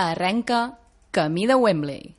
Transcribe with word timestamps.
Arrenca 0.00 0.78
Camí 1.10 1.48
de 1.48 1.56
Wembley. 1.56 2.14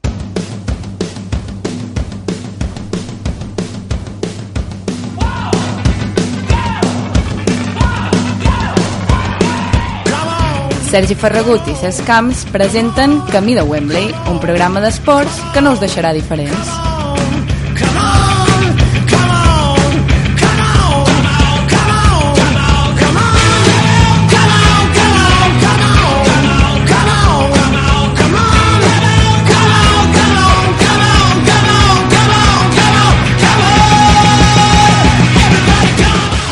Sergi 10.90 11.16
Ferragut 11.16 11.72
i 11.72 11.78
Cesc 11.80 12.04
Camps 12.04 12.44
presenten 12.52 13.22
Camí 13.32 13.56
de 13.56 13.64
Wembley, 13.64 14.12
un 14.28 14.44
programa 14.44 14.84
d'esports 14.84 15.40
que 15.54 15.64
no 15.64 15.72
us 15.72 15.80
deixarà 15.80 16.12
diferents. 16.12 16.99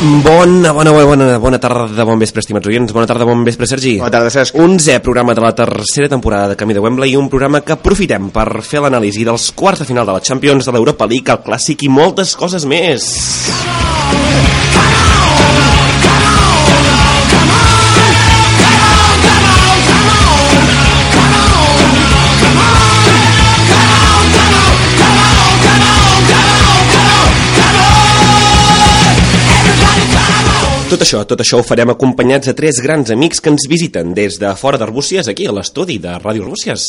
Bona, 0.00 0.70
bona, 0.70 0.92
bona, 0.92 1.38
bona 1.42 1.58
tarda, 1.58 2.04
bon 2.06 2.20
vespre, 2.22 2.38
estimats 2.38 2.68
oients. 2.70 2.92
Bona 2.94 3.06
tarda, 3.10 3.26
bon 3.26 3.40
vespre, 3.42 3.66
Sergi. 3.66 3.96
Bona 3.98 4.12
tarda, 4.14 4.30
Cesc. 4.30 4.54
11è 4.54 5.00
programa 5.02 5.34
de 5.34 5.42
la 5.42 5.50
tercera 5.58 6.06
temporada 6.12 6.52
de 6.52 6.56
Camí 6.56 6.76
de 6.76 6.84
Wembley 6.84 7.16
i 7.16 7.18
un 7.18 7.26
programa 7.28 7.64
que 7.66 7.74
aprofitem 7.74 8.30
per 8.30 8.62
fer 8.62 8.84
l'anàlisi 8.84 9.26
dels 9.26 9.50
quarts 9.58 9.82
de 9.82 9.88
final 9.90 10.06
de 10.06 10.14
la 10.14 10.22
Champions, 10.22 10.70
de 10.70 10.76
l'Europa 10.76 11.10
League, 11.10 11.34
el 11.34 11.42
Clàssic 11.42 11.82
i 11.82 11.90
moltes 11.90 12.36
coses 12.38 12.62
més. 12.70 13.10
Tot 30.88 31.02
això, 31.04 31.18
tot 31.28 31.42
això 31.44 31.58
ho 31.60 31.64
farem 31.68 31.90
acompanyats 31.92 32.48
de 32.48 32.54
tres 32.56 32.78
grans 32.80 33.12
amics 33.12 33.42
que 33.44 33.52
ens 33.52 33.68
visiten 33.68 34.14
des 34.16 34.40
de 34.40 34.54
fora 34.56 34.80
d'Arbúcies, 34.80 35.28
aquí 35.28 35.44
a 35.44 35.52
l'estudi 35.52 35.98
de 36.00 36.16
Ràdio 36.16 36.46
Arbúcies. 36.46 36.88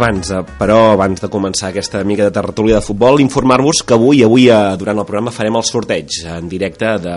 Abans, 0.00 0.30
eh, 0.32 0.38
però, 0.56 0.94
abans 0.94 1.20
de 1.20 1.28
començar 1.28 1.68
aquesta 1.68 1.98
mica 2.08 2.24
de 2.24 2.32
tertúlia 2.32 2.78
de 2.78 2.80
futbol, 2.80 3.18
informar-vos 3.20 3.82
que 3.84 3.92
avui, 3.92 4.22
avui 4.24 4.46
eh, 4.48 4.56
durant 4.80 4.96
el 4.96 5.04
programa 5.04 5.34
farem 5.36 5.58
el 5.58 5.64
sorteig 5.68 6.22
en 6.24 6.46
directe 6.48 6.94
de, 7.04 7.16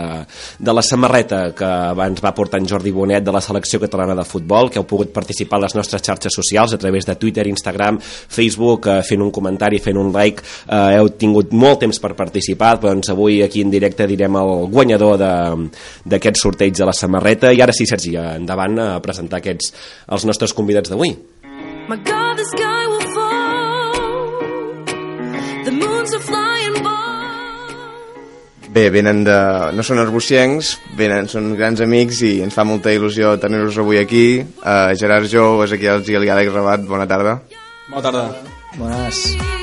de 0.59 0.73
la 0.75 0.81
samarreta 0.83 1.37
que 1.55 1.63
abans 1.63 2.19
va 2.19 2.33
portar 2.35 2.59
en 2.59 2.67
Jordi 2.67 2.91
Bonet 2.91 3.23
de 3.23 3.31
la 3.31 3.39
selecció 3.39 3.79
catalana 3.79 4.17
de 4.17 4.25
futbol, 4.27 4.67
que 4.67 4.81
heu 4.81 4.87
pogut 4.89 5.13
participar 5.15 5.61
a 5.61 5.63
les 5.63 5.77
nostres 5.79 6.03
xarxes 6.03 6.35
socials 6.35 6.73
a 6.75 6.81
través 6.81 7.07
de 7.07 7.15
Twitter, 7.15 7.45
Instagram, 7.47 8.01
Facebook, 8.03 8.89
eh, 8.91 8.99
fent 9.07 9.23
un 9.23 9.31
comentari, 9.31 9.79
fent 9.79 10.01
un 10.01 10.11
like. 10.11 10.43
Heu 10.67 11.13
tingut 11.15 11.55
molt 11.55 11.85
temps 11.85 12.03
per 12.03 12.11
participar, 12.19 12.73
doncs 12.83 13.13
avui 13.13 13.39
aquí 13.45 13.63
en 13.63 13.71
directe 13.71 14.09
direm 14.11 14.35
el 14.41 14.67
guanyador 14.73 15.23
d'aquest 15.23 16.41
sorteig 16.41 16.75
de 16.75 16.91
la 16.91 16.97
samarreta. 16.99 17.53
I 17.55 17.63
ara 17.63 17.71
sí, 17.71 17.87
Sergi, 17.87 18.17
endavant 18.19 18.75
a 18.83 18.89
presentar 18.99 19.39
aquests 19.39 19.71
els 20.11 20.27
nostres 20.27 20.51
convidats 20.51 20.91
d'avui. 20.91 21.15
My 21.89 21.97
God, 21.97 22.37
the 22.37 22.45
sky 22.45 22.87
will 22.87 23.07
fall. 23.11 23.93
The 25.65 25.71
moons 25.71 26.13
are 26.13 26.19
flying 26.19 26.83
by. 26.83 27.01
Bé, 28.73 28.89
venen 28.89 29.23
de... 29.27 29.35
no 29.75 29.83
són 29.85 29.99
arbuciencs, 30.01 30.77
venen, 30.97 31.27
són 31.29 31.51
grans 31.59 31.83
amics 31.83 32.23
i 32.25 32.39
ens 32.45 32.55
fa 32.57 32.65
molta 32.65 32.93
il·lusió 32.95 33.35
tenir-los 33.41 33.77
avui 33.83 33.99
aquí. 34.01 34.25
Uh, 34.63 34.95
Gerard 34.97 35.29
Jou, 35.29 35.61
Ezequiel 35.67 36.01
Gil 36.07 36.25
i 36.25 36.31
Àlex 36.33 36.55
Rabat, 36.55 36.87
bona 36.89 37.05
tarda. 37.09 37.37
Bona 37.91 38.07
tarda. 38.07 38.29
Bones. 38.79 39.62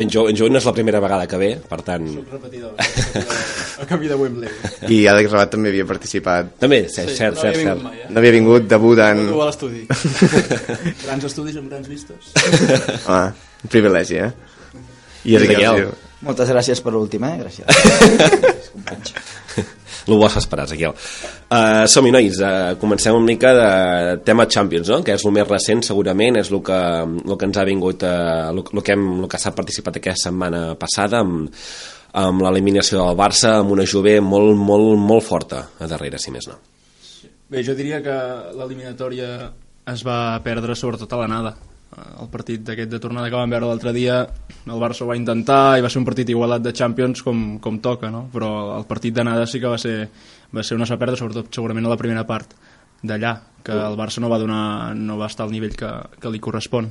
Ben 0.00 0.08
jo, 0.08 0.22
en 0.30 0.36
Joan 0.38 0.54
no 0.54 0.60
és 0.62 0.64
la 0.64 0.72
primera 0.72 0.96
vegada 1.04 1.26
que 1.28 1.36
ve, 1.36 1.50
per 1.68 1.82
tant... 1.84 2.06
Repetidor. 2.32 2.72
El 3.80 3.86
camí 3.90 4.08
de 4.08 4.16
Wembley. 4.16 4.48
I 4.88 5.02
Àlex 5.12 5.28
Rabat 5.28 5.50
també 5.52 5.68
havia 5.74 5.84
participat. 5.88 6.54
També, 6.62 6.78
cert, 6.88 7.10
Sí, 7.12 7.18
cert, 7.18 7.36
no 7.36 7.42
cert, 7.42 7.58
havia 7.58 7.66
cert. 7.66 7.76
vingut 7.76 7.84
mai, 7.84 7.98
eh? 8.00 8.08
No 8.08 8.22
havia 8.22 8.32
vingut, 8.38 8.68
debutant... 8.70 9.20
Tu 9.28 9.42
a 9.44 9.48
l'estudi. 9.50 9.82
grans 11.04 11.26
estudis 11.28 11.58
amb 11.60 11.68
grans 11.68 11.90
vistes. 11.92 12.32
Ah, 13.04 13.26
un 13.60 13.74
privilegi, 13.76 14.16
eh? 14.24 14.30
I 15.28 15.36
Ezequiel. 15.36 15.90
Moltes 16.24 16.48
gràcies 16.52 16.80
per 16.84 16.96
l'últim, 16.96 17.28
eh? 17.28 17.36
Gràcies. 17.44 17.68
Lo 20.08 20.18
vas 20.18 20.36
esperar, 20.40 20.64
Ezequiel. 20.68 20.94
Uh, 21.50 21.84
Som-hi, 21.90 22.12
nois, 22.14 22.40
uh, 22.40 22.74
comencem 22.80 23.16
una 23.16 23.26
mica 23.26 23.52
de 23.56 23.70
tema 24.24 24.46
Champions, 24.48 24.88
no? 24.88 25.00
que 25.04 25.16
és 25.16 25.24
el 25.26 25.34
més 25.36 25.48
recent, 25.48 25.82
segurament, 25.86 26.40
és 26.40 26.50
el 26.50 26.62
que, 26.64 26.80
el 27.26 27.36
que 27.36 27.48
ens 27.48 27.60
ha 27.60 27.66
vingut, 27.68 28.04
uh, 28.06 28.50
el, 28.50 28.62
el 28.64 28.84
que, 28.86 28.96
hem, 28.96 29.06
el 29.20 29.30
que 29.30 29.40
s'ha 29.40 29.54
participat 29.56 30.00
aquesta 30.00 30.30
setmana 30.30 30.62
passada, 30.80 31.24
amb, 31.24 31.50
amb 32.20 32.44
l'eliminació 32.46 33.02
del 33.04 33.18
Barça, 33.18 33.56
amb 33.60 33.74
una 33.76 33.86
Juve 33.86 34.18
molt, 34.24 34.56
molt, 34.58 34.94
molt 34.98 35.26
forta 35.26 35.64
a 35.78 35.90
darrere, 35.90 36.18
si 36.18 36.34
més 36.34 36.48
no. 36.50 36.58
Bé, 37.50 37.64
jo 37.66 37.74
diria 37.74 37.98
que 38.02 38.16
l'eliminatòria 38.54 39.50
es 39.90 40.04
va 40.06 40.38
perdre 40.44 40.76
sobretot 40.78 41.12
a 41.12 41.18
l'anada. 41.22 41.56
Eh, 41.96 42.22
El 42.22 42.30
partit 42.32 42.62
d'aquest 42.66 42.90
de 42.90 43.00
tornada 43.02 43.30
que 43.30 43.38
vam 43.38 43.50
veure 43.50 43.68
l'altre 43.68 43.92
dia, 43.96 44.22
el 44.66 44.80
Barça 44.82 45.04
ho 45.04 45.10
va 45.10 45.18
intentar 45.18 45.78
i 45.78 45.84
va 45.84 45.90
ser 45.90 46.00
un 46.02 46.08
partit 46.08 46.28
igualat 46.30 46.62
de 46.62 46.72
Champions 46.76 47.24
com, 47.26 47.58
com 47.62 47.80
toca, 47.82 48.10
no? 48.10 48.26
però 48.32 48.78
el 48.78 48.86
partit 48.90 49.14
d'anada 49.16 49.46
sí 49.46 49.60
que 49.60 49.70
va 49.70 49.78
ser, 49.78 50.08
va 50.54 50.62
ser 50.62 50.78
una 50.78 50.88
perdre, 50.96 51.18
sobretot 51.18 51.52
segurament 51.54 51.86
a 51.86 51.94
la 51.94 52.00
primera 52.00 52.26
part 52.26 52.54
d'allà, 53.02 53.36
que 53.64 53.72
el 53.72 53.96
Barça 53.96 54.20
no 54.20 54.28
va, 54.28 54.38
donar, 54.38 54.94
no 54.96 55.16
va 55.18 55.30
estar 55.30 55.46
al 55.46 55.54
nivell 55.54 55.76
que, 55.76 55.90
que 56.20 56.32
li 56.32 56.40
correspon. 56.40 56.90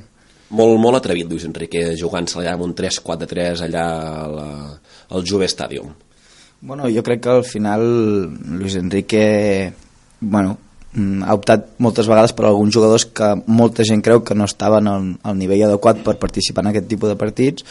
Molt, 0.49 0.79
molt 0.81 0.97
atrevit, 0.97 1.27
Lluís 1.29 1.45
Enrique, 1.45 1.91
jugant-se 1.97 2.39
allà 2.41 2.55
amb 2.55 2.65
un 2.65 2.73
3-4-3 2.73 3.61
allà 3.67 3.83
la, 4.33 4.47
al 5.13 5.27
Juve 5.27 5.47
Stadium. 5.47 5.91
Bueno, 6.61 6.89
jo 6.91 7.03
crec 7.05 7.21
que 7.23 7.29
al 7.29 7.45
final 7.45 7.83
Luis 8.57 8.75
Enrique 8.75 9.71
bueno, 10.19 10.57
ha 10.97 11.35
optat 11.37 11.67
moltes 11.77 12.07
vegades 12.09 12.33
per 12.33 12.47
alguns 12.49 12.73
jugadors 12.73 13.05
que 13.05 13.27
molta 13.45 13.85
gent 13.85 14.01
creu 14.01 14.23
que 14.25 14.35
no 14.35 14.47
estaven 14.49 14.87
al, 14.89 15.09
al 15.21 15.37
nivell 15.37 15.67
adequat 15.67 16.01
per 16.05 16.17
participar 16.21 16.65
en 16.65 16.71
aquest 16.71 16.87
tipus 16.89 17.11
de 17.11 17.17
partits 17.19 17.65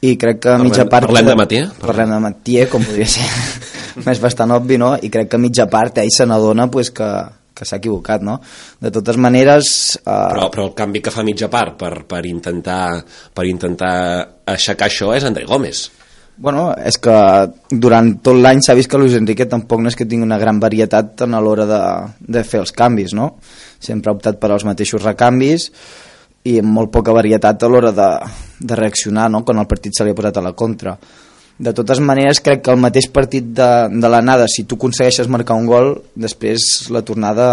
i 0.00 0.16
crec 0.16 0.40
que 0.40 0.54
a 0.54 0.60
mitja 0.60 0.86
part... 0.88 1.06
parlem 1.06 1.28
de 1.28 1.36
Mathieu? 1.36 1.66
Parlem 1.82 2.14
de 2.14 2.20
Mathieu, 2.24 2.68
com 2.72 2.84
podria 2.84 3.06
ser 3.10 3.26
més 4.06 4.20
bastant 4.22 4.54
obvi, 4.56 4.80
no? 4.80 4.94
I 4.96 5.10
crec 5.12 5.28
que 5.28 5.36
a 5.36 5.42
mitja 5.42 5.68
part 5.70 6.00
ell 6.00 6.12
se 6.14 6.24
n'adona 6.24 6.70
pues, 6.72 6.88
que, 6.96 7.08
que 7.52 7.68
s'ha 7.68 7.76
equivocat, 7.82 8.24
no? 8.24 8.38
De 8.80 8.92
totes 8.94 9.20
maneres... 9.20 9.74
Eh, 10.00 10.08
Però, 10.08 10.48
però 10.48 10.66
el 10.70 10.74
canvi 10.78 11.04
que 11.04 11.12
fa 11.12 11.24
mitja 11.26 11.50
part 11.52 11.76
per, 11.80 11.92
per, 12.08 12.24
intentar, 12.30 13.02
per 13.36 13.44
intentar 13.50 13.94
aixecar 14.48 14.88
això 14.88 15.12
és 15.16 15.28
André 15.28 15.44
Gómez. 15.48 15.90
Bueno, 16.40 16.70
és 16.72 16.96
que 16.96 17.14
durant 17.68 18.14
tot 18.24 18.38
l'any 18.40 18.62
s'ha 18.64 18.72
vist 18.78 18.88
que 18.88 18.96
Luis 18.96 19.12
Enrique 19.18 19.44
tampoc 19.44 19.82
no 19.84 19.90
és 19.90 19.96
que 19.98 20.06
tingui 20.08 20.24
una 20.24 20.38
gran 20.40 20.56
varietat 20.62 21.26
en 21.26 21.36
a 21.36 21.40
l'hora 21.44 21.66
de, 21.68 21.80
de 22.32 22.42
fer 22.48 22.62
els 22.62 22.72
canvis, 22.72 23.12
no? 23.12 23.34
sempre 23.80 24.08
ha 24.08 24.16
optat 24.16 24.40
per 24.40 24.48
als 24.48 24.64
mateixos 24.64 25.04
recanvis 25.04 25.68
i 26.48 26.56
amb 26.62 26.72
molt 26.72 26.92
poca 26.96 27.12
varietat 27.12 27.60
a 27.60 27.68
l'hora 27.68 27.92
de, 27.92 28.08
de 28.56 28.78
reaccionar 28.80 29.28
no? 29.28 29.44
quan 29.44 29.60
el 29.60 29.68
partit 29.68 29.92
se 29.96 30.06
li 30.06 30.14
ha 30.14 30.16
posat 30.16 30.40
a 30.40 30.46
la 30.48 30.56
contra 30.56 30.96
de 31.60 31.72
totes 31.76 32.00
maneres 32.00 32.40
crec 32.40 32.64
que 32.64 32.72
el 32.72 32.80
mateix 32.80 33.10
partit 33.12 33.52
de, 33.56 33.70
de 33.92 34.08
l'anada 34.08 34.48
si 34.48 34.64
tu 34.64 34.80
aconsegueixes 34.80 35.28
marcar 35.28 35.60
un 35.60 35.68
gol 35.68 35.92
després 36.16 36.88
la 36.88 37.04
tornada 37.04 37.48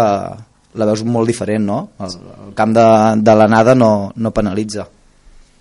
la 0.80 0.88
veus 0.88 1.04
molt 1.04 1.28
diferent 1.28 1.68
no? 1.68 1.82
el, 2.00 2.16
el 2.48 2.54
camp 2.56 2.72
de, 2.72 2.86
de 3.20 3.36
l'anada 3.36 3.76
no, 3.76 4.14
no 4.16 4.32
penalitza 4.32 4.88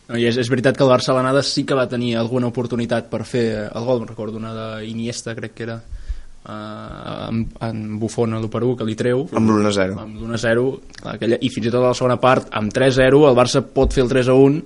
No, 0.07 0.15
I 0.15 0.27
és, 0.29 0.37
és 0.39 0.49
veritat 0.51 0.77
que 0.77 0.85
el 0.85 0.91
Barça 0.91 1.11
a 1.11 1.17
l'anada 1.17 1.43
sí 1.43 1.65
que 1.67 1.75
va 1.75 1.87
tenir 1.91 2.15
alguna 2.15 2.47
oportunitat 2.47 3.09
per 3.11 3.25
fer 3.27 3.45
el 3.67 3.87
gol, 3.87 4.05
recordo 4.07 4.39
una 4.39 4.53
d'Iniesta, 4.55 5.35
crec 5.35 5.55
que 5.57 5.65
era, 5.67 5.77
uh, 6.47 7.27
en, 7.27 7.43
en 7.67 7.81
Buffon 7.99 8.37
a 8.37 8.39
l'1 8.39 8.75
que 8.79 8.87
li 8.87 8.95
treu. 8.95 9.25
Amb 9.35 9.51
l'1-0. 9.51 9.99
Amb 10.05 10.21
l'1-0, 10.21 10.67
aquella, 11.13 11.39
i 11.43 11.51
fins 11.51 11.67
i 11.67 11.73
tot 11.73 11.81
a 11.81 11.89
la 11.89 11.97
segona 11.99 12.19
part, 12.23 12.47
amb 12.55 12.71
3-0, 12.71 13.23
el 13.27 13.35
Barça 13.35 13.63
pot 13.63 13.95
fer 13.95 14.05
el 14.05 14.13
3-1, 14.13 14.61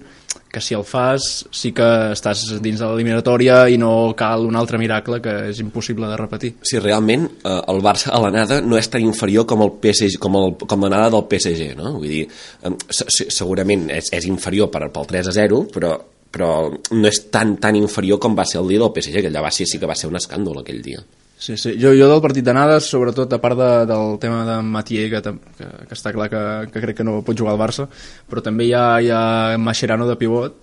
que 0.52 0.60
si 0.62 0.76
el 0.76 0.84
fas 0.84 1.46
sí 1.56 1.72
que 1.72 1.86
estàs 2.12 2.42
dins 2.62 2.80
de 2.82 2.88
l'eliminatòria 2.90 3.62
i 3.72 3.78
no 3.80 4.12
cal 4.20 4.44
un 4.46 4.58
altre 4.60 4.78
miracle 4.82 5.22
que 5.24 5.34
és 5.50 5.60
impossible 5.64 6.10
de 6.12 6.18
repetir. 6.20 6.54
Si 6.68 6.80
realment 6.80 7.24
eh, 7.44 7.58
el 7.72 7.80
Barça 7.86 8.12
a 8.12 8.20
l'anada 8.20 8.60
no 8.62 8.78
és 8.78 8.90
tan 8.92 9.02
inferior 9.06 9.46
com 9.48 9.64
el 9.64 9.72
PSG, 9.82 10.20
com, 10.20 10.36
el, 10.42 10.56
com 10.68 10.84
l'anada 10.84 11.10
del 11.16 11.24
PSG, 11.32 11.72
no? 11.80 11.94
Vull 11.98 12.10
dir, 12.12 12.26
eh, 12.28 12.74
se- 12.90 13.08
se- 13.08 13.30
segurament 13.32 13.88
és, 13.96 14.12
és 14.12 14.28
inferior 14.28 14.70
per, 14.74 14.90
pel 14.92 15.08
3 15.08 15.32
a 15.32 15.38
0, 15.42 15.66
però 15.74 15.96
però 16.32 16.70
no 16.96 17.08
és 17.10 17.18
tan 17.28 17.58
tan 17.60 17.76
inferior 17.76 18.16
com 18.24 18.38
va 18.38 18.46
ser 18.48 18.62
el 18.62 18.70
dia 18.72 18.80
del 18.80 18.94
PSG, 18.96 19.20
que 19.20 19.28
allà 19.28 19.42
va 19.44 19.50
ser, 19.52 19.66
sí 19.68 19.78
que 19.82 19.86
va 19.90 19.98
ser 20.00 20.08
un 20.08 20.16
escàndol 20.16 20.62
aquell 20.62 20.80
dia. 20.82 21.02
Sí, 21.42 21.56
sí. 21.58 21.72
Jo, 21.82 21.90
jo 21.98 22.06
del 22.06 22.20
partit 22.22 22.46
d'anades, 22.46 22.86
sobretot 22.86 23.32
a 23.34 23.40
part 23.42 23.58
de, 23.58 23.70
del 23.90 24.20
tema 24.22 24.44
de 24.46 24.60
Matier, 24.62 25.08
que, 25.10 25.32
que, 25.58 25.70
que 25.90 25.96
està 25.96 26.12
clar 26.14 26.28
que, 26.30 26.42
que 26.70 26.84
crec 26.84 27.00
que 27.00 27.06
no 27.08 27.24
pot 27.26 27.34
jugar 27.40 27.56
al 27.56 27.62
Barça, 27.64 27.88
però 28.30 28.44
també 28.46 28.68
hi 28.68 28.76
ha, 28.78 28.84
hi 29.02 29.10
ha 29.10 29.22
Mascherano 29.58 30.06
de 30.06 30.16
pivot, 30.22 30.60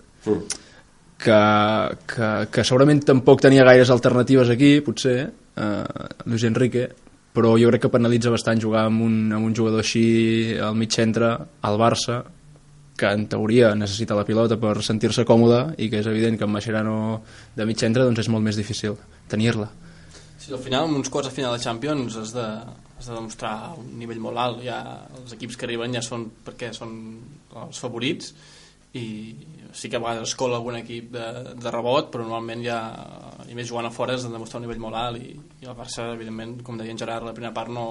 que, 1.19 1.41
que, 2.13 2.29
que 2.55 2.65
segurament 2.69 3.03
tampoc 3.09 3.43
tenia 3.43 3.65
gaires 3.67 3.91
alternatives 3.91 4.53
aquí, 4.55 4.77
potser, 4.87 5.17
eh, 5.59 6.07
Luis 6.31 6.47
Enrique, 6.47 6.87
però 7.35 7.57
jo 7.59 7.75
crec 7.75 7.89
que 7.89 7.93
penalitza 7.97 8.31
bastant 8.31 8.63
jugar 8.63 8.87
amb 8.87 9.03
un, 9.03 9.19
amb 9.35 9.51
un 9.51 9.59
jugador 9.59 9.83
així 9.83 10.55
al 10.63 10.79
mig 10.79 10.95
centre, 10.95 11.33
al 11.59 11.81
Barça, 11.83 12.21
que 12.99 13.11
en 13.19 13.27
teoria 13.27 13.75
necessita 13.75 14.15
la 14.15 14.27
pilota 14.31 14.61
per 14.63 14.77
sentir-se 14.87 15.27
còmode 15.27 15.75
i 15.83 15.91
que 15.91 16.05
és 16.05 16.07
evident 16.15 16.39
que 16.39 16.47
amb 16.47 16.55
Mascherano 16.55 16.97
de 17.59 17.67
mig 17.67 17.83
centre 17.83 18.07
doncs 18.07 18.23
és 18.23 18.31
molt 18.31 18.47
més 18.47 18.63
difícil 18.63 18.95
tenir-la. 19.27 19.73
Sí, 20.49 20.55
al 20.57 20.63
final, 20.65 20.87
amb 20.87 20.97
uns 20.97 21.11
quarts 21.13 21.29
de 21.29 21.35
final 21.37 21.53
de 21.53 21.61
Champions 21.61 22.15
has 22.17 22.31
de, 22.33 22.43
has 22.97 23.05
de 23.05 23.13
demostrar 23.13 23.75
un 23.77 23.91
nivell 24.01 24.21
molt 24.25 24.41
alt. 24.41 24.63
Ja, 24.65 24.79
els 25.19 25.35
equips 25.37 25.59
que 25.61 25.67
arriben 25.67 25.93
ja 25.93 26.01
són 26.01 26.23
perquè 26.47 26.71
són 26.73 26.95
els 27.67 27.81
favorits 27.83 28.31
i 28.97 29.03
sí 29.77 29.91
que 29.93 29.99
a 29.99 30.01
vegades 30.01 30.31
es 30.31 30.39
cola 30.41 30.57
algun 30.57 30.79
equip 30.79 31.11
de, 31.13 31.27
de 31.53 31.73
rebot, 31.75 32.09
però 32.09 32.25
normalment 32.25 32.65
ja, 32.65 32.79
i 33.45 33.59
més 33.59 33.69
jugant 33.69 33.91
a 33.91 33.93
fora 33.93 34.17
has 34.17 34.25
de 34.25 34.33
demostrar 34.33 34.63
un 34.63 34.65
nivell 34.65 34.81
molt 34.87 34.97
alt 34.97 35.21
i, 35.21 35.35
i 35.37 35.69
el 35.69 35.77
Barça, 35.77 36.07
evidentment, 36.15 36.63
com 36.65 36.81
deia 36.81 36.97
en 36.97 37.03
Gerard, 37.05 37.29
la 37.29 37.37
primera 37.37 37.53
part 37.53 37.69
no, 37.69 37.85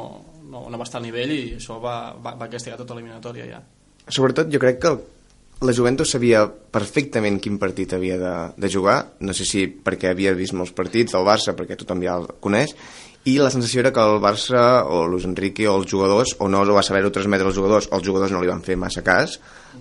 no, 0.50 0.65
no 0.65 0.81
va 0.81 0.89
estar 0.89 0.98
al 0.98 1.06
nivell 1.06 1.36
i 1.36 1.44
això 1.59 1.77
va, 1.83 2.15
va, 2.18 2.33
va 2.42 2.50
castigar 2.50 2.81
tota 2.81 2.98
l'eliminatòria 2.98 3.45
ja. 3.51 3.62
Sobretot 4.09 4.50
jo 4.50 4.63
crec 4.65 4.81
que 4.81 4.95
la 5.62 5.74
Juventus 5.74 6.12
sabia 6.13 6.44
perfectament 6.45 7.39
quin 7.42 7.57
partit 7.57 7.95
havia 7.98 8.18
de, 8.21 8.33
de 8.62 8.69
jugar, 8.69 8.98
no 9.25 9.33
sé 9.33 9.45
si 9.48 9.65
perquè 9.68 10.12
havia 10.12 10.36
vist 10.38 10.54
molts 10.54 10.74
partits 10.77 11.15
del 11.15 11.25
Barça, 11.25 11.56
perquè 11.57 11.77
tothom 11.80 12.04
ja 12.06 12.18
el 12.21 12.27
coneix, 12.44 12.75
i 13.27 13.38
la 13.42 13.50
sensació 13.51 13.81
era 13.81 13.92
que 13.92 14.04
el 14.04 14.21
Barça 14.24 14.86
o 14.86 15.06
Luis 15.09 15.25
Enrique 15.27 15.65
o 15.68 15.75
els 15.80 15.89
jugadors, 15.89 16.36
o 16.39 16.48
no 16.48 16.62
va 16.69 16.86
saber-ho 16.86 17.12
transmetre 17.12 17.50
als 17.50 17.57
jugadors, 17.57 17.89
els 17.92 18.06
jugadors 18.06 18.31
no 18.31 18.42
li 18.44 18.51
van 18.51 18.62
fer 18.63 18.77
massa 18.77 19.04
cas, 19.04 19.39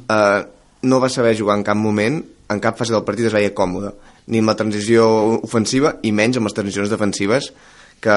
eh, 0.08 0.40
no 0.82 1.00
va 1.02 1.12
saber 1.12 1.36
jugar 1.36 1.58
en 1.58 1.64
cap 1.66 1.76
moment, 1.76 2.22
en 2.48 2.62
cap 2.62 2.78
fase 2.78 2.94
del 2.94 3.04
partit 3.04 3.28
es 3.28 3.36
veia 3.36 3.54
còmode, 3.54 3.92
ni 4.32 4.40
amb 4.40 4.50
la 4.50 4.56
transició 4.58 5.06
ofensiva 5.42 5.98
i 6.02 6.12
menys 6.12 6.40
amb 6.40 6.48
les 6.48 6.56
transicions 6.56 6.90
defensives, 6.90 7.52
que, 8.00 8.16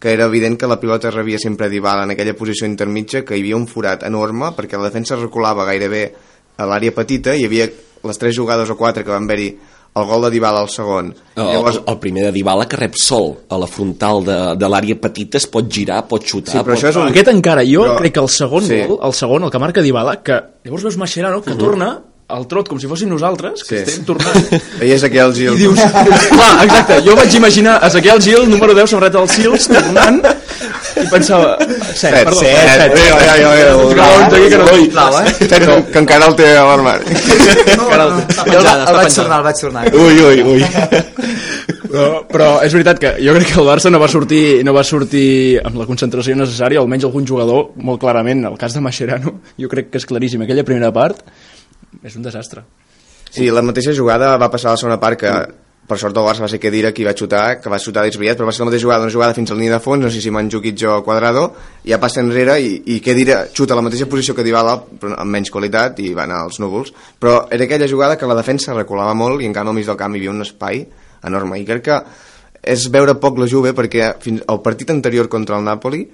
que 0.00 0.12
era 0.14 0.26
evident 0.30 0.56
que 0.58 0.70
la 0.70 0.80
pilota 0.80 1.12
rebia 1.12 1.38
sempre 1.42 1.68
Dybala 1.68 2.06
en 2.06 2.14
aquella 2.14 2.36
posició 2.38 2.66
intermitja, 2.66 3.24
que 3.26 3.36
hi 3.36 3.44
havia 3.44 3.60
un 3.60 3.68
forat 3.70 4.06
enorme 4.08 4.52
perquè 4.56 4.78
la 4.78 4.88
defensa 4.88 5.18
reculava 5.20 5.66
gairebé 5.68 6.04
a 6.58 6.66
l'àrea 6.66 6.92
petita 6.94 7.34
i 7.36 7.42
hi 7.44 7.48
havia 7.48 7.68
les 8.04 8.18
tres 8.18 8.34
jugades 8.36 8.70
o 8.70 8.76
quatre 8.78 9.04
que 9.04 9.10
van 9.14 9.24
haver-hi 9.28 9.48
el 9.98 10.04
gol 10.06 10.22
de 10.22 10.28
Dybala 10.30 10.60
al 10.62 10.68
segon. 10.70 11.08
El, 11.34 11.48
el, 11.58 11.78
el 11.90 11.96
primer 11.98 12.22
de 12.28 12.32
Dybala 12.36 12.66
que 12.70 12.76
rep 12.78 12.94
sol 13.00 13.32
a 13.50 13.56
la 13.58 13.66
frontal 13.66 14.20
de, 14.26 14.36
de 14.60 14.68
l'àrea 14.70 14.98
petita 15.00 15.40
es 15.40 15.46
pot 15.50 15.66
girar, 15.72 16.02
pot 16.06 16.22
xutar... 16.28 16.52
Sí, 16.52 16.58
però 16.60 16.74
pot... 16.76 16.78
això 16.78 16.92
és 16.92 16.98
un- 17.00 17.08
Aquest 17.10 17.30
encara, 17.32 17.64
jo 17.66 17.82
Però- 17.86 17.96
crec 18.02 18.14
que 18.14 18.22
el 18.22 18.28
segon 18.30 18.62
Sí. 18.68 18.82
gol, 18.86 19.00
el 19.08 19.14
segon, 19.16 19.48
el 19.48 19.50
que 19.54 19.58
marca 19.64 19.82
Dybala, 19.82 20.18
que 20.22 20.36
llavors 20.68 20.84
veus 20.86 20.98
Mascherano 21.00 21.40
que 21.42 21.56
torna 21.58 21.88
al 22.28 22.44
trot 22.48 22.68
com 22.68 22.76
si 22.80 22.86
fóssim 22.90 23.08
nosaltres, 23.08 23.62
que 23.64 23.78
Sí. 23.78 23.90
estem 23.90 24.04
tornant. 24.04 24.50
Veies 24.82 25.04
aquell 25.06 25.32
Gil. 25.32 25.54
I 25.54 25.62
dius, 25.62 25.80
clar, 25.80 26.64
exacte, 26.66 26.98
jo 27.06 27.14
vaig 27.16 27.34
imaginar 27.38 27.78
Ezequiel 27.88 28.20
Gil, 28.20 28.48
número 28.50 28.74
10, 28.76 28.90
sobre 28.90 29.08
el 29.08 29.28
Sils, 29.32 29.68
tornant, 29.72 30.20
i 30.98 31.06
pensava, 31.08 31.54
set, 31.62 31.96
Set, 31.96 32.14
perdó, 32.24 32.40
set. 32.40 32.58
set, 32.68 32.92
que 34.50 34.58
no 34.58 34.64
doy. 34.66 34.90
Set, 35.38 35.54
que, 35.64 35.78
que 35.92 35.98
encara 36.02 36.28
el 36.28 36.36
té 36.36 36.50
a 36.56 36.64
l'armari. 36.68 37.04
el, 37.08 37.16
el, 37.96 38.12
el 38.52 38.98
vaig 38.98 39.14
tornar, 39.14 39.38
el 39.38 39.44
vaig 39.48 39.60
tornar 39.60 39.86
Ui, 39.94 40.20
ui, 40.28 40.42
ui. 40.42 40.62
Però, 41.88 42.08
però 42.28 42.46
és 42.60 42.74
veritat 42.76 42.98
que 43.00 43.10
jo 43.24 43.32
crec 43.32 43.46
que 43.48 43.60
el 43.62 43.64
Barça 43.64 43.88
no 43.88 43.96
va 43.96 44.10
sortir 44.12 44.60
no 44.66 44.74
va 44.76 44.82
sortir 44.84 45.56
amb 45.64 45.78
la 45.80 45.86
concentració 45.88 46.34
necessària, 46.36 46.82
almenys 46.82 47.06
algun 47.08 47.24
jugador, 47.24 47.70
molt 47.80 47.96
clarament, 48.02 48.42
el 48.44 48.58
cas 48.60 48.74
de 48.76 48.82
Mascherano, 48.84 49.38
jo 49.56 49.70
crec 49.72 49.88
que 49.88 49.96
és 49.96 50.04
claríssim. 50.04 50.42
Aquella 50.44 50.66
primera 50.68 50.90
part 50.92 51.22
és 52.02 52.16
un 52.16 52.26
desastre. 52.26 52.64
Sí, 53.30 53.48
la 53.52 53.62
mateixa 53.62 53.92
jugada 53.96 54.36
va 54.40 54.50
passar 54.50 54.70
a 54.70 54.76
la 54.76 54.80
segona 54.80 55.00
part 55.00 55.20
que 55.20 55.32
per 55.88 55.96
sort 55.96 56.16
el 56.20 56.26
Barça 56.26 56.44
va 56.44 56.50
ser 56.52 56.60
Kedira 56.60 56.90
qui 56.92 57.04
va 57.06 57.14
xutar, 57.16 57.60
que 57.62 57.70
va 57.72 57.78
xutar 57.80 58.04
desviat, 58.04 58.36
però 58.36 58.48
va 58.48 58.52
ser 58.52 58.60
la 58.60 58.68
mateixa 58.68 58.84
jugada, 58.84 59.06
una 59.06 59.12
jugada 59.12 59.36
fins 59.36 59.50
al 59.50 59.56
línia 59.56 59.78
de 59.78 59.80
fons, 59.80 60.02
no 60.04 60.10
sé 60.12 60.20
si 60.20 60.30
Mandzukic 60.30 60.84
o 60.84 60.98
Quadrado, 61.04 61.46
ja 61.88 61.96
passa 62.00 62.20
enrere 62.20 62.58
i, 62.60 62.74
i 62.92 62.98
Kedira 63.04 63.40
xuta 63.56 63.72
a 63.72 63.78
la 63.78 63.84
mateixa 63.86 64.08
posició 64.10 64.36
que 64.36 64.44
Dybala, 64.44 64.74
però 65.00 65.16
amb 65.16 65.32
menys 65.32 65.52
qualitat 65.54 66.02
i 66.04 66.12
va 66.16 66.26
anar 66.28 66.42
als 66.44 66.60
núvols. 66.60 66.92
Però 67.18 67.46
era 67.50 67.64
aquella 67.64 67.88
jugada 67.88 68.18
que 68.20 68.28
la 68.28 68.36
defensa 68.36 68.76
reculava 68.76 69.14
molt 69.16 69.40
i 69.40 69.48
en 69.48 69.56
canvi 69.56 69.72
al 69.72 69.78
mig 69.80 69.88
del 69.88 69.96
camp 69.96 70.12
hi 70.12 70.20
havia 70.20 70.34
un 70.34 70.44
espai 70.44 70.84
enorme. 71.24 71.56
I 71.56 71.64
crec 71.68 71.86
que 71.88 72.02
és 72.68 72.88
veure 72.92 73.16
poc 73.22 73.40
la 73.40 73.48
Juve 73.48 73.72
perquè 73.72 74.12
fins 74.20 74.44
al 74.46 74.60
partit 74.60 74.92
anterior 74.92 75.30
contra 75.32 75.56
el 75.56 75.64
Napoli 75.64 76.04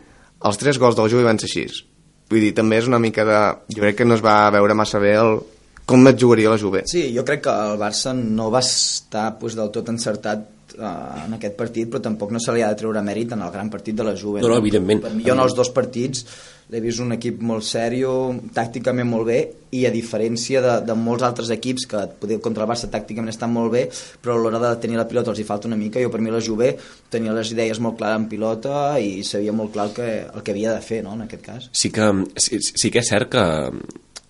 els 0.45 0.61
tres 0.61 0.79
gols 0.79 0.95
del 0.95 1.11
Juve 1.11 1.27
van 1.27 1.41
ser 1.43 1.51
així. 1.51 1.83
Vull 2.31 2.47
dir, 2.47 2.55
també 2.57 2.79
és 2.79 2.87
una 2.89 3.01
mica 3.03 3.25
de... 3.27 3.41
Jo 3.75 3.83
crec 3.83 3.99
que 3.99 4.07
no 4.07 4.15
es 4.15 4.23
va 4.25 4.39
veure 4.55 4.77
massa 4.77 5.01
bé 5.03 5.17
el, 5.19 5.39
com 5.87 6.09
et 6.09 6.21
jugaria 6.21 6.53
la 6.53 6.61
Juve. 6.61 6.85
Sí, 6.91 7.09
jo 7.15 7.25
crec 7.29 7.45
que 7.47 7.55
el 7.69 7.79
Barça 7.81 8.15
no 8.17 8.51
va 8.53 8.65
estar 8.65 9.35
pues, 9.41 9.57
del 9.59 9.71
tot 9.75 9.91
encertat 9.93 10.75
eh, 10.79 10.89
en 11.27 11.37
aquest 11.37 11.59
partit, 11.59 11.91
però 11.93 12.03
tampoc 12.03 12.33
no 12.33 12.41
se 12.41 12.55
li 12.57 12.65
ha 12.65 12.73
de 12.73 12.81
treure 12.81 13.05
mèrit 13.05 13.37
en 13.37 13.45
el 13.45 13.53
gran 13.53 13.71
partit 13.71 13.97
de 13.97 14.07
la 14.07 14.17
Juve. 14.17 14.41
No, 14.41 14.51
no, 14.53 14.59
evidentment. 14.63 15.05
Per 15.05 15.15
mi, 15.15 15.25
jo 15.27 15.37
en 15.37 15.45
els 15.45 15.57
dos 15.57 15.71
partits 15.77 16.25
l'he 16.73 16.81
vist 16.81 17.03
un 17.05 17.13
equip 17.13 17.43
molt 17.45 17.67
sèrio, 17.69 18.11
tàcticament 18.57 19.07
molt 19.11 19.29
bé, 19.29 19.39
i 19.77 19.83
a 19.85 19.91
diferència 19.93 20.63
de, 20.65 20.79
de 20.89 20.97
molts 20.97 21.27
altres 21.27 21.51
equips 21.53 21.85
que 21.91 22.01
poder, 22.23 22.39
contra 22.41 22.65
el 22.65 22.71
Barça 22.71 22.89
tàcticament 22.89 23.35
estan 23.35 23.53
molt 23.53 23.75
bé, 23.75 23.83
però 24.25 24.39
a 24.39 24.41
l'hora 24.41 24.63
de 24.63 24.71
tenir 24.81 24.97
la 24.97 25.05
pilota 25.11 25.35
els 25.35 25.43
hi 25.43 25.45
falta 25.45 25.69
una 25.69 25.77
mica. 25.77 26.01
Jo, 26.01 26.09
per 26.15 26.23
mi, 26.25 26.33
la 26.33 26.41
Juve 26.41 26.73
tenia 27.13 27.37
les 27.37 27.53
idees 27.53 27.83
molt 27.85 28.01
clares 28.01 28.23
en 28.23 28.31
pilota 28.33 28.95
i 28.97 29.21
sabia 29.27 29.53
molt 29.53 29.77
clar 29.77 29.91
el 29.91 29.95
que, 29.99 30.09
el 30.31 30.47
que 30.47 30.57
havia 30.57 30.73
de 30.73 30.81
fer, 30.87 31.03
no?, 31.05 31.13
en 31.19 31.29
aquest 31.29 31.45
cas. 31.45 31.69
sí 31.77 31.93
que, 31.93 32.09
sí, 32.41 32.63
sí 32.65 32.91
que 32.91 33.05
és 33.05 33.13
cert 33.13 33.29
que 33.37 33.45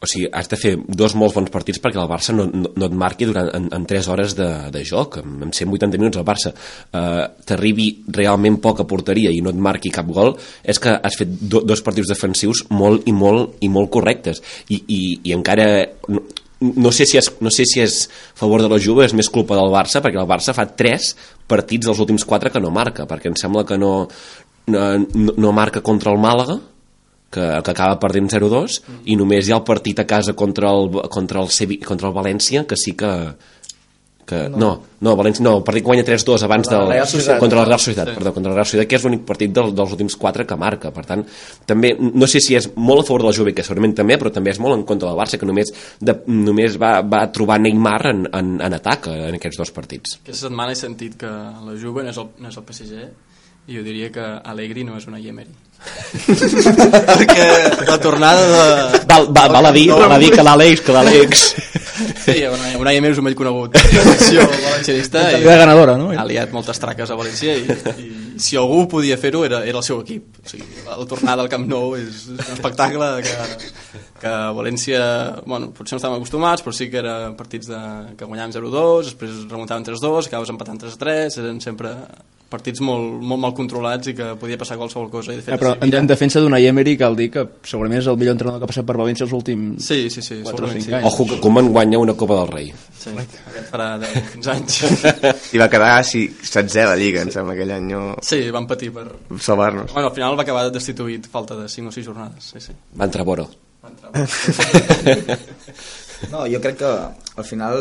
o 0.04 0.08
sigui, 0.11 0.28
has 0.32 0.50
de 0.50 0.58
fer 0.61 0.75
dos 0.84 1.14
molt 1.18 1.34
bons 1.37 1.50
partits 1.52 1.80
perquè 1.82 2.00
el 2.02 2.11
Barça 2.11 2.34
no, 2.37 2.46
no, 2.50 2.70
no 2.76 2.88
et 2.90 2.96
marqui 3.04 3.28
durant, 3.28 3.49
en, 3.56 3.70
en 3.75 3.87
3 3.88 4.11
hores 4.12 4.37
de, 4.38 4.49
de 4.75 4.84
joc 4.87 5.18
en 5.23 5.50
180 5.50 5.99
minuts 5.99 6.20
el 6.20 6.26
Barça. 6.28 6.52
Eh, 6.54 7.25
t'arribi 7.49 7.88
realment 8.14 8.61
poc 8.62 8.84
a 8.84 8.88
porteria 8.88 9.32
i 9.32 9.42
no 9.44 9.52
et 9.54 9.61
marqui 9.68 9.92
cap 9.94 10.08
gol 10.12 10.34
és 10.62 10.80
que 10.80 10.94
has 10.94 11.18
fet 11.20 11.34
do, 11.40 11.64
dos 11.64 11.82
partits 11.84 12.12
defensius 12.12 12.66
molt 12.70 13.08
i 13.08 13.16
molt 13.16 13.64
i 13.64 13.73
molt 13.73 13.92
correctes. 13.94 14.42
I, 14.68 14.82
i, 14.84 15.02
i 15.30 15.37
encara 15.37 15.68
no, 16.08 16.25
no 16.64 16.92
sé, 16.94 17.06
si 17.08 17.18
és, 17.20 17.30
no 17.44 17.52
sé 17.52 17.66
si 17.68 17.82
és 17.84 18.04
a 18.34 18.38
favor 18.44 18.62
de 18.62 18.70
la 18.70 18.80
Juve 18.80 19.04
és 19.08 19.16
més 19.16 19.30
culpa 19.32 19.56
del 19.58 19.73
Barça 19.73 20.02
perquè 20.04 20.20
el 20.20 20.30
Barça 20.30 20.54
fa 20.56 20.66
3 20.68 21.11
partits 21.50 21.88
dels 21.88 22.00
últims 22.00 22.25
4 22.28 22.52
que 22.52 22.62
no 22.62 22.73
marca 22.75 23.08
perquè 23.11 23.32
em 23.32 23.37
sembla 23.40 23.66
que 23.68 23.80
no, 23.80 24.06
no, 24.70 24.84
no 25.37 25.52
marca 25.52 25.84
contra 25.84 26.12
el 26.14 26.23
Màlaga 26.23 26.61
que, 27.34 27.48
que 27.64 27.74
acaba 27.74 27.98
perdent 28.02 28.30
0-2 28.32 28.80
i 29.10 29.18
només 29.20 29.48
hi 29.48 29.54
ha 29.54 29.60
el 29.60 29.66
partit 29.66 30.00
a 30.00 30.06
casa 30.08 30.36
contra 30.38 30.70
el, 30.70 30.90
contra 31.10 31.42
el, 31.42 31.50
Sevi, 31.50 31.80
contra 31.82 32.10
el 32.10 32.16
València 32.16 32.64
que 32.68 32.78
sí 32.78 32.94
que 32.98 33.12
que, 34.24 34.48
no, 34.48 34.70
no, 35.04 35.12
València, 35.18 35.44
no, 35.44 35.58
el 35.58 35.64
partit 35.66 35.84
que 35.84 35.90
guanya 35.90 36.04
3-2 36.06 36.44
abans 36.46 36.70
del, 36.72 36.92
Societat. 37.10 37.40
contra 37.42 37.60
la 37.60 37.66
Real 37.68 37.80
Societat, 37.80 38.12
perdó, 38.16 38.32
contra 38.32 38.52
la 38.52 38.56
Real 38.56 38.68
Societat, 38.68 38.88
que 38.88 38.96
és 38.96 39.04
l'únic 39.04 39.24
partit 39.28 39.52
del, 39.52 39.74
dels 39.76 39.92
últims 39.96 40.16
4 40.20 40.46
que 40.48 40.58
marca, 40.60 40.92
per 40.94 41.04
tant, 41.08 41.24
també, 41.68 41.92
no 42.00 42.28
sé 42.30 42.40
si 42.40 42.56
és 42.56 42.70
molt 42.74 43.04
a 43.04 43.06
favor 43.08 43.26
de 43.26 43.28
la 43.28 43.34
Juve, 43.36 43.52
que 43.56 43.66
segurament 43.66 43.96
també, 44.00 44.16
però 44.20 44.32
també 44.32 44.54
és 44.54 44.60
molt 44.64 44.78
en 44.78 44.86
contra 44.88 45.10
del 45.10 45.20
Barça, 45.20 45.40
que 45.40 45.48
només, 45.48 45.74
de, 46.00 46.16
només 46.30 46.78
va, 46.80 46.94
va 47.04 47.26
trobar 47.34 47.60
Neymar 47.60 48.00
en, 48.14 48.24
en, 48.32 48.56
en 48.64 48.78
atac 48.80 49.10
en 49.12 49.36
aquests 49.36 49.60
dos 49.60 49.74
partits. 49.76 50.18
Aquesta 50.22 50.48
setmana 50.48 50.72
he 50.72 50.80
sentit 50.80 51.20
que 51.20 51.28
la 51.28 51.76
Juve 51.80 52.06
no 52.06 52.14
és 52.14 52.24
el, 52.24 52.32
no 52.40 52.52
és 52.52 52.60
el 52.60 52.68
PSG 52.70 53.06
i 53.66 53.78
jo 53.78 53.85
diria 53.85 54.11
que 54.12 54.25
Allegri 54.44 54.85
no 54.85 54.99
és 54.99 55.06
una 55.09 55.21
Emery. 55.21 55.52
perquè 57.09 57.44
la 57.85 57.99
tornada 58.00 58.44
de... 58.49 59.00
Val, 59.09 59.28
va, 59.37 59.44
val 59.52 59.68
a 59.68 59.73
dir, 59.75 59.90
val 59.92 60.16
a 60.16 60.18
dir 60.21 60.30
que 60.33 60.44
l'Àlex, 60.44 60.85
que 60.85 60.94
l'Àlex... 60.97 61.44
Sí, 62.25 62.38
una, 62.49 62.71
una 62.80 62.92
Emery 62.97 63.12
és 63.12 63.21
un 63.21 63.28
vell 63.28 63.37
conegut 63.38 63.76
l'acció 64.09 64.44
valencianista 64.49 65.21
i 65.21 65.37
Mentalidad 65.37 65.61
ganadora, 65.61 65.97
no? 66.00 66.09
ha 66.16 66.25
liat 66.26 66.54
moltes 66.56 66.80
traques 66.83 67.12
a 67.12 67.18
València 67.18 67.54
i, 67.61 67.76
i 68.00 68.40
si 68.40 68.59
algú 68.59 68.85
podia 68.90 69.18
fer-ho 69.21 69.44
era, 69.47 69.61
era 69.68 69.78
el 69.78 69.87
seu 69.87 70.00
equip 70.02 70.40
o 70.40 70.49
sigui, 70.49 70.66
la 70.88 70.97
tornada 71.11 71.44
al 71.44 71.50
Camp 71.52 71.68
Nou 71.71 71.94
és, 71.99 72.25
és 72.35 72.49
un 72.49 72.56
espectacle 72.56 73.11
que, 73.26 73.68
que 74.25 74.33
a 74.33 74.50
València 74.56 75.02
bueno, 75.44 75.71
potser 75.76 75.94
no 75.94 76.02
estàvem 76.02 76.18
acostumats 76.18 76.64
però 76.64 76.75
sí 76.75 76.88
que 76.90 77.02
eren 77.04 77.37
partits 77.38 77.71
de, 77.71 77.83
que 78.18 78.26
guanyàvem 78.26 78.56
0-2 78.56 79.12
després 79.12 79.44
remuntaven 79.52 79.87
3-2 79.87 80.33
acabaves 80.33 80.54
empatant 80.54 80.83
3-3 80.88 81.42
eren 81.44 81.62
sempre 81.62 81.94
partits 82.54 82.82
molt, 82.84 83.20
molt 83.23 83.42
mal 83.42 83.54
controlats 83.56 84.11
i 84.11 84.14
que 84.16 84.30
podia 84.40 84.58
passar 84.61 84.78
qualsevol 84.80 85.11
cosa 85.12 85.34
i 85.34 85.38
de 85.40 85.44
fet 85.44 85.54
Eh, 85.54 85.61
però 85.61 85.75
a 85.75 85.78
en, 85.84 85.94
en 86.00 86.11
defensa 86.11 86.42
d'una 86.42 86.61
Emery 86.62 86.96
cal 87.00 87.16
dir 87.18 87.30
que 87.34 87.44
segurament 87.66 88.00
és 88.00 88.08
el 88.11 88.18
millor 88.20 88.37
entrenador 88.37 88.62
que 88.62 88.68
ha 88.68 88.73
passat 88.73 88.87
per 88.88 88.96
València 89.00 89.26
els 89.26 89.34
últims 89.37 89.84
sí, 89.84 90.08
sí, 90.11 90.23
sí, 90.23 90.40
4 90.42 90.46
o 90.46 90.54
segurament 90.54 90.84
5 90.84 90.88
sí. 90.88 90.94
anys. 90.99 91.08
Ojo, 91.11 91.26
que 91.30 91.40
Koeman 91.42 91.73
guanya 91.75 92.00
una 92.02 92.14
Copa 92.18 92.38
del 92.42 92.52
Rei. 92.52 92.70
sí. 92.99 93.12
aquest 93.18 93.68
farà 93.73 93.88
10, 94.02 94.30
15 94.37 94.54
anys 94.54 94.78
I 95.56 95.62
va 95.62 95.68
quedar 95.73 95.90
si, 96.06 96.25
setzè 96.54 96.87
a 96.87 96.92
la 96.92 96.96
Lliga, 97.00 97.25
em 97.26 97.34
sembla, 97.34 97.56
aquell 97.58 97.75
any, 97.76 97.90
no... 97.92 98.04
sí, 98.23 98.40
van 98.54 98.68
patir 98.70 98.92
per... 98.94 99.06
salvar-nos. 99.40 99.92
Bueno, 99.92 100.08
al 100.08 100.16
final 100.16 100.38
va 100.38 100.46
acabar 100.46 100.70
destituït 100.75 101.28
falta 101.30 101.58
de 101.58 101.68
5 101.68 101.92
o 101.92 101.99
6 101.99 102.06
jornades 102.06 102.54
sí, 102.54 102.62
sí. 102.62 102.78
Va 102.99 103.11
entrar 103.11 103.26
Boro. 103.26 103.49
Va 103.84 103.92
entrar. 103.92 104.11
No, 106.33 106.44
jo 106.50 106.61
crec 106.62 106.80
que 106.80 106.90
al 107.37 107.47
final, 107.47 107.78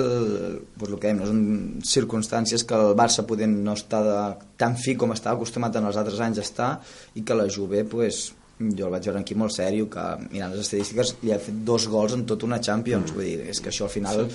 pues, 0.78 0.92
el 0.92 1.00
que 1.00 1.10
dèiem, 1.10 1.20
no 1.22 1.30
són 1.30 1.42
circumstàncies 1.88 2.66
que 2.68 2.78
el 2.78 2.96
Barça 2.98 3.26
podent 3.30 3.56
no 3.66 3.76
està 3.78 4.02
de, 4.06 4.20
tan 4.60 4.78
fi 4.80 4.98
com 5.00 5.14
estava 5.16 5.38
acostumat 5.38 5.78
en 5.80 5.90
els 5.90 6.00
altres 6.00 6.22
anys 6.24 6.42
a 6.42 6.48
estar 6.48 6.72
i 7.16 7.26
que 7.26 7.38
la 7.38 7.50
Juve, 7.52 7.84
pues, 7.90 8.26
jo 8.64 8.88
el 8.88 8.94
vaig 8.94 9.08
veure 9.10 9.22
aquí 9.24 9.36
molt 9.38 9.54
sèrio, 9.56 9.88
que 9.92 10.04
mirant 10.30 10.54
les 10.54 10.66
estadístiques 10.66 11.16
li 11.24 11.34
ha 11.34 11.40
fet 11.42 11.64
dos 11.68 11.88
gols 11.92 12.16
en 12.18 12.26
tota 12.30 12.48
una 12.48 12.62
Champions, 12.62 13.12
mm. 13.12 13.18
vull 13.18 13.30
dir, 13.30 13.50
és 13.54 13.62
que 13.62 13.72
això 13.74 13.88
al 13.90 13.94
final 13.94 14.26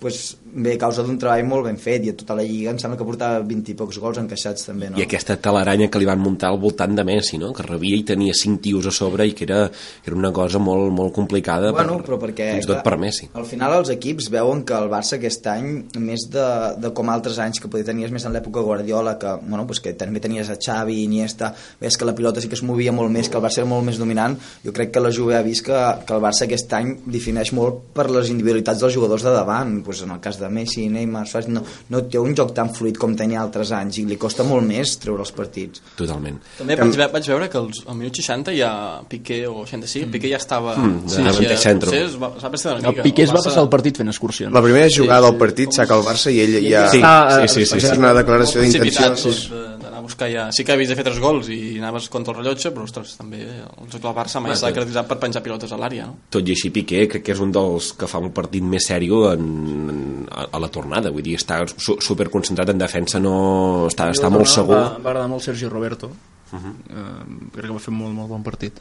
pues, 0.00 0.36
ve 0.52 0.74
a 0.74 0.78
causa 0.80 1.04
d'un 1.06 1.18
treball 1.20 1.44
molt 1.46 1.68
ben 1.68 1.76
fet 1.78 2.06
i 2.06 2.10
a 2.10 2.16
tota 2.18 2.34
la 2.38 2.44
Lliga 2.46 2.72
em 2.72 2.78
sembla 2.80 2.98
que 2.98 3.06
portava 3.06 3.42
20 3.46 3.70
i 3.70 3.76
pocs 3.78 4.00
gols 4.02 4.18
encaixats 4.18 4.66
també, 4.66 4.88
no? 4.90 4.98
I 4.98 5.04
aquesta 5.04 5.36
telaranya 5.38 5.90
que 5.92 6.00
li 6.00 6.08
van 6.08 6.18
muntar 6.22 6.50
al 6.50 6.58
voltant 6.62 6.96
de 6.96 7.04
Messi, 7.06 7.38
no? 7.38 7.52
que 7.54 7.66
rebia 7.66 7.98
i 8.00 8.02
tenia 8.08 8.34
cinc 8.36 8.62
tios 8.64 8.88
a 8.88 8.94
sobre 8.94 9.28
i 9.28 9.34
que 9.36 9.44
era, 9.46 9.60
era 10.06 10.16
una 10.16 10.32
cosa 10.34 10.58
molt, 10.58 10.90
molt 10.96 11.14
complicada 11.14 11.70
bueno, 11.76 11.98
per, 12.00 12.06
però 12.08 12.18
perquè 12.24 12.48
fins 12.56 12.66
i 12.66 12.70
tot 12.72 12.82
per 12.86 12.96
Messi. 13.00 13.28
al 13.36 13.46
final 13.46 13.76
els 13.78 13.92
equips 13.94 14.30
veuen 14.32 14.64
que 14.66 14.76
el 14.76 14.90
Barça 14.90 15.18
aquest 15.18 15.46
any 15.52 15.68
més 16.00 16.26
de, 16.32 16.46
de 16.80 16.92
com 16.96 17.12
altres 17.12 17.38
anys 17.42 17.60
que 17.62 17.70
poder 17.70 17.86
tenies 17.86 18.10
més 18.14 18.26
en 18.26 18.34
l'època 18.34 18.64
Guardiola 18.66 19.16
que, 19.20 19.36
bueno, 19.44 19.66
pues 19.68 19.82
que 19.84 19.94
també 19.98 20.22
tenies 20.24 20.50
a 20.50 20.58
Xavi 20.58 21.02
Iniesta, 21.04 21.52
ves 21.80 22.00
que 22.00 22.08
la 22.08 22.16
pilota 22.16 22.42
sí 22.42 22.50
que 22.50 22.58
es 22.58 22.64
movia 22.66 22.94
molt 22.96 23.12
més, 23.12 23.28
que 23.28 23.38
el 23.38 23.44
Barça 23.44 23.62
era 23.62 23.70
molt 23.70 23.86
més 23.86 24.00
dominant 24.00 24.38
jo 24.64 24.74
crec 24.74 24.94
que 24.96 25.04
la 25.04 25.12
Juve 25.14 25.36
ha 25.38 25.44
vist 25.46 25.68
que, 25.68 25.78
que 26.06 26.16
el 26.16 26.24
Barça 26.24 26.48
aquest 26.48 26.72
any 26.80 26.96
defineix 27.06 27.54
molt 27.56 27.92
per 27.94 28.08
les 28.10 28.32
individualitats 28.32 28.82
dels 28.82 28.96
jugadors 28.96 29.26
de 29.26 29.36
davant 29.36 29.78
pues 29.90 30.02
en 30.06 30.14
el 30.14 30.20
cas 30.22 30.38
de 30.40 30.48
Messi, 30.48 30.86
Neymar, 30.88 31.26
Suárez 31.28 31.48
no, 31.50 31.62
no 31.90 32.02
té 32.06 32.18
un 32.22 32.32
joc 32.38 32.54
tan 32.56 32.70
fluid 32.74 32.96
com 33.00 33.16
tenia 33.18 33.42
altres 33.42 33.72
anys 33.76 33.98
i 34.00 34.06
li 34.08 34.16
costa 34.20 34.46
molt 34.46 34.64
més 34.66 34.94
treure 35.02 35.24
els 35.26 35.34
partits 35.34 35.82
Totalment. 35.98 36.38
També 36.60 36.76
vaig, 36.78 36.96
ve 37.02 37.10
vaig 37.12 37.28
veure 37.34 37.50
que 37.50 37.58
els, 37.58 37.82
al 37.90 37.98
minut 37.98 38.16
60 38.22 38.54
ja 38.56 38.70
Piqué 39.10 39.42
o 39.50 39.64
65, 39.66 40.06
mm. 40.06 40.12
Piqué 40.14 40.30
ja 40.32 40.38
estava 40.40 40.76
Mm, 40.80 41.02
de 41.10 41.22
davanter 41.26 41.56
centro. 41.58 41.90
Sí, 41.90 41.96
es 42.06 42.14
va, 42.20 42.30
es 42.36 42.44
va 42.44 42.50
una 42.78 42.88
el. 42.94 43.02
Piqué 43.02 43.22
es 43.26 43.30
va 43.30 43.34
Barça- 43.40 43.50
passar 43.50 43.62
el 43.64 43.68
partit 43.72 43.96
fent 43.98 44.08
excursions 44.12 44.52
La 44.54 44.62
primera 44.62 44.86
jugada 44.88 45.26
sí, 45.26 45.30
del 45.32 45.38
partit 45.40 45.72
saca 45.74 45.96
el 45.98 46.04
Barça 46.06 46.30
i 46.32 46.38
ell 46.44 46.56
ja... 46.70 46.86
Sí, 46.92 47.00
Ah, 47.02 47.40
sí, 47.48 47.48
sí, 47.60 47.66
sí, 47.66 47.76
És 47.80 47.90
sí. 47.90 47.98
una 47.98 48.12
declaració 48.14 48.60
d'intencions. 48.62 49.22
doncs, 49.24 49.40
de- 49.50 49.66
d'anar 49.80 49.98
a 49.98 50.02
buscar 50.04 50.28
ja... 50.30 50.46
Sí 50.52 50.64
que 50.64 50.72
havies 50.72 50.88
de 50.92 50.96
fer 50.98 51.04
tres 51.04 51.18
gols 51.18 51.48
i 51.50 51.78
anaves 51.78 52.08
contra 52.12 52.32
el 52.34 52.38
rellotge, 52.42 52.70
però 52.74 52.84
ostres, 52.86 53.16
també 53.18 53.40
el 53.42 53.88
joc 53.90 54.00
del 54.02 54.14
Barça 54.16 54.40
mai 54.44 54.54
s'ha 54.54 54.70
caracteritzat 54.72 55.08
per 55.08 55.18
penjar 55.18 55.42
pilotes 55.42 55.72
a 55.72 55.78
l'àrea, 55.80 56.06
no? 56.06 56.16
Tot 56.30 56.46
i 56.48 56.52
així 56.56 56.70
Piqué 56.70 57.06
crec 57.08 57.24
que 57.26 57.32
és 57.32 57.40
un 57.40 57.50
dels 57.52 57.92
que 57.98 58.06
fa 58.10 58.18
un 58.22 58.30
partit 58.36 58.62
més 58.62 58.86
sèrio 58.86 59.32
en, 59.32 59.79
en, 59.88 60.28
a, 60.30 60.46
a 60.52 60.60
la 60.62 60.68
tornada, 60.72 61.12
vull 61.14 61.24
dir, 61.24 61.36
està 61.38 61.62
su, 61.70 61.96
super 62.02 62.28
concentrat 62.30 62.72
en 62.72 62.78
defensa, 62.80 63.20
no 63.22 63.86
està, 63.88 64.10
està 64.14 64.30
molt 64.32 64.50
segur. 64.50 64.76
Va, 64.76 64.98
va 64.98 65.12
agradar 65.14 65.30
molt 65.32 65.46
Sergi 65.46 65.70
Roberto. 65.70 66.12
Uh 66.50 66.58
-huh. 66.58 66.74
uh, 66.98 67.50
crec 67.54 67.66
que 67.66 67.72
va 67.72 67.78
fer 67.78 67.94
molt, 67.94 68.14
molt 68.14 68.28
bon 68.28 68.42
partit. 68.42 68.80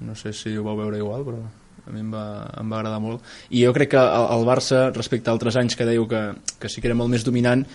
No 0.00 0.14
sé 0.14 0.32
si 0.32 0.56
ho 0.56 0.64
vau 0.64 0.76
veure 0.76 0.96
igual, 0.96 1.24
però 1.24 1.38
a 1.86 1.90
mi 1.92 2.00
em 2.00 2.12
va, 2.12 2.50
em 2.60 2.70
va 2.70 2.76
agradar 2.78 3.00
molt. 3.00 3.20
I 3.50 3.64
jo 3.64 3.72
crec 3.72 3.90
que 3.90 3.98
el, 3.98 4.26
el 4.38 4.46
Barça, 4.46 4.92
respecte 4.94 5.30
a 5.30 5.32
altres 5.32 5.56
anys 5.56 5.76
que 5.76 5.84
dèieu 5.84 6.06
que, 6.08 6.34
que 6.58 6.68
sí 6.68 6.80
que 6.80 6.88
era 6.88 6.94
molt 6.94 7.10
més 7.10 7.24
dominant, 7.24 7.66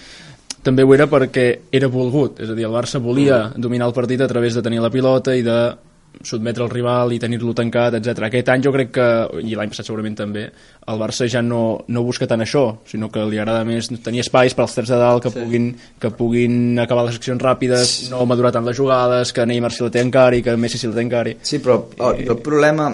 també 0.65 0.84
ho 0.84 0.94
era 0.96 1.05
perquè 1.05 1.60
era 1.72 1.88
volgut, 1.88 2.39
és 2.39 2.50
a 2.50 2.55
dir, 2.58 2.65
el 2.65 2.74
Barça 2.74 3.00
volia 3.00 3.51
dominar 3.55 3.88
el 3.88 3.94
partit 3.94 4.22
a 4.22 4.27
través 4.27 4.55
de 4.55 4.63
tenir 4.65 4.82
la 4.82 4.89
pilota 4.89 5.36
i 5.36 5.44
de 5.46 5.75
sotmetre 6.24 6.63
el 6.65 6.72
rival 6.72 7.13
i 7.15 7.19
tenir-lo 7.19 7.53
tancat, 7.57 7.98
etc. 8.00 8.27
Aquest 8.27 8.51
any 8.53 8.63
jo 8.65 8.74
crec 8.75 8.91
que, 8.95 9.07
i 9.43 9.55
l'any 9.57 9.72
passat 9.74 9.89
segurament 9.89 10.17
també, 10.19 10.45
el 10.91 11.01
Barça 11.01 11.27
ja 11.31 11.41
no, 11.41 11.62
no 11.88 12.03
busca 12.05 12.27
tant 12.29 12.43
això, 12.45 12.65
sinó 12.89 13.10
que 13.13 13.24
li 13.29 13.41
agrada 13.41 13.65
més 13.67 13.89
tenir 14.05 14.24
espais 14.24 14.55
per 14.55 14.65
als 14.65 14.77
tres 14.77 14.91
de 14.93 15.00
dalt 15.01 15.25
que, 15.25 15.34
sí. 15.34 15.41
puguin, 15.41 15.72
que 16.01 16.13
puguin 16.15 16.79
acabar 16.84 17.07
les 17.07 17.19
accions 17.19 17.41
ràpides, 17.41 17.95
no 18.13 18.25
madurar 18.29 18.53
tant 18.55 18.67
les 18.67 18.77
jugades, 18.77 19.34
que 19.34 19.45
Neymar 19.45 19.74
si 19.74 19.84
la 19.84 19.91
té 19.93 20.03
encari, 20.05 20.43
que 20.45 20.55
Messi 20.60 20.81
si 20.81 20.91
la 20.91 20.98
té 21.00 21.05
encari. 21.05 21.38
Sí, 21.41 21.60
però 21.63 21.81
el, 21.98 22.25
el 22.29 22.39
problema, 22.45 22.91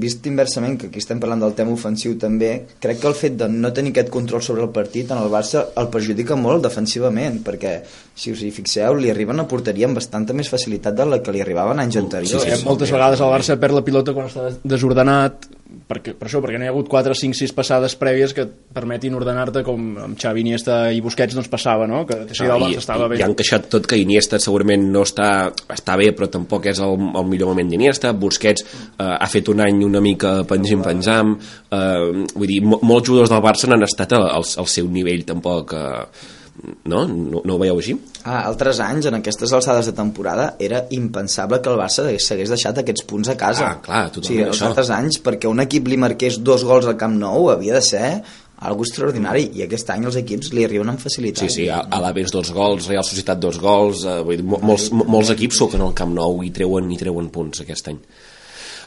vist 0.00 0.26
inversament, 0.28 0.76
que 0.78 0.88
aquí 0.90 1.00
estem 1.02 1.20
parlant 1.22 1.40
del 1.42 1.54
tema 1.58 1.72
ofensiu 1.74 2.16
també, 2.20 2.50
crec 2.82 3.00
que 3.02 3.08
el 3.10 3.16
fet 3.18 3.38
de 3.40 3.48
no 3.52 3.72
tenir 3.72 3.94
aquest 3.94 4.10
control 4.12 4.42
sobre 4.44 4.64
el 4.66 4.72
partit 4.74 5.12
en 5.14 5.22
el 5.22 5.30
Barça 5.32 5.64
el 5.80 5.90
perjudica 5.92 6.36
molt 6.36 6.66
defensivament, 6.66 7.40
perquè 7.46 7.78
si 8.18 8.34
us 8.34 8.42
hi 8.42 8.50
fixeu, 8.54 8.98
li 8.98 9.12
arriben 9.12 9.40
a 9.40 9.46
porteria 9.48 9.88
amb 9.88 9.98
bastanta 9.98 10.36
més 10.36 10.50
facilitat 10.52 10.96
de 10.98 11.06
la 11.08 11.20
que 11.22 11.34
li 11.34 11.42
arribaven 11.44 11.80
anys 11.80 12.00
anteriors. 12.02 12.44
Sí, 12.44 12.52
sí, 12.52 12.66
moltes 12.68 12.92
vegades 12.94 13.22
el 13.24 13.32
Barça 13.32 13.58
perd 13.60 13.78
la 13.78 13.84
pilota 13.86 14.14
quan 14.16 14.28
està 14.30 14.50
desordenat, 14.64 15.48
perquè, 15.88 16.12
per 16.18 16.28
això, 16.28 16.42
perquè 16.44 16.58
no 16.60 16.66
hi 16.66 16.68
ha 16.68 16.72
hagut 16.74 16.88
4, 16.92 17.14
5, 17.16 17.36
6 17.38 17.54
passades 17.56 17.94
prèvies 17.96 18.34
que 18.36 18.44
et 18.44 18.52
permetin 18.76 19.16
ordenar-te 19.16 19.62
com 19.64 19.86
amb 20.04 20.18
Xavi, 20.20 20.42
Iniesta 20.44 20.76
i 20.92 21.00
Busquets 21.04 21.34
doncs 21.36 21.48
passava, 21.48 21.86
no? 21.88 22.04
Que, 22.08 22.20
el 22.28 22.54
Ah, 22.58 22.58
Barça 22.60 22.76
i, 22.76 22.78
estava 22.82 23.06
i, 23.08 23.14
bé. 23.14 23.20
i 23.20 23.24
han 23.24 23.34
queixat 23.38 23.70
tot 23.72 23.88
que 23.88 23.96
Iniesta 24.00 24.38
segurament 24.42 24.84
no 24.92 25.02
està, 25.08 25.48
està 25.72 25.96
bé 26.00 26.10
però 26.16 26.28
tampoc 26.32 26.68
és 26.68 26.80
el, 26.84 26.96
el 26.98 27.28
millor 27.30 27.52
moment 27.54 27.72
d'Iniesta 27.72 28.12
Busquets 28.12 28.64
eh, 28.64 29.08
ha 29.08 29.28
fet 29.32 29.48
un 29.48 29.64
any 29.64 29.82
una 29.86 30.02
mica 30.04 30.42
penjam-penjam 30.48 31.36
eh, 31.38 32.26
vull 32.34 32.50
dir, 32.50 32.60
mo 32.62 32.80
molts 32.82 33.08
jugadors 33.08 33.32
del 33.32 33.44
Barça 33.44 33.70
n'han 33.70 33.86
estat 33.88 34.12
al, 34.18 34.28
al, 34.28 34.44
al 34.44 34.68
seu 34.68 34.88
nivell 34.92 35.24
tampoc 35.28 35.72
eh, 35.72 36.36
no? 36.84 37.04
no? 37.06 37.42
No 37.44 37.54
ho 37.54 37.58
veieu 37.60 37.78
així? 37.78 37.94
Ah, 38.24 38.40
altres 38.48 38.80
anys, 38.84 39.06
en 39.10 39.14
aquestes 39.20 39.52
alçades 39.54 39.86
de 39.86 39.92
temporada, 39.96 40.50
era 40.58 40.84
impensable 40.90 41.60
que 41.62 41.70
el 41.70 41.78
Barça 41.80 42.08
s'hagués 42.18 42.50
deixat 42.50 42.78
aquests 42.82 43.04
punts 43.08 43.28
a 43.32 43.36
casa. 43.38 43.68
Ah, 43.68 43.78
clar, 43.84 44.02
o 44.08 44.12
totalment 44.16 44.28
sigui, 44.32 44.42
els 44.48 44.56
això. 44.58 44.68
altres 44.72 44.90
anys, 44.90 45.20
perquè 45.22 45.48
un 45.50 45.60
equip 45.64 45.88
li 45.88 45.96
marqués 46.00 46.40
dos 46.42 46.64
gols 46.68 46.86
al 46.90 46.96
Camp 47.00 47.14
Nou, 47.20 47.50
havia 47.52 47.74
de 47.78 47.82
ser 47.82 48.10
algo 48.58 48.82
extraordinari, 48.82 49.44
i 49.54 49.62
aquest 49.62 49.90
any 49.94 50.04
els 50.08 50.16
equips 50.18 50.48
li 50.52 50.64
arriben 50.66 50.88
amb 50.90 50.98
facilitat. 50.98 51.44
Sí, 51.46 51.52
sí, 51.60 51.68
a, 51.70 51.78
a 51.94 52.00
l'Aves 52.02 52.32
dos 52.34 52.50
gols, 52.50 52.88
Real 52.90 53.04
Societat 53.06 53.38
dos 53.38 53.60
gols, 53.62 54.02
eh, 54.02 54.16
vull 54.26 54.40
dir, 54.40 54.44
mo- 54.44 54.58
molts, 54.66 54.88
mo- 54.90 55.06
molts 55.06 55.30
equips 55.36 55.60
suquen 55.62 55.84
al 55.86 55.94
Camp 55.94 56.10
Nou 56.16 56.40
i 56.42 56.50
treuen, 56.50 56.90
i 56.90 56.98
treuen 56.98 57.28
punts 57.30 57.62
aquest 57.62 57.92
any. 57.92 58.00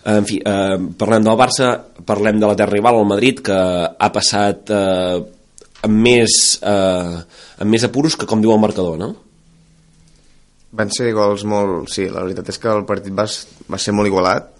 Eh, 0.03 0.17
En 0.17 0.25
fi, 0.27 0.41
eh, 0.43 0.75
parlem 0.99 1.23
del 1.23 1.37
Barça, 1.39 1.71
parlem 2.03 2.39
de 2.41 2.47
la 2.51 2.55
terra 2.59 2.73
rival, 2.75 2.99
el 2.99 3.07
Madrid, 3.07 3.39
que 3.45 3.53
ha 3.97 4.11
passat 4.11 4.69
eh, 4.75 5.21
amb, 5.88 5.97
més, 6.05 6.38
eh, 6.61 7.17
amb 7.61 7.69
més 7.71 7.83
apuros 7.88 8.15
que 8.17 8.27
com 8.29 8.41
diu 8.43 8.53
el 8.53 8.61
marcador, 8.61 8.97
no? 9.01 9.11
Van 10.71 10.91
ser 10.93 11.11
gols 11.15 11.43
molt... 11.43 11.89
Sí, 11.91 12.05
la 12.07 12.23
veritat 12.23 12.50
és 12.53 12.59
que 12.61 12.69
el 12.71 12.85
partit 12.88 13.15
va, 13.15 13.25
va 13.71 13.79
ser 13.81 13.93
molt 13.97 14.07
igualat. 14.07 14.51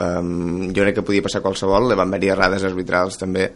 Um, 0.00 0.70
jo 0.72 0.80
crec 0.86 0.94
que 0.96 1.04
podia 1.04 1.24
passar 1.26 1.42
qualsevol, 1.44 1.90
van 1.92 2.08
haver-hi 2.08 2.30
errades 2.32 2.62
arbitrals 2.64 3.18
també, 3.20 3.50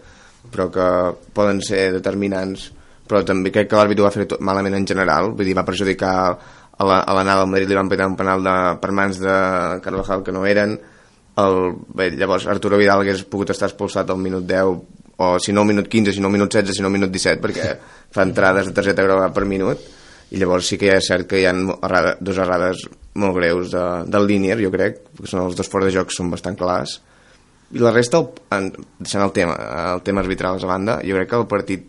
però 0.52 0.66
que 0.73 0.88
poden 1.33 1.62
ser 1.64 1.87
determinants. 1.94 2.66
Però 3.09 3.23
també 3.25 3.52
crec 3.52 3.71
que 3.71 3.78
l'àrbit 3.78 4.00
ho 4.00 4.04
va 4.04 4.12
fer 4.12 4.26
tot 4.28 4.42
malament 4.44 4.76
en 4.76 4.85
general, 4.88 5.30
vull 5.37 5.49
dir, 5.49 5.56
va 5.56 5.64
perjudicar 5.64 6.12
a 6.75 6.85
la- 6.88 7.04
l'anada 7.16 7.44
del 7.44 7.50
Madrid, 7.54 7.68
li 7.71 7.78
van 7.78 7.88
petar 7.88 8.09
un 8.11 8.16
penal 8.18 8.44
de, 8.44 8.54
per 8.83 8.90
mans 8.92 9.21
de 9.23 9.35
Carvajal 9.85 10.25
que 10.26 10.33
no 10.37 10.44
eren. 10.49 10.76
El, 11.40 11.56
bé, 11.97 12.11
llavors 12.18 12.47
Arturo 12.47 12.76
Vidal 12.78 13.00
hagués 13.00 13.25
pogut 13.25 13.50
estar 13.54 13.71
expulsat 13.71 14.11
al 14.12 14.21
minut 14.21 14.44
10 14.47 14.76
o 15.16 15.38
si 15.38 15.52
no 15.52 15.62
al 15.62 15.71
minut 15.71 15.88
15, 15.88 16.12
si 16.12 16.21
no 16.21 16.28
al 16.30 16.35
minut 16.35 16.52
16, 16.52 16.76
si 16.76 16.83
no 16.83 16.90
al 16.90 16.97
minut 16.97 17.12
17 17.14 17.42
perquè 17.42 17.71
fa 18.14 18.26
entrades 18.26 18.68
de 18.68 18.75
targeta 18.76 19.06
groga 19.06 19.30
per 19.35 19.47
minut. 19.49 19.80
I 20.35 20.40
llavors 20.40 20.66
sí 20.66 20.78
que 20.80 20.88
ja 20.90 20.99
és 20.99 21.06
cert 21.06 21.28
que 21.30 21.38
hi 21.38 21.47
ha 21.47 21.52
errada, 21.54 22.16
dos 22.18 22.38
errades 22.42 22.87
molt 23.21 23.37
greus 23.37 23.71
de, 23.71 23.85
del 24.11 24.26
línier, 24.26 24.59
jo 24.62 24.73
crec, 24.73 25.02
perquè 25.14 25.30
són 25.30 25.44
els 25.44 25.59
dos 25.59 25.68
fora 25.71 25.87
de 25.87 25.94
joc 25.94 26.11
són 26.14 26.33
bastant 26.33 26.56
clars. 26.59 26.99
I 27.75 27.83
la 27.83 27.92
resta, 27.94 28.21
en, 28.56 28.71
deixant 28.99 29.23
el 29.25 29.35
tema 29.37 29.54
el 29.94 30.02
tema 30.06 30.25
arbitral 30.25 30.59
a 30.59 30.71
banda, 30.71 30.97
jo 31.06 31.18
crec 31.18 31.30
que 31.30 31.38
el 31.38 31.50
partit 31.50 31.87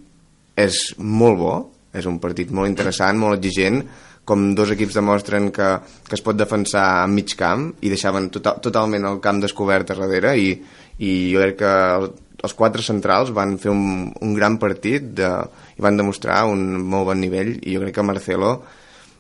és 0.56 0.82
molt 1.00 1.40
bo 1.40 1.56
és 1.96 2.06
un 2.10 2.20
partit 2.20 2.52
molt 2.52 2.70
interessant, 2.70 3.18
molt 3.18 3.40
exigent 3.40 3.82
com 4.26 4.50
dos 4.58 4.72
equips 4.74 4.98
demostren 4.98 5.52
que, 5.54 5.68
que 6.10 6.18
es 6.18 6.24
pot 6.26 6.38
defensar 6.38 7.06
en 7.06 7.14
mig 7.14 7.36
camp 7.38 7.70
i 7.86 7.92
deixaven 7.94 8.32
total, 8.34 8.58
totalment 8.64 9.06
el 9.06 9.22
camp 9.24 9.42
descobert 9.44 9.94
a 9.94 10.00
darrere 10.00 10.34
i, 10.42 10.50
i 10.98 11.12
jo 11.32 11.44
crec 11.44 11.60
que 11.62 11.74
el, 12.00 12.10
els 12.46 12.54
quatre 12.58 12.84
centrals 12.86 13.32
van 13.36 13.58
fer 13.62 13.72
un, 13.74 14.08
un 14.22 14.34
gran 14.38 14.56
partit 14.62 15.12
de, 15.18 15.30
i 15.78 15.84
van 15.84 15.98
demostrar 16.00 16.44
un 16.48 16.62
molt 16.82 17.10
bon 17.12 17.20
nivell 17.22 17.56
i 17.62 17.76
jo 17.76 17.82
crec 17.84 17.96
que 17.98 18.06
Marcelo 18.08 18.52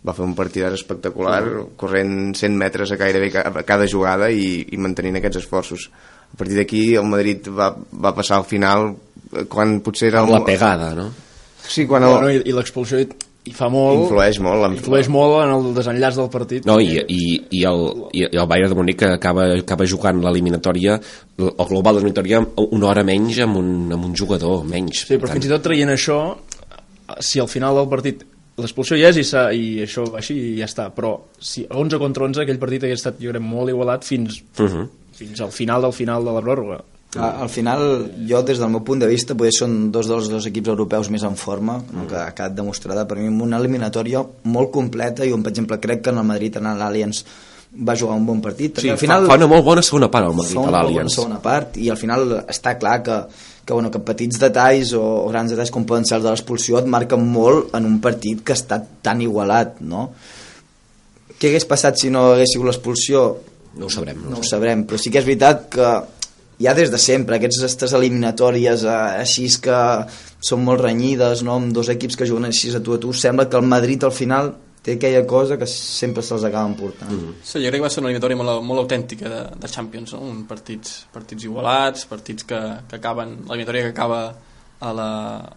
va 0.06 0.14
fer 0.14 0.22
un 0.22 0.36
partidàs 0.38 0.76
espectacular, 0.78 1.40
corrent 1.82 2.36
100 2.38 2.54
metres 2.62 2.92
a 2.94 2.98
gairebé 3.02 3.32
ca- 3.34 3.48
a 3.50 3.64
cada 3.66 3.88
jugada 3.90 4.28
i, 4.30 4.60
i 4.70 4.78
mantenint 4.78 5.18
aquests 5.18 5.40
esforços. 5.42 5.88
A 6.30 6.38
partir 6.38 6.60
d'aquí 6.60 6.82
el 7.00 7.08
Madrid 7.10 7.48
va, 7.50 7.72
va 8.06 8.12
passar 8.14 8.38
al 8.38 8.46
final 8.46 8.92
quan 9.50 9.80
potser 9.82 10.12
era... 10.12 10.22
Amb 10.22 10.36
la 10.36 10.44
pegada, 10.46 10.92
no? 10.94 11.08
Sí, 11.66 11.88
quan 11.90 12.06
el... 12.06 12.14
Bueno, 12.20 12.30
i, 12.36 12.44
i 12.46 12.54
l'expulsió 12.54 13.02
hi 13.46 13.54
fa 13.54 13.68
molt... 13.70 14.08
Influeix 14.08 14.40
molt, 14.42 14.66
Influeix 14.80 15.10
molt 15.14 15.36
en 15.44 15.54
el 15.54 15.68
desenllaç 15.78 16.18
del 16.18 16.30
partit. 16.34 16.66
No, 16.66 16.80
i, 16.82 16.98
i, 16.98 17.22
i, 17.60 17.64
el, 17.70 17.84
i 18.18 18.26
el 18.26 18.48
Bayern 18.50 18.74
de 18.74 18.78
Múnich 18.80 19.04
acaba, 19.06 19.46
acaba 19.60 19.86
jugant 19.90 20.24
l'eliminatòria, 20.24 20.98
el 21.38 21.68
global 21.70 22.00
de 22.00 22.02
l'eliminatòria 22.02 22.42
una 22.66 22.90
hora 22.90 23.06
menys 23.06 23.44
amb 23.46 23.60
un, 23.62 23.70
amb 23.94 24.10
un 24.10 24.16
jugador, 24.18 24.64
menys. 24.70 25.06
Sí, 25.06 25.20
però 25.22 25.36
fins 25.36 25.46
i 25.46 25.54
tot 25.54 25.66
traient 25.68 25.94
això, 25.94 26.20
si 27.22 27.44
al 27.44 27.52
final 27.52 27.78
del 27.78 27.92
partit 27.92 28.26
l'expulsió 28.58 28.98
hi 28.98 29.04
és 29.10 29.20
i, 29.20 29.26
i 29.60 29.70
això 29.84 30.08
va 30.10 30.22
així 30.22 30.36
i 30.40 30.52
ja 30.58 30.68
està, 30.70 30.88
però 30.96 31.14
si 31.38 31.66
11 31.70 32.00
contra 32.02 32.26
11 32.26 32.46
aquell 32.46 32.62
partit 32.62 32.88
hagués 32.88 33.02
estat 33.02 33.20
jo 33.22 33.34
crec 33.34 33.44
molt 33.44 33.70
igualat 33.70 34.08
fins, 34.08 34.42
Uh 34.58 34.66
-huh. 34.66 34.88
fins 35.14 35.42
al 35.42 35.52
final 35.52 35.82
del 35.82 35.94
final 35.94 36.24
de 36.24 36.32
la 36.32 36.42
pròrroga. 36.42 36.82
Al 37.16 37.50
final, 37.50 37.82
jo 38.28 38.42
des 38.44 38.60
del 38.60 38.70
meu 38.74 38.84
punt 38.84 39.00
de 39.00 39.08
vista, 39.08 39.36
potser 39.38 39.64
són 39.64 39.76
dos 39.92 40.08
dels 40.12 40.30
dos 40.32 40.46
equips 40.50 40.74
europeus 40.74 41.10
més 41.14 41.24
en 41.24 41.36
forma, 41.40 41.80
no? 41.94 42.06
que 42.10 42.18
ha 42.20 42.32
quedat 42.36 42.56
demostrada 42.58 43.08
per 43.08 43.18
mi 43.18 43.28
amb 43.32 43.42
una 43.48 43.60
eliminatòria 43.62 44.24
molt 44.52 44.72
completa 44.76 45.26
i 45.26 45.32
on, 45.36 45.44
per 45.44 45.54
exemple, 45.56 45.80
crec 45.80 46.02
que 46.04 46.14
en 46.16 46.22
el 46.22 46.28
Madrid, 46.28 46.58
en 46.60 46.72
l'Allianz, 46.80 47.24
va 47.76 47.96
jugar 48.00 48.16
un 48.16 48.26
bon 48.26 48.40
partit. 48.42 48.80
Sí, 48.80 48.90
al 48.90 48.98
final, 48.98 49.26
fa, 49.26 49.34
fa 49.34 49.40
una 49.42 49.50
molt 49.52 49.66
bona 49.66 49.82
segona 49.84 50.08
part 50.12 50.30
al 50.30 50.36
Madrid, 50.38 50.56
fa 50.56 50.62
a 50.62 50.64
una 50.64 50.72
molt 50.72 50.78
bona 50.78 50.92
l'Allianz. 50.94 51.16
segona 51.18 51.40
part 51.44 51.76
i 51.82 51.90
al 51.92 51.98
final 52.00 52.38
està 52.48 52.78
clar 52.80 53.02
que, 53.04 53.18
que, 53.66 53.74
bueno, 53.74 53.92
que 53.92 54.00
petits 54.00 54.40
detalls 54.40 54.94
o, 54.96 55.02
o 55.26 55.28
grans 55.34 55.52
detalls 55.52 55.74
com 55.76 55.84
poden 55.90 56.08
ser 56.08 56.20
els 56.20 56.24
de 56.28 56.32
l'expulsió 56.32 56.80
et 56.80 56.88
marquen 56.88 57.26
molt 57.34 57.76
en 57.76 57.88
un 57.90 57.98
partit 58.04 58.44
que 58.46 58.56
està 58.56 58.80
tan 59.04 59.20
igualat 59.26 59.82
no? 59.82 60.08
què 61.36 61.50
hagués 61.52 61.68
passat 61.68 62.00
si 62.00 62.14
no 62.14 62.30
hagués 62.32 62.54
sigut 62.56 62.72
l'expulsió 62.72 63.26
No 63.76 63.90
ho 63.90 63.92
sabrem. 63.92 64.22
no 64.32 64.40
ho 64.40 64.44
sabrem, 64.48 64.86
però 64.88 64.96
sí 64.96 65.12
que 65.12 65.20
és 65.20 65.26
veritat 65.28 65.66
que 65.74 65.88
ja 66.62 66.74
des 66.74 66.92
de 66.92 67.00
sempre, 67.02 67.38
aquestes 67.38 67.94
eliminatòries 67.94 68.86
eh, 68.86 69.00
així 69.24 69.48
que 69.62 69.80
són 70.40 70.64
molt 70.64 70.84
renyides, 70.84 71.44
no? 71.44 71.58
amb 71.60 71.74
dos 71.76 71.90
equips 71.92 72.20
que 72.20 72.28
juguen 72.30 72.48
així 72.52 72.74
a 72.76 72.84
tu 72.84 72.96
a 72.96 73.00
tu, 73.02 73.14
sembla 73.14 73.50
que 73.50 73.58
el 73.60 73.68
Madrid 73.68 74.04
al 74.04 74.16
final 74.16 74.54
té 74.86 75.00
aquella 75.00 75.24
cosa 75.26 75.58
que 75.58 75.66
sempre 75.66 76.22
se'ls 76.22 76.44
acaba 76.46 76.70
portant. 76.78 77.12
Mm 77.12 77.20
-hmm. 77.20 77.34
Sí, 77.44 77.60
jo 77.60 77.70
crec 77.70 77.80
que 77.80 77.88
va 77.88 77.90
ser 77.90 78.02
una 78.02 78.10
eliminatòria 78.10 78.38
molt, 78.38 78.64
molt 78.64 78.80
autèntica 78.80 79.30
de, 79.30 79.42
de 79.62 79.68
Champions, 79.68 80.14
no? 80.14 80.20
Un 80.20 80.46
partits, 80.46 81.08
partits 81.12 81.44
igualats, 81.44 82.06
partits 82.06 82.44
que, 82.44 82.60
que 82.88 82.96
acaben, 82.96 83.30
l'eliminatòria 83.48 83.84
que 83.84 83.90
acaba 83.90 84.36
a 84.80 84.94
la, 84.94 85.12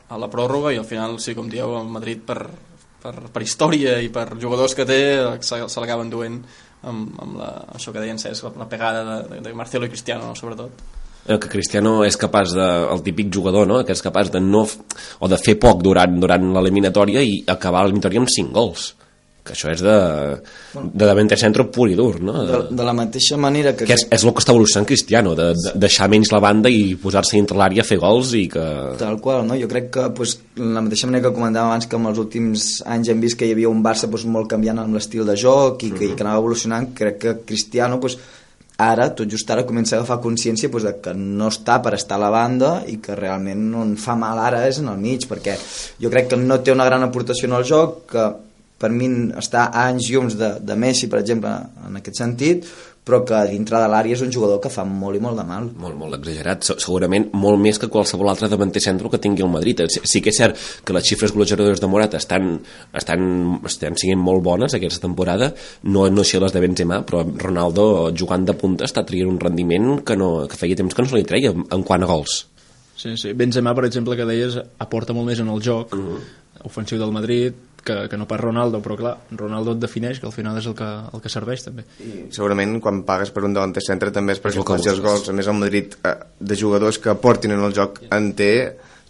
a 0.08 0.18
la 0.18 0.28
pròrroga 0.28 0.72
i 0.72 0.78
al 0.78 0.84
final, 0.84 1.18
sí, 1.20 1.34
com 1.34 1.48
dieu, 1.48 1.76
el 1.76 1.88
Madrid 1.88 2.20
per, 2.24 2.48
per, 3.02 3.14
per 3.32 3.42
història 3.42 4.00
i 4.00 4.08
per 4.08 4.38
jugadors 4.40 4.74
que 4.74 4.86
té 4.86 5.00
se, 5.40 5.68
se 5.68 5.80
l'acaben 5.80 6.10
duent 6.10 6.42
amb, 6.82 7.18
amb 7.22 7.40
la, 7.40 7.50
això 7.74 7.92
que 7.94 8.02
deien 8.02 8.20
Cesc, 8.20 8.46
la 8.58 8.68
pegada 8.70 9.04
de, 9.04 9.42
de 9.44 9.54
Marcelo 9.56 9.88
i 9.88 9.92
Cristiano, 9.92 10.34
sobretot. 10.38 10.84
Eh, 11.28 11.36
que 11.36 11.50
Cristiano 11.50 12.04
és 12.06 12.16
capaç 12.16 12.54
de, 12.56 12.68
el 12.92 13.02
típic 13.04 13.32
jugador 13.34 13.66
no? 13.68 13.82
que 13.84 13.92
és 13.92 14.04
capaç 14.04 14.30
de 14.32 14.40
no 14.40 14.62
o 14.64 15.28
de 15.28 15.38
fer 15.40 15.58
poc 15.60 15.82
durant, 15.84 16.14
durant 16.20 16.46
l'eliminatòria 16.54 17.20
i 17.20 17.42
acabar 17.46 17.82
l'eliminatòria 17.84 18.22
amb 18.22 18.32
5 18.32 18.54
gols 18.56 18.92
que 19.48 19.56
això 19.56 19.72
és 19.72 19.82
de, 19.84 19.96
de 20.76 21.08
davant 21.08 21.32
centro 21.40 21.66
pur 21.72 21.88
i 21.88 21.96
dur 21.98 22.20
no? 22.20 22.44
De, 22.46 22.60
de 22.76 22.86
la 22.86 22.94
mateixa 22.96 23.38
manera 23.40 23.74
que... 23.76 23.88
que 23.88 23.96
és, 23.96 24.04
és 24.12 24.24
el 24.24 24.34
que 24.34 24.44
està 24.44 24.54
evolucionant 24.54 24.88
Cristiano 24.88 25.34
de, 25.38 25.50
de 25.56 25.74
deixar 25.80 26.10
menys 26.12 26.32
la 26.34 26.42
banda 26.44 26.72
i 26.72 26.94
posar-se 27.00 27.36
dintre 27.38 27.58
l'àrea 27.58 27.84
a 27.84 27.88
fer 27.88 28.00
gols 28.02 28.34
i 28.38 28.46
que... 28.52 28.64
Tal 29.00 29.20
qual, 29.24 29.44
no? 29.48 29.56
Jo 29.58 29.70
crec 29.70 29.90
que 29.94 30.08
pues, 30.16 30.38
la 30.60 30.84
mateixa 30.84 31.10
manera 31.10 31.28
que 31.28 31.36
comentàvem 31.36 31.72
abans 31.72 31.88
que 31.88 31.98
en 31.98 32.10
els 32.12 32.20
últims 32.20 32.68
anys 32.86 33.12
hem 33.12 33.22
vist 33.24 33.38
que 33.40 33.48
hi 33.48 33.54
havia 33.56 33.72
un 33.72 33.84
Barça 33.84 34.10
pues, 34.10 34.26
molt 34.28 34.50
canviant 34.52 34.82
amb 34.84 34.98
l'estil 34.98 35.26
de 35.28 35.36
joc 35.38 35.86
i 35.88 35.94
que, 35.94 36.10
i 36.10 36.16
que 36.16 36.26
anava 36.26 36.42
evolucionant, 36.44 36.92
crec 36.98 37.22
que 37.22 37.38
Cristiano 37.48 38.00
pues, 38.02 38.18
ara, 38.78 39.08
tot 39.10 39.26
just 39.30 39.50
ara, 39.50 39.66
comença 39.66 39.96
a 39.96 39.98
agafar 39.98 40.20
consciència 40.22 40.70
pues, 40.70 40.86
de 40.86 40.94
que 41.02 41.14
no 41.18 41.50
està 41.50 41.80
per 41.82 41.96
estar 41.96 42.16
a 42.16 42.22
la 42.22 42.30
banda 42.30 42.72
i 42.86 42.98
que 43.02 43.16
realment 43.18 43.72
on 43.74 43.96
fa 43.98 44.14
mal 44.18 44.38
ara 44.38 44.66
és 44.68 44.78
en 44.78 44.92
el 44.92 45.00
mig, 45.02 45.26
perquè 45.30 45.56
jo 45.98 46.12
crec 46.12 46.30
que 46.30 46.38
no 46.38 46.60
té 46.62 46.74
una 46.74 46.86
gran 46.86 47.02
aportació 47.02 47.50
en 47.50 47.56
el 47.58 47.66
joc, 47.66 48.04
que 48.12 48.28
per 48.78 48.90
mi 48.94 49.08
està 49.38 49.68
a 49.72 49.88
anys 49.88 50.10
llums 50.12 50.36
de, 50.38 50.54
de 50.62 50.76
Messi, 50.78 51.08
per 51.10 51.18
exemple, 51.20 51.50
en 51.88 51.96
aquest 51.98 52.16
sentit, 52.20 52.68
però 53.08 53.22
que 53.24 53.38
dintre 53.48 53.78
de 53.80 53.86
l'àrea 53.88 54.12
és 54.12 54.20
un 54.20 54.30
jugador 54.30 54.58
que 54.60 54.68
fa 54.68 54.82
molt 54.84 55.16
i 55.16 55.20
molt 55.24 55.38
de 55.40 55.44
mal. 55.48 55.70
molt, 55.80 55.96
molt 55.96 56.14
exagerat, 56.18 56.62
Se- 56.62 56.76
segurament 56.78 57.30
molt 57.32 57.58
més 57.58 57.78
que 57.80 57.88
qualsevol 57.88 58.28
altre 58.28 58.50
davanter 58.52 58.82
centre 58.84 59.08
que 59.08 59.16
tingui 59.18 59.42
el 59.42 59.48
Madrid 59.48 59.80
sí, 59.88 60.02
sí 60.04 60.20
que 60.20 60.28
és 60.28 60.36
cert 60.36 60.56
que 60.84 60.92
les 60.92 61.06
xifres 61.08 61.32
golejadores 61.32 61.80
de 61.80 61.88
Morata 61.88 62.18
estan, 62.18 62.60
estan, 62.92 63.60
estan 63.64 63.96
sent 63.96 64.20
molt 64.20 64.42
bones 64.44 64.74
aquesta 64.76 65.00
temporada 65.06 65.54
no, 65.84 66.10
no 66.10 66.22
sé 66.22 66.38
les 66.38 66.52
de 66.52 66.60
Benzema 66.60 67.00
però 67.08 67.22
Ronaldo 67.24 68.12
jugant 68.14 68.44
de 68.44 68.52
punta 68.52 68.84
està 68.84 69.06
traient 69.08 69.26
un 69.32 69.40
rendiment 69.40 70.02
que, 70.04 70.14
no, 70.14 70.46
que 70.46 70.60
feia 70.60 70.76
temps 70.76 70.92
que 70.94 71.02
no 71.02 71.08
se 71.08 71.16
li 71.16 71.24
treia 71.24 71.54
en, 71.56 71.64
en 71.64 71.82
quant 71.82 72.04
a 72.04 72.06
gols 72.12 72.44
Sí, 72.98 73.16
sí. 73.16 73.32
Benzema, 73.32 73.72
per 73.78 73.84
exemple, 73.86 74.16
que 74.18 74.24
deies, 74.26 74.56
aporta 74.82 75.14
molt 75.14 75.28
més 75.30 75.38
en 75.40 75.48
el 75.48 75.60
joc 75.62 75.94
uh 75.94 75.98
-huh. 75.98 76.20
ofensiu 76.66 76.98
del 76.98 77.12
Madrid 77.12 77.54
que, 77.88 77.96
que 78.12 78.18
no 78.20 78.28
pas 78.28 78.40
Ronaldo, 78.40 78.82
però 78.84 78.98
clar, 78.98 79.14
Ronaldo 79.32 79.74
et 79.76 79.80
defineix, 79.82 80.20
que 80.20 80.28
al 80.28 80.34
final 80.36 80.60
és 80.60 80.68
el 80.68 80.76
que, 80.78 80.88
el 81.14 81.24
que 81.24 81.32
serveix 81.32 81.64
també. 81.64 81.86
I 82.04 82.28
segurament 82.34 82.76
quan 82.84 83.02
pagues 83.08 83.32
per 83.34 83.46
un 83.48 83.56
davanter 83.56 83.84
centre 83.86 84.12
també 84.14 84.36
és 84.36 84.42
perquè 84.44 84.64
faci 84.66 84.92
els 84.92 85.02
gols. 85.04 85.30
A 85.32 85.36
més, 85.36 85.48
el 85.48 85.58
Madrid 85.58 85.96
eh, 86.04 86.14
de 86.38 86.60
jugadors 86.60 87.00
que 87.02 87.12
aportin 87.14 87.56
en 87.56 87.64
el 87.64 87.74
joc 87.76 88.02
en 88.12 88.30
té 88.38 88.52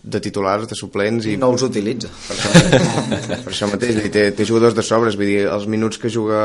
de 0.09 0.21
titulars, 0.23 0.69
de 0.71 0.77
suplents 0.79 1.27
i 1.27 1.37
No 1.41 1.51
els 1.53 1.65
utilitza. 1.67 2.09
per 2.29 2.37
això, 2.39 2.51
per 3.45 3.53
això 3.53 3.69
mateix 3.73 3.99
i 4.07 4.13
té, 4.15 4.29
té 4.33 4.47
jugadors 4.47 4.77
de 4.77 4.85
sobres 4.87 5.19
vull 5.19 5.27
dir, 5.27 5.41
els 5.51 5.67
minuts 5.67 5.99
que 5.99 6.11
juga 6.13 6.43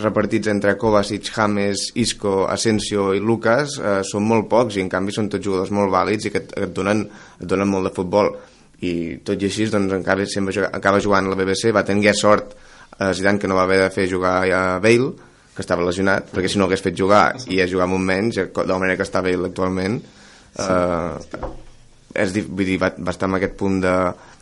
repartits 0.00 0.48
entre 0.52 0.76
Kovacic, 0.78 1.30
James, 1.34 1.90
Isco, 1.94 2.46
Asensio 2.48 3.10
i 3.16 3.20
Lucas 3.20 3.78
eh, 3.80 4.00
són 4.06 4.28
molt 4.28 4.48
pocs 4.52 4.76
i 4.76 4.84
en 4.84 4.92
canvi 4.92 5.16
són 5.16 5.28
tots 5.32 5.44
jugadors 5.44 5.72
molt 5.74 5.92
vàlids 5.92 6.28
i 6.28 6.32
que 6.32 6.44
et, 6.44 6.54
et, 6.56 6.72
donen, 6.76 7.02
et 7.40 7.48
donen 7.48 7.68
molt 7.68 7.90
de 7.90 7.94
futbol 7.96 8.32
i 8.80 8.92
tot 9.24 9.40
i 9.42 9.48
així 9.48 9.66
doncs, 9.70 9.92
encara 9.92 10.26
sempre 10.26 10.54
juga- 10.56 10.70
acaba 10.72 11.00
jugant 11.00 11.26
a 11.26 11.34
la 11.34 11.36
BBC 11.36 11.72
va 11.72 11.84
tenir 11.84 12.14
sort 12.16 12.54
a 12.98 13.12
Zidane 13.14 13.38
que 13.38 13.48
no 13.48 13.56
va 13.56 13.62
haver 13.68 13.80
de 13.82 13.90
fer 13.90 14.08
jugar 14.10 14.38
a 14.52 14.78
Bale 14.80 15.12
que 15.54 15.62
estava 15.62 15.84
lesionat, 15.84 16.30
perquè 16.32 16.48
si 16.48 16.58
no 16.58 16.64
hagués 16.68 16.80
fet 16.80 16.96
jugar 16.96 17.34
i 17.48 17.60
jugar 17.68 17.84
amb 17.88 17.98
un 17.98 18.04
menys, 18.06 18.36
de 18.36 18.64
la 18.66 18.78
manera 18.78 18.96
que 18.96 19.04
està 19.04 19.20
Bale 19.22 19.50
actualment 19.50 19.98
eh, 20.58 21.16
és, 22.14 22.32
vull 22.48 22.66
dir, 22.66 22.78
va, 22.80 22.92
va 22.98 23.12
estar 23.14 23.28
en 23.28 23.36
aquest 23.38 23.56
punt 23.58 23.80
de, 23.82 23.94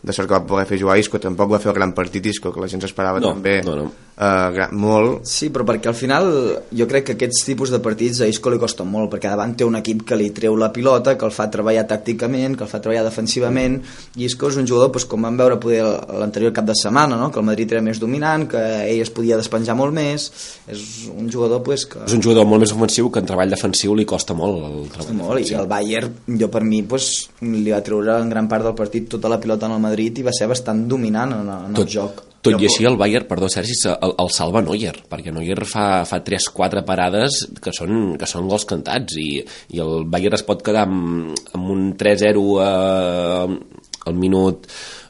de 0.03 0.13
sort 0.15 0.29
que 0.29 0.35
va 0.37 0.45
poder 0.47 0.67
fer 0.67 0.79
jugar 0.81 0.99
Isco, 1.01 1.19
tampoc 1.19 1.51
va 1.51 1.59
fer 1.59 1.73
el 1.73 1.79
gran 1.81 1.93
partit 1.97 2.27
Isco, 2.31 2.53
que 2.55 2.61
la 2.63 2.69
gent 2.71 2.81
s'esperava 2.85 3.19
No, 3.21 3.33
també 3.35 3.63
no, 3.67 3.75
no. 3.75 3.89
Eh, 4.19 4.51
gra- 4.55 4.69
molt, 4.75 5.21
Sí, 5.31 5.47
però 5.55 5.63
perquè 5.67 5.87
al 5.91 5.95
final 5.95 6.29
jo 6.75 6.87
crec 6.91 7.05
que 7.07 7.13
aquests 7.15 7.45
tipus 7.47 7.71
de 7.71 7.79
partits 7.83 8.21
a 8.21 8.27
Isco 8.27 8.51
li 8.51 8.59
costa 8.59 8.83
molt, 8.87 9.11
perquè 9.13 9.31
davant 9.31 9.53
té 9.59 9.65
un 9.67 9.77
equip 9.79 10.03
que 10.07 10.17
li 10.19 10.31
treu 10.35 10.57
la 10.59 10.73
pilota, 10.75 11.17
que 11.19 11.27
el 11.27 11.31
fa 11.35 11.47
treballar 11.51 11.85
tàcticament, 11.87 12.57
que 12.59 12.65
el 12.67 12.71
fa 12.71 12.81
treballar 12.83 13.05
defensivament, 13.07 13.77
i 14.19 14.25
Isco 14.27 14.49
és 14.51 14.57
un 14.59 14.67
jugador, 14.67 14.91
doncs, 14.95 15.07
com 15.11 15.23
vam 15.23 15.37
veure 15.39 15.59
poder 15.63 15.83
l'anterior 16.19 16.53
cap 16.55 16.67
de 16.67 16.75
setmana, 16.79 17.17
no? 17.19 17.31
que 17.31 17.39
el 17.39 17.47
Madrid 17.47 17.73
era 17.73 17.83
més 17.83 18.01
dominant, 18.03 18.49
que 18.51 18.63
ell 18.89 19.03
es 19.03 19.11
podia 19.15 19.37
despenjar 19.39 19.77
molt 19.79 19.95
més, 19.95 20.29
és 20.67 20.85
un 21.15 21.31
jugador 21.31 21.63
doncs, 21.63 21.87
que... 21.87 22.03
és 22.07 22.15
un 22.19 22.23
jugador 22.23 22.47
molt 22.47 22.63
més 22.67 22.75
ofensiu 22.75 23.11
que 23.11 23.23
en 23.23 23.27
treball 23.31 23.51
defensiu 23.55 23.95
li 23.99 24.05
costa 24.07 24.35
molt 24.35 24.63
el 24.67 24.91
treball 24.95 25.15
molt, 25.15 25.39
i 25.39 25.47
defensiu. 25.47 25.61
el 25.63 25.71
Bayern, 25.71 26.15
jo 26.43 26.51
per 26.51 26.63
mi 26.67 26.83
doncs, 26.83 27.29
li 27.43 27.71
va 27.71 27.83
treure 27.87 28.19
en 28.23 28.31
gran 28.31 28.49
part 28.51 28.67
del 28.67 28.75
partit 28.79 29.09
tota 29.15 29.31
la 29.31 29.39
pilota 29.39 29.67
en 29.67 29.73
el 29.73 29.81
Madrid 29.81 29.88
i 30.21 30.25
va 30.27 30.33
ser 30.37 30.49
bastant 30.51 30.87
dominant 30.89 31.33
en, 31.33 31.49
en 31.49 31.77
el 31.77 31.87
joc. 31.89 32.25
Tot 32.43 32.55
i 32.63 32.69
així 32.69 32.85
el 32.87 32.97
Bayern, 32.97 33.27
perdó 33.27 33.49
Sergi, 33.51 33.75
se- 33.75 33.97
el, 34.01 34.13
el 34.23 34.29
salva 34.31 34.61
Neuer, 34.63 34.93
perquè 35.11 35.33
Neuer 35.35 35.65
fa, 35.67 36.05
fa 36.07 36.21
3-4 36.23 36.85
parades 36.87 37.41
que 37.61 37.73
són, 37.75 38.15
que 38.21 38.29
són 38.31 38.47
gols 38.49 38.65
cantats 38.69 39.17
i, 39.19 39.41
i 39.75 39.81
el 39.83 40.05
Bayern 40.07 40.37
es 40.39 40.45
pot 40.47 40.63
quedar 40.63 40.85
amb, 40.87 41.35
amb 41.59 41.73
un 41.75 41.89
3-0 41.99 42.45
eh, 42.63 43.59
al 44.07 44.15
minut 44.15 44.69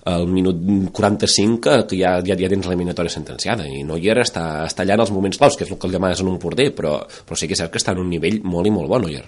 al 0.09 0.25
minut 0.27 0.57
45 0.97 1.61
que, 1.61 1.73
que 1.91 1.97
ja, 2.01 2.15
ja, 2.25 2.33
ja 2.41 2.49
tens 2.49 2.65
l'eliminatòria 2.65 3.13
sentenciada 3.13 3.67
i 3.69 3.83
Neuer 3.85 4.15
està, 4.23 4.65
està 4.65 4.81
allà 4.87 4.97
en 4.97 5.03
els 5.05 5.13
moments 5.13 5.37
claus 5.37 5.59
que 5.59 5.67
és 5.67 5.73
el 5.75 5.77
que 5.77 5.91
li 5.91 5.99
demanes 5.99 6.23
en 6.25 6.31
un 6.33 6.39
porter 6.41 6.71
però, 6.73 6.95
però 7.29 7.37
sí 7.37 7.45
que 7.47 7.53
és 7.53 7.61
cert 7.61 7.75
que 7.75 7.83
està 7.83 7.93
en 7.93 8.01
un 8.01 8.09
nivell 8.09 8.39
molt 8.49 8.71
i 8.71 8.73
molt 8.73 8.89
bo 8.89 9.03
Neuer. 9.05 9.27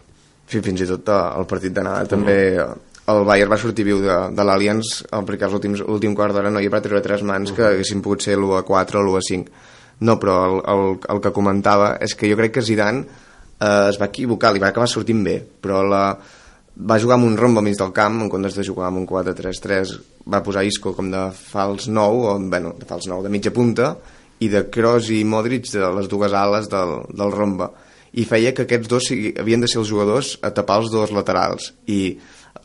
Sí, 0.48 0.62
fins 0.64 0.80
i 0.80 0.88
tot 0.88 1.12
eh, 1.12 1.18
el 1.36 1.44
partit 1.50 1.76
d'anada 1.76 2.08
també 2.08 2.38
el 3.10 3.24
Bayern 3.28 3.50
va 3.52 3.58
sortir 3.60 3.84
viu 3.86 4.00
de, 4.04 4.16
de 4.36 4.46
l'Allianz 4.46 5.02
perquè 5.26 5.48
els 5.48 5.56
últims, 5.58 5.82
l'últim 5.86 6.14
quart 6.16 6.36
d'hora. 6.36 6.52
No 6.52 6.62
hi 6.62 6.70
va 6.72 6.82
treure 6.84 7.02
tres 7.04 7.24
mans 7.26 7.52
que 7.56 7.66
haguessin 7.72 8.02
pogut 8.04 8.24
ser 8.26 8.38
l'1 8.38 8.58
a 8.60 8.64
4 8.66 9.00
o 9.00 9.04
l'1 9.04 9.20
a 9.20 9.26
5 9.28 9.68
no, 10.00 10.16
però 10.16 10.36
el, 10.46 10.60
el, 10.72 10.84
el 11.12 11.18
que 11.20 11.32
comentava 11.36 11.94
és 12.00 12.14
que 12.16 12.28
jo 12.30 12.36
crec 12.38 12.54
que 12.56 12.64
Zidane 12.64 13.02
eh, 13.04 13.88
es 13.90 13.98
va 14.00 14.08
equivocar, 14.08 14.52
li 14.54 14.62
va 14.62 14.70
acabar 14.72 14.88
sortint 14.88 15.20
bé 15.24 15.36
però 15.40 15.82
la, 15.84 16.04
va 16.80 16.98
jugar 17.02 17.18
amb 17.18 17.28
un 17.28 17.36
rombo 17.36 17.60
mig 17.64 17.76
del 17.76 17.92
camp 17.96 18.22
en 18.24 18.30
comptes 18.32 18.56
de 18.56 18.64
jugar 18.64 18.88
amb 18.88 19.02
un 19.02 19.06
4-3-3 19.08 19.92
va 20.32 20.42
posar 20.46 20.64
Isco 20.64 20.94
com 20.96 21.10
de 21.12 21.26
fals 21.36 21.90
9 21.92 22.24
o, 22.30 22.38
bueno, 22.48 22.72
de 22.78 22.88
fals 22.88 23.10
9, 23.10 23.26
de 23.26 23.34
mitja 23.34 23.52
punta 23.52 23.92
i 24.40 24.48
de 24.48 24.64
Kroos 24.72 25.10
i 25.12 25.20
Modric 25.28 25.68
de 25.68 25.92
les 25.98 26.08
dues 26.08 26.32
ales 26.32 26.70
del, 26.72 26.94
del 27.12 27.32
rombo. 27.34 27.68
I 28.16 28.24
feia 28.24 28.54
que 28.56 28.64
aquests 28.64 28.88
dos 28.88 29.10
sigui, 29.10 29.34
havien 29.38 29.60
de 29.60 29.68
ser 29.68 29.82
els 29.82 29.90
jugadors 29.92 30.30
a 30.40 30.48
tapar 30.56 30.78
els 30.80 30.88
dos 30.90 31.12
laterals. 31.12 31.74
I 31.86 32.16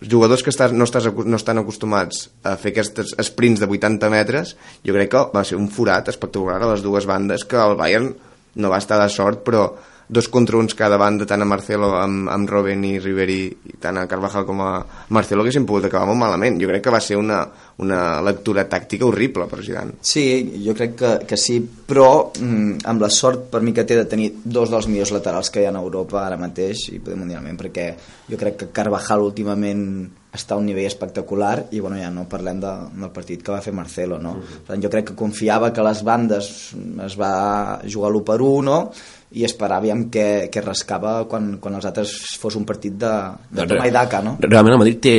jugadors 0.01 0.43
que 0.43 0.51
estàs, 0.53 0.73
no, 0.75 0.85
estàs, 0.87 1.07
no 1.25 1.39
estan 1.39 1.61
acostumats 1.61 2.29
a 2.43 2.55
fer 2.59 2.73
aquests 2.73 3.15
sprints 3.29 3.63
de 3.63 3.69
80 3.69 4.09
metres, 4.13 4.55
jo 4.85 4.95
crec 4.95 5.11
que 5.13 5.25
va 5.33 5.43
ser 5.47 5.59
un 5.59 5.69
forat 5.71 6.09
espectacular 6.11 6.61
a 6.61 6.71
les 6.73 6.85
dues 6.85 7.07
bandes, 7.09 7.45
que 7.47 7.59
el 7.61 7.77
Bayern 7.79 8.13
no 8.55 8.71
va 8.71 8.79
estar 8.81 8.99
de 9.01 9.09
sort, 9.11 9.43
però 9.45 9.67
dos 10.07 10.27
contra 10.29 10.57
uns 10.57 10.75
cada 10.77 10.97
banda, 10.97 11.25
tant 11.25 11.41
a 11.41 11.47
Marcelo 11.49 11.93
amb, 11.97 12.29
amb 12.29 12.49
Robben 12.49 12.83
i 12.85 12.97
Riveri, 13.01 13.39
i 13.49 13.77
tant 13.81 13.97
a 13.97 14.05
Carvajal 14.09 14.45
com 14.45 14.61
a 14.61 14.71
Marcelo, 15.09 15.41
que 15.41 15.49
haguessin 15.49 15.65
pogut 15.65 15.87
acabar 15.89 16.09
molt 16.09 16.21
malament. 16.21 16.59
Jo 16.61 16.69
crec 16.69 16.85
que 16.85 16.93
va 16.93 17.01
ser 17.01 17.17
una, 17.17 17.41
una 17.81 18.21
lectura 18.25 18.67
tàctica 18.69 19.07
horrible 19.07 19.47
per 19.51 19.63
Zidane. 19.65 19.97
Sí, 20.05 20.25
jo 20.65 20.75
crec 20.77 20.97
que, 20.99 21.13
que 21.29 21.39
sí, 21.39 21.57
però 21.59 22.31
mm, 22.39 22.85
amb 22.91 23.01
la 23.01 23.09
sort 23.13 23.49
per 23.53 23.63
mi 23.65 23.73
que 23.73 23.87
té 23.87 23.97
de 23.97 24.05
tenir 24.09 24.31
dos 24.43 24.73
dels 24.73 24.89
millors 24.91 25.15
laterals 25.15 25.49
que 25.49 25.63
hi 25.63 25.69
ha 25.69 25.73
a 25.73 25.81
Europa 25.81 26.21
ara 26.25 26.37
mateix 26.39 26.89
i 26.93 26.99
poder 26.99 27.17
mundialment, 27.19 27.57
perquè 27.59 27.89
jo 28.29 28.37
crec 28.41 28.61
que 28.61 28.71
Carvajal 28.75 29.25
últimament 29.25 29.83
està 30.35 30.55
a 30.55 30.59
un 30.59 30.67
nivell 30.67 30.87
espectacular 30.89 31.67
i 31.71 31.79
bueno, 31.79 31.97
ja 31.99 32.11
no 32.11 32.27
parlem 32.29 32.59
de, 32.59 32.71
del 32.91 33.11
partit 33.15 33.43
que 33.43 33.53
va 33.53 33.61
fer 33.63 33.73
Marcelo 33.75 34.19
no? 34.21 34.35
per 34.43 34.73
tant, 34.73 34.83
jo 34.83 34.91
crec 34.91 35.09
que 35.09 35.17
confiava 35.19 35.71
que 35.73 35.85
les 35.85 36.01
bandes 36.05 36.49
es 37.07 37.15
va 37.19 37.79
jugar 37.87 38.11
l'1 38.11 38.25
per 38.27 38.39
1 38.43 38.65
no? 38.67 38.79
I 39.35 39.43
esperàvem 39.47 40.07
que, 40.13 40.27
que 40.51 40.63
rascava 40.63 41.17
quan, 41.29 41.57
quan 41.63 41.75
els 41.77 41.87
altres 41.89 42.15
fos 42.39 42.55
un 42.55 42.65
partit 42.67 42.95
de, 43.01 43.11
de 43.51 43.67
toma 43.67 43.89
i 43.89 43.93
daca 43.93 44.23
no? 44.23 44.37
Realment 44.45 44.77
el 44.77 44.81
Madrid 44.81 45.01
té, 45.03 45.15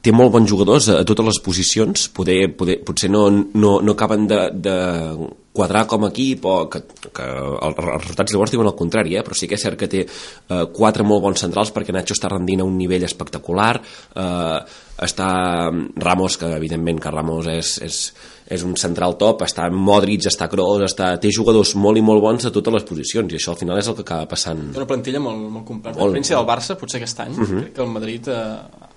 té 0.00 0.12
molt 0.16 0.32
bons 0.34 0.48
jugadors 0.50 0.88
a 0.92 1.02
totes 1.06 1.28
les 1.28 1.40
posicions, 1.44 2.08
poder, 2.16 2.40
poder, 2.56 2.80
potser 2.86 3.10
no, 3.12 3.26
no, 3.30 3.78
no 3.84 3.94
acaben 3.94 4.26
de, 4.30 4.40
de 4.64 4.76
quadrar 5.54 5.84
com 5.86 6.06
a 6.06 6.10
equip 6.10 6.46
o 6.50 6.54
que, 6.72 6.80
que 7.14 7.26
els 7.28 7.76
resultats 7.78 8.34
llavors 8.34 8.54
diuen 8.54 8.70
el 8.70 8.78
contrari, 8.78 9.14
eh? 9.14 9.22
però 9.26 9.36
sí 9.38 9.46
que 9.50 9.58
és 9.58 9.62
cert 9.62 9.78
que 9.78 9.90
té 9.90 10.02
eh, 10.02 10.64
quatre 10.74 11.06
molt 11.06 11.22
bons 11.28 11.44
centrals 11.46 11.70
perquè 11.74 11.94
Nacho 11.94 12.16
està 12.16 12.32
rendint 12.32 12.64
a 12.64 12.66
un 12.66 12.74
nivell 12.80 13.06
espectacular 13.06 13.76
eh, 13.78 14.58
està 15.02 15.70
Ramos, 15.96 16.36
que 16.38 16.46
evidentment 16.56 17.00
que 17.02 17.10
Ramos 17.10 17.46
és, 17.50 17.72
és, 17.82 17.98
és 18.54 18.62
un 18.62 18.76
central 18.78 19.16
top, 19.18 19.42
està 19.42 19.66
Modric, 19.72 20.26
està 20.30 20.46
Kroos, 20.52 20.84
està, 20.86 21.14
té 21.20 21.32
jugadors 21.34 21.74
molt 21.74 21.98
i 21.98 22.04
molt 22.04 22.22
bons 22.22 22.46
a 22.46 22.52
totes 22.54 22.72
les 22.78 22.84
posicions 22.86 23.32
i 23.32 23.36
això 23.40 23.50
al 23.56 23.58
final 23.58 23.78
és 23.80 23.88
el 23.90 23.96
que 23.98 24.06
acaba 24.06 24.28
passant 24.30 24.70
Té 24.72 24.78
una 24.78 24.86
plantilla 24.86 25.20
molt, 25.20 25.38
molt 25.50 25.66
completa. 25.66 25.98
Molt, 25.98 26.12
diferència 26.14 26.36
del 26.36 26.44
molt. 26.46 26.52
Barça, 26.54 26.78
potser 26.78 27.00
aquest 27.02 27.20
any, 27.26 27.34
Mhm. 27.36 27.60
crec 27.60 27.74
que 27.74 27.82
el 27.82 27.88
Madrid... 27.90 28.28
Eh, 28.28 28.90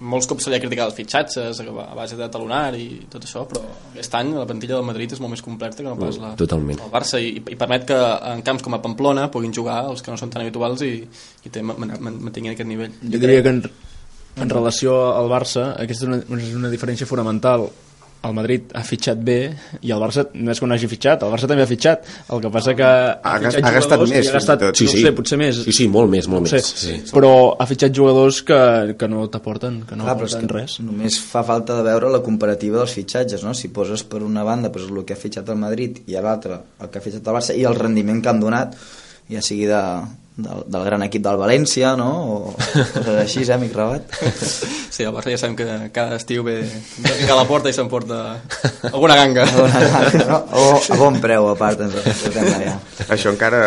molts 0.00 0.24
cops 0.26 0.44
se 0.46 0.48
li 0.48 0.56
ha 0.56 0.60
criticat 0.62 0.86
els 0.88 0.94
fitxatges 0.96 1.58
a 1.60 1.94
base 1.94 2.16
de 2.16 2.26
talonar 2.32 2.72
i 2.74 3.02
tot 3.12 3.20
això, 3.26 3.42
però 3.46 3.60
aquest 3.92 4.14
any 4.16 4.30
la 4.32 4.46
plantilla 4.48 4.78
del 4.78 4.86
Madrid 4.88 5.12
és 5.12 5.20
molt 5.20 5.34
més 5.34 5.42
completa 5.44 5.76
que 5.76 5.82
no 5.82 5.92
pas 5.98 6.16
la, 6.16 6.30
Totalment. 6.40 6.80
el 6.80 6.88
Barça 6.90 7.20
i, 7.20 7.34
i 7.36 7.56
permet 7.60 7.84
que 7.84 7.98
en 8.32 8.40
camps 8.40 8.62
com 8.64 8.72
a 8.72 8.80
Pamplona 8.80 9.30
puguin 9.30 9.52
jugar 9.52 9.82
els 9.90 10.00
que 10.00 10.10
no 10.10 10.16
són 10.16 10.30
tan 10.32 10.40
habituals 10.40 10.80
i, 10.88 11.04
i 11.44 11.50
té, 11.52 11.60
mantinguin 11.60 12.54
aquest 12.54 12.68
nivell. 12.70 12.94
Jo 13.12 13.18
diria 13.20 13.42
que 13.44 13.52
en, 13.52 13.60
en 14.36 14.50
relació 14.50 14.96
al 15.14 15.30
Barça, 15.30 15.74
aquesta 15.76 16.06
és 16.06 16.10
una, 16.10 16.40
és 16.40 16.56
una 16.56 16.72
diferència 16.72 17.08
fonamental. 17.08 17.68
El 18.20 18.34
Madrid 18.36 18.68
ha 18.76 18.82
fitxat 18.84 19.20
bé 19.24 19.38
i 19.80 19.92
el 19.94 20.00
Barça 20.02 20.26
no 20.36 20.52
és 20.52 20.58
que 20.60 20.66
no 20.68 20.74
hagi 20.76 20.90
fitxat, 20.90 21.22
el 21.24 21.30
Barça 21.32 21.48
també 21.48 21.64
ha 21.64 21.68
fitxat. 21.70 22.04
El 22.34 22.42
que 22.44 22.50
passa 22.52 22.74
que 22.76 22.84
ha, 22.84 23.32
fitxat 23.40 23.64
ha 23.64 23.72
gastat 23.72 24.04
més, 24.04 24.28
ha 24.28 24.34
gastat, 24.34 24.60
tot. 24.60 24.76
Sí, 24.76 24.84
no 24.90 24.92
sí. 24.92 25.04
sé, 25.06 25.12
potser 25.16 25.38
més. 25.40 25.62
Sí, 25.64 25.72
sí, 25.78 25.86
molt 25.88 26.12
més, 26.12 26.28
molt 26.28 26.44
no 26.44 26.52
sé, 26.52 26.60
més, 26.60 26.68
sí. 26.82 26.98
Però 27.16 27.32
ha 27.56 27.66
fitxat 27.70 27.96
jugadors 27.96 28.42
que, 28.44 28.60
que 29.00 29.08
no 29.08 29.24
t'aporten, 29.32 29.80
que 29.88 29.96
no 29.96 30.04
Clar, 30.04 30.18
aporten 30.18 30.44
que 30.44 30.58
res. 30.58 30.76
només 30.84 31.16
fa 31.32 31.46
falta 31.48 31.78
de 31.80 31.86
veure 31.88 32.12
la 32.12 32.20
comparativa 32.26 32.82
dels 32.82 32.98
fitxatges, 33.00 33.46
no? 33.48 33.56
Si 33.56 33.72
poses 33.72 34.04
per 34.04 34.20
una 34.26 34.44
banda 34.44 34.68
pues, 34.68 34.84
el 34.92 35.00
que 35.08 35.16
ha 35.16 35.22
fitxat 35.24 35.48
el 35.48 35.60
Madrid 35.64 36.02
i 36.04 36.20
a 36.20 36.24
l'altra 36.26 36.60
el 36.60 36.92
que 36.92 37.00
ha 37.00 37.06
fitxat 37.08 37.24
el 37.24 37.40
Barça 37.40 37.56
i 37.56 37.64
el 37.64 37.80
rendiment 37.80 38.20
que 38.20 38.34
han 38.34 38.44
donat, 38.44 38.76
ja 39.32 39.40
sigui 39.40 39.64
de, 39.70 39.80
del, 40.36 40.64
del 40.66 40.84
gran 40.84 41.02
equip 41.04 41.24
del 41.24 41.38
València, 41.40 41.94
no? 41.98 42.10
O 42.30 42.54
coses 42.54 43.16
així, 43.16 43.42
eh, 43.44 43.54
amic 43.56 43.74
Rabat? 43.76 44.20
Sí, 44.90 45.04
el 45.06 45.12
Barça 45.14 45.30
ja 45.30 45.38
sabem 45.38 45.54
que 45.56 45.64
cada 45.94 46.16
estiu 46.18 46.42
ve 46.44 46.56
picar 46.98 47.36
a 47.36 47.38
la 47.38 47.44
porta 47.48 47.70
i 47.70 47.72
s'emporta 47.72 48.40
alguna 48.90 49.14
ganga. 49.16 49.44
no? 50.26 50.40
O 50.58 50.64
a 50.82 50.96
bon 50.98 51.20
preu, 51.22 51.46
a 51.52 51.54
part, 51.56 51.84
ens 51.86 51.94
portem 51.94 52.48
allà. 52.50 52.74
Això 53.06 53.30
encara 53.30 53.60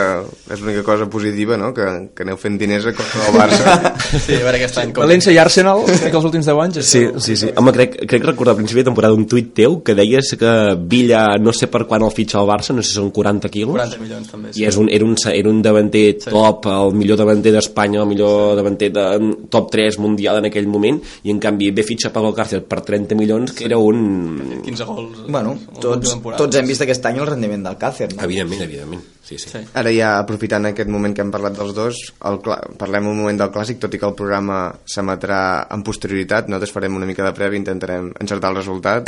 és 0.51 0.59
l'única 0.59 0.83
cosa 0.85 1.07
positiva, 1.09 1.55
no?, 1.57 1.71
que, 1.73 1.87
que 2.13 2.25
aneu 2.27 2.37
fent 2.37 2.59
diners 2.59 2.89
a 2.91 2.93
contra 2.93 3.23
del 3.23 3.39
Barça. 3.39 3.77
Sí, 4.23 4.35
a 4.35 4.43
veure 4.43 4.59
aquest 4.59 4.77
any 4.77 4.91
com... 4.93 5.07
València 5.07 5.33
i 5.33 5.39
Arsenal, 5.41 5.81
crec 5.87 6.11
que 6.11 6.19
els 6.19 6.27
últims 6.27 6.45
10 6.45 6.59
anys... 6.65 6.81
Sí, 6.85 7.01
sí, 7.23 7.37
sí. 7.39 7.49
Home, 7.57 7.73
crec, 7.75 7.95
crec 8.09 8.27
recordar 8.27 8.53
al 8.53 8.59
principi 8.59 8.83
de 8.83 8.89
temporada 8.91 9.17
un 9.17 9.25
tuit 9.31 9.49
teu 9.57 9.79
que 9.83 9.95
deies 9.97 10.35
que 10.39 10.51
Villa 10.91 11.23
no 11.41 11.55
sé 11.55 11.71
per 11.71 11.85
quan 11.89 12.05
el 12.05 12.13
fitxa 12.13 12.37
al 12.43 12.49
Barça, 12.51 12.75
no 12.75 12.83
sé 12.83 12.91
si 12.91 12.99
són 12.99 13.09
40 13.15 13.49
quilos. 13.53 13.73
40 13.79 14.03
milions 14.03 14.29
també. 14.29 14.53
I 14.59 14.67
és 14.69 14.77
un, 14.79 14.91
era, 14.93 15.07
un, 15.07 15.17
era 15.33 15.49
un 15.49 15.63
davanter 15.65 16.05
top, 16.27 16.52
el 16.69 16.93
millor 16.97 17.17
davanter 17.19 17.51
d'Espanya, 17.55 18.01
el 18.03 18.09
millor 18.09 18.55
davanter 18.59 18.91
de 18.93 19.05
top 19.49 19.71
3 19.73 19.97
mundial 20.03 20.37
en 20.41 20.49
aquell 20.49 20.67
moment, 20.67 20.99
i 21.23 21.31
en 21.33 21.39
canvi 21.43 21.71
ve 21.71 21.83
fitxa 21.87 22.11
Pablo 22.13 22.33
Cárcel 22.37 22.63
per 22.69 22.81
30 22.81 23.15
milions, 23.19 23.53
que 23.57 23.65
era 23.65 23.77
un... 23.77 24.61
15 24.65 24.83
gols. 24.89 25.23
Bueno, 25.27 25.57
tots, 25.81 26.17
tots 26.37 26.59
hem 26.59 26.69
vist 26.69 26.85
aquest 26.85 27.05
any 27.09 27.19
el 27.21 27.27
rendiment 27.29 27.63
del 27.65 27.77
Càcer, 27.81 28.11
no? 28.13 28.21
Evidentment, 28.23 28.61
evidentment. 28.67 29.03
Sí, 29.23 29.37
sí. 29.39 29.47
Sí. 29.53 29.59
Ara 29.79 29.91
ja, 29.95 30.17
aprofitant 30.19 30.65
aquest 30.67 30.89
moment 30.91 31.13
que 31.15 31.23
hem 31.23 31.29
parlat 31.31 31.55
dels 31.55 31.71
dos, 31.73 31.99
el, 32.27 32.41
cla- 32.43 32.59
parlem 32.77 33.07
un 33.07 33.15
moment 33.21 33.37
del 33.39 33.53
clàssic, 33.55 33.79
tot 33.79 33.93
i 33.95 33.99
que 34.01 34.09
el 34.09 34.17
programa 34.19 34.65
s'emetrà 34.83 35.37
en 35.71 35.83
posterioritat, 35.87 36.49
nosaltres 36.51 36.73
farem 36.75 36.97
una 36.99 37.07
mica 37.07 37.23
de 37.23 37.31
prèvia, 37.37 37.61
intentarem 37.61 38.11
encertar 38.19 38.51
el 38.51 38.59
resultat. 38.59 39.07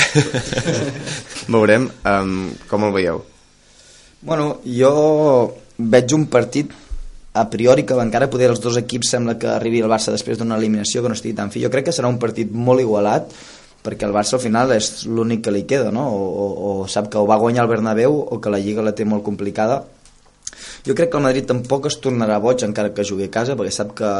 Veurem 1.51 1.89
um, 2.07 2.33
com 2.71 2.87
el 2.87 2.95
veieu. 2.95 3.21
Bueno, 4.25 4.55
jo 4.65 4.93
veig 5.77 6.13
un 6.15 6.25
partit 6.31 6.71
a 7.35 7.49
priori 7.51 7.83
que 7.83 7.97
encara 7.99 8.29
poder 8.31 8.47
els 8.53 8.61
dos 8.63 8.77
equips 8.79 9.11
sembla 9.11 9.35
que 9.39 9.49
arribi 9.51 9.81
el 9.83 9.91
Barça 9.91 10.13
després 10.13 10.39
d'una 10.39 10.55
eliminació 10.55 11.03
que 11.03 11.11
no 11.11 11.17
estigui 11.17 11.35
tan 11.35 11.51
fi. 11.51 11.65
Jo 11.65 11.71
crec 11.73 11.89
que 11.89 11.95
serà 11.95 12.07
un 12.07 12.19
partit 12.21 12.51
molt 12.51 12.79
igualat 12.79 13.33
perquè 13.85 14.07
el 14.07 14.15
Barça 14.15 14.37
al 14.37 14.41
final 14.41 14.71
és 14.73 15.03
l'únic 15.05 15.43
que 15.45 15.53
li 15.53 15.65
queda, 15.69 15.91
no? 15.93 16.07
O, 16.09 16.23
o, 16.25 16.47
o 16.69 16.87
sap 16.89 17.11
que 17.11 17.19
o 17.19 17.27
va 17.29 17.37
guanyar 17.41 17.67
el 17.67 17.73
Bernabéu 17.73 18.15
o 18.17 18.39
que 18.41 18.53
la 18.53 18.61
Lliga 18.63 18.85
la 18.85 18.95
té 18.97 19.05
molt 19.05 19.25
complicada. 19.27 19.83
Jo 20.87 20.95
crec 20.95 21.11
que 21.11 21.19
el 21.19 21.27
Madrid 21.27 21.45
tampoc 21.49 21.91
es 21.91 21.99
tornarà 22.01 22.39
boig 22.41 22.63
encara 22.65 22.93
que 22.95 23.05
jugui 23.05 23.27
a 23.27 23.33
casa 23.33 23.59
perquè 23.59 23.75
sap 23.75 23.91
que 23.99 24.11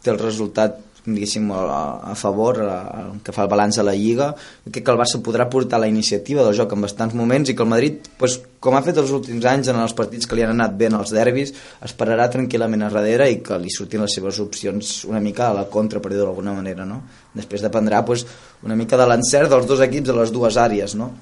té 0.00 0.10
el 0.10 0.18
resultat 0.18 0.80
diguéssim, 1.06 1.50
a, 1.52 2.12
a 2.12 2.14
favor 2.14 2.60
a, 2.64 2.76
que 3.24 3.32
fa 3.32 3.44
el 3.46 3.50
balanç 3.52 3.78
a 3.80 3.84
la 3.86 3.94
Lliga 3.96 4.30
que 4.70 4.82
el 4.84 4.98
Barça 5.00 5.20
podrà 5.24 5.48
portar 5.50 5.80
la 5.80 5.88
iniciativa 5.88 6.44
del 6.44 6.56
joc 6.58 6.74
en 6.76 6.84
bastants 6.84 7.16
moments 7.16 7.50
i 7.50 7.56
que 7.56 7.64
el 7.64 7.70
Madrid 7.70 8.10
pues, 8.18 8.38
com 8.60 8.76
ha 8.76 8.82
fet 8.84 9.00
els 9.00 9.12
últims 9.16 9.46
anys 9.48 9.72
en 9.72 9.80
els 9.80 9.96
partits 9.96 10.28
que 10.28 10.36
li 10.36 10.44
han 10.44 10.54
anat 10.54 10.76
bé 10.76 10.90
en 10.90 10.98
els 11.00 11.14
derbis 11.14 11.54
esperarà 11.86 12.28
tranquil·lament 12.32 12.86
a 12.86 12.92
darrere 12.94 13.30
i 13.32 13.40
que 13.44 13.58
li 13.58 13.72
surtin 13.72 14.04
les 14.04 14.14
seves 14.18 14.40
opcions 14.44 14.92
una 15.08 15.22
mica 15.24 15.48
a 15.48 15.56
la 15.56 15.66
contra 15.72 16.02
per 16.02 16.12
dir-ho 16.12 16.28
d'alguna 16.28 16.54
manera 16.56 16.86
no? 16.86 17.02
després 17.34 17.64
dependrà 17.64 18.04
pues, 18.04 18.26
una 18.66 18.76
mica 18.76 19.00
de 19.00 19.08
l'encert 19.08 19.50
dels 19.50 19.68
dos 19.68 19.84
equips 19.86 20.12
a 20.12 20.20
les 20.20 20.32
dues 20.34 20.60
àrees 20.60 20.96
no? 21.00 21.12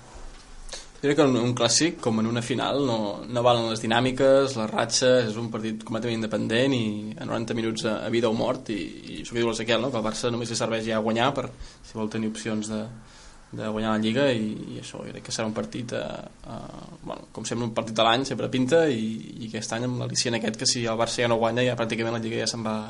Crec 0.98 1.14
que 1.14 1.24
en 1.28 1.36
un 1.38 1.52
clàssic, 1.54 2.00
com 2.02 2.16
en 2.18 2.26
una 2.26 2.42
final, 2.42 2.80
no, 2.86 2.96
no 3.30 3.42
valen 3.46 3.68
les 3.70 3.82
dinàmiques, 3.84 4.56
les 4.58 4.70
ratxes, 4.72 5.28
és 5.30 5.36
un 5.38 5.46
partit 5.52 5.84
completament 5.86 6.18
independent 6.18 6.74
i 6.74 7.14
a 7.14 7.28
90 7.28 7.54
minuts 7.54 7.86
a, 7.86 8.00
a 8.06 8.10
vida 8.10 8.26
o 8.30 8.34
mort 8.34 8.72
i, 8.74 8.78
i 8.78 9.20
això 9.22 9.36
que 9.36 9.38
diu 9.38 9.50
l'Ezequiel, 9.52 9.84
no? 9.84 9.92
que 9.94 10.00
el 10.00 10.06
Barça 10.08 10.32
només 10.34 10.50
li 10.50 10.58
serveix 10.58 10.88
ja 10.88 10.98
guanyar 11.04 11.30
per 11.36 11.46
si 11.54 11.94
vol 11.94 12.10
tenir 12.10 12.32
opcions 12.32 12.72
de, 12.74 12.82
de 13.54 13.70
guanyar 13.70 13.94
la 13.94 14.02
Lliga 14.02 14.26
i, 14.34 14.50
i 14.74 14.82
això 14.82 15.04
crec 15.06 15.28
que 15.28 15.34
serà 15.38 15.46
un 15.46 15.54
partit 15.54 15.94
a, 15.94 16.04
a, 16.50 16.60
bueno, 17.04 17.30
com 17.32 17.46
sempre 17.46 17.70
un 17.70 17.76
partit 17.78 17.94
de 17.94 18.08
l'any 18.08 18.26
sempre 18.26 18.50
pinta 18.50 18.88
i, 18.90 19.04
i 19.38 19.52
aquest 19.52 19.78
any 19.78 19.86
amb 19.86 20.02
l'al·licient 20.02 20.40
aquest 20.40 20.58
que 20.58 20.66
si 20.66 20.82
el 20.82 20.98
Barça 20.98 21.22
ja 21.22 21.30
no 21.30 21.38
guanya 21.38 21.66
ja 21.70 21.78
pràcticament 21.78 22.18
la 22.18 22.24
Lliga 22.26 22.42
ja 22.42 22.50
se'n 22.50 22.66
va, 22.66 22.80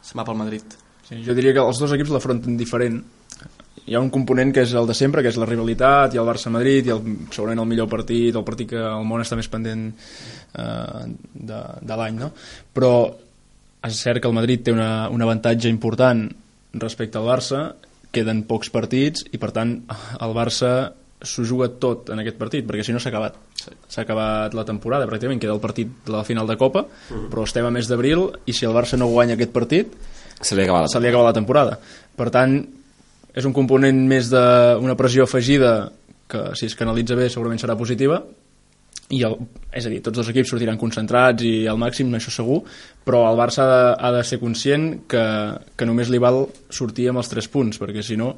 se'n 0.00 0.22
va 0.22 0.26
pel 0.30 0.40
Madrid 0.40 0.80
Sí, 1.10 1.24
jo 1.26 1.34
diria 1.34 1.50
que 1.56 1.62
els 1.66 1.78
dos 1.82 1.90
equips 1.96 2.12
l'afronten 2.14 2.54
diferent. 2.58 3.00
Hi 3.86 3.96
ha 3.96 4.02
un 4.02 4.10
component 4.12 4.52
que 4.54 4.64
és 4.66 4.74
el 4.76 4.86
de 4.88 4.94
sempre, 4.94 5.22
que 5.24 5.32
és 5.32 5.38
la 5.40 5.48
rivalitat, 5.48 6.14
i 6.14 6.20
el 6.20 6.28
Barça-Madrid, 6.28 6.86
i 6.88 6.94
el, 6.94 7.00
segurament 7.32 7.62
el 7.62 7.68
millor 7.70 7.88
partit, 7.90 8.36
el 8.36 8.46
partit 8.46 8.70
que 8.74 8.80
el 8.80 9.06
món 9.08 9.24
està 9.24 9.38
més 9.38 9.48
pendent 9.50 9.88
eh, 9.90 11.02
de, 11.34 11.60
de 11.80 11.98
l'any, 12.00 12.20
no? 12.20 12.30
Però 12.76 12.92
és 13.88 14.00
cert 14.04 14.20
que 14.20 14.28
el 14.28 14.36
Madrid 14.36 14.66
té 14.66 14.74
una, 14.76 15.08
un 15.08 15.24
avantatge 15.24 15.72
important 15.72 16.26
respecte 16.80 17.18
al 17.18 17.28
Barça, 17.30 17.64
queden 18.14 18.44
pocs 18.46 18.70
partits, 18.74 19.24
i 19.32 19.40
per 19.40 19.52
tant 19.56 19.76
el 20.20 20.36
Barça 20.36 20.92
s'ho 21.20 21.44
juga 21.44 21.68
tot 21.80 22.08
en 22.12 22.20
aquest 22.22 22.38
partit, 22.40 22.64
perquè 22.68 22.84
si 22.84 22.94
no 22.94 23.00
s'ha 23.00 23.10
acabat. 23.12 23.36
S'ha 23.60 24.04
acabat 24.06 24.54
la 24.56 24.64
temporada, 24.68 25.08
pràcticament 25.08 25.40
queda 25.42 25.52
el 25.56 25.60
partit 25.60 25.90
de 26.06 26.14
la 26.14 26.24
final 26.24 26.48
de 26.48 26.56
Copa, 26.60 26.86
però 27.32 27.44
estem 27.44 27.66
a 27.66 27.74
mes 27.74 27.90
d'abril, 27.90 28.28
i 28.48 28.56
si 28.56 28.68
el 28.68 28.76
Barça 28.76 28.96
no 29.00 29.10
guanya 29.12 29.36
aquest 29.36 29.52
partit, 29.56 29.92
Se 30.40 30.56
li 30.56 30.62
acaba 30.64 30.80
la 30.80 30.88
se 30.88 31.00
li 31.00 31.08
acaba 31.08 31.24
la 31.24 31.36
temporada. 31.36 31.78
Per 32.16 32.30
tant, 32.32 32.54
és 33.34 33.46
un 33.46 33.54
component 33.56 34.04
més 34.10 34.30
d'una 34.32 34.96
pressió 34.98 35.26
afegida 35.26 35.90
que, 36.30 36.50
si 36.58 36.70
es 36.70 36.78
canalitza 36.78 37.18
bé, 37.18 37.28
segurament 37.30 37.60
serà 37.62 37.76
positiva, 37.78 38.20
i 39.10 39.24
el, 39.26 39.34
és 39.74 39.86
a 39.86 39.90
dir, 39.90 39.98
tots 40.06 40.20
dos 40.20 40.28
equips 40.30 40.52
sortiran 40.52 40.78
concentrats 40.78 41.42
i 41.42 41.66
al 41.66 41.78
màxim, 41.82 42.12
això 42.14 42.30
segur, 42.30 42.60
però 43.06 43.24
el 43.26 43.38
Barça 43.40 43.64
ha 43.64 43.70
de, 43.70 43.86
ha 43.98 44.10
de 44.14 44.24
ser 44.26 44.38
conscient 44.38 44.84
que, 45.10 45.22
que 45.74 45.88
només 45.88 46.12
li 46.12 46.20
val 46.22 46.44
sortir 46.70 47.08
amb 47.10 47.22
els 47.22 47.30
3 47.32 47.50
punts, 47.50 47.80
perquè 47.82 48.04
si 48.06 48.18
no 48.20 48.36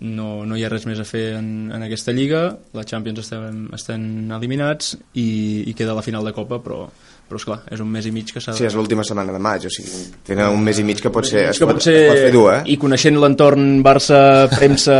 no, 0.00 0.44
no 0.46 0.56
hi 0.56 0.64
ha 0.64 0.70
res 0.70 0.86
més 0.88 1.00
a 1.00 1.06
fer 1.08 1.24
en, 1.36 1.70
en 1.74 1.84
aquesta 1.84 2.12
lliga, 2.16 2.42
la 2.76 2.84
Champions 2.88 3.20
estem, 3.24 3.64
estem 3.76 4.04
eliminats 4.36 4.94
i, 5.12 5.64
i 5.68 5.74
queda 5.76 5.96
la 5.96 6.04
final 6.04 6.24
de 6.24 6.32
Copa, 6.36 6.60
però, 6.64 6.84
però 7.30 7.38
esclar, 7.38 7.60
és 7.70 7.78
un 7.78 7.86
mes 7.86 8.06
i 8.08 8.10
mig 8.10 8.32
que 8.34 8.40
s'ha. 8.42 8.56
Sí, 8.58 8.64
és 8.66 8.74
l'última 8.74 9.04
setmana 9.06 9.30
de 9.30 9.38
maig, 9.38 9.62
o 9.68 9.70
sigui, 9.70 10.00
tenen 10.26 10.50
un 10.50 10.64
mes 10.66 10.80
i 10.82 10.84
mig 10.86 10.98
que 10.98 11.12
pot 11.14 11.28
ser, 11.28 11.44
es 11.52 11.60
que 11.62 11.68
pot, 11.68 11.78
pot 11.78 11.86
ser, 11.86 11.94
es 12.00 12.08
pot 12.10 12.22
fer 12.24 12.32
dur, 12.34 12.42
eh? 12.56 12.58
I 12.74 12.76
coneixent 12.82 13.20
l'entorn 13.22 13.68
Barça, 13.86 14.18
premsa, 14.50 14.96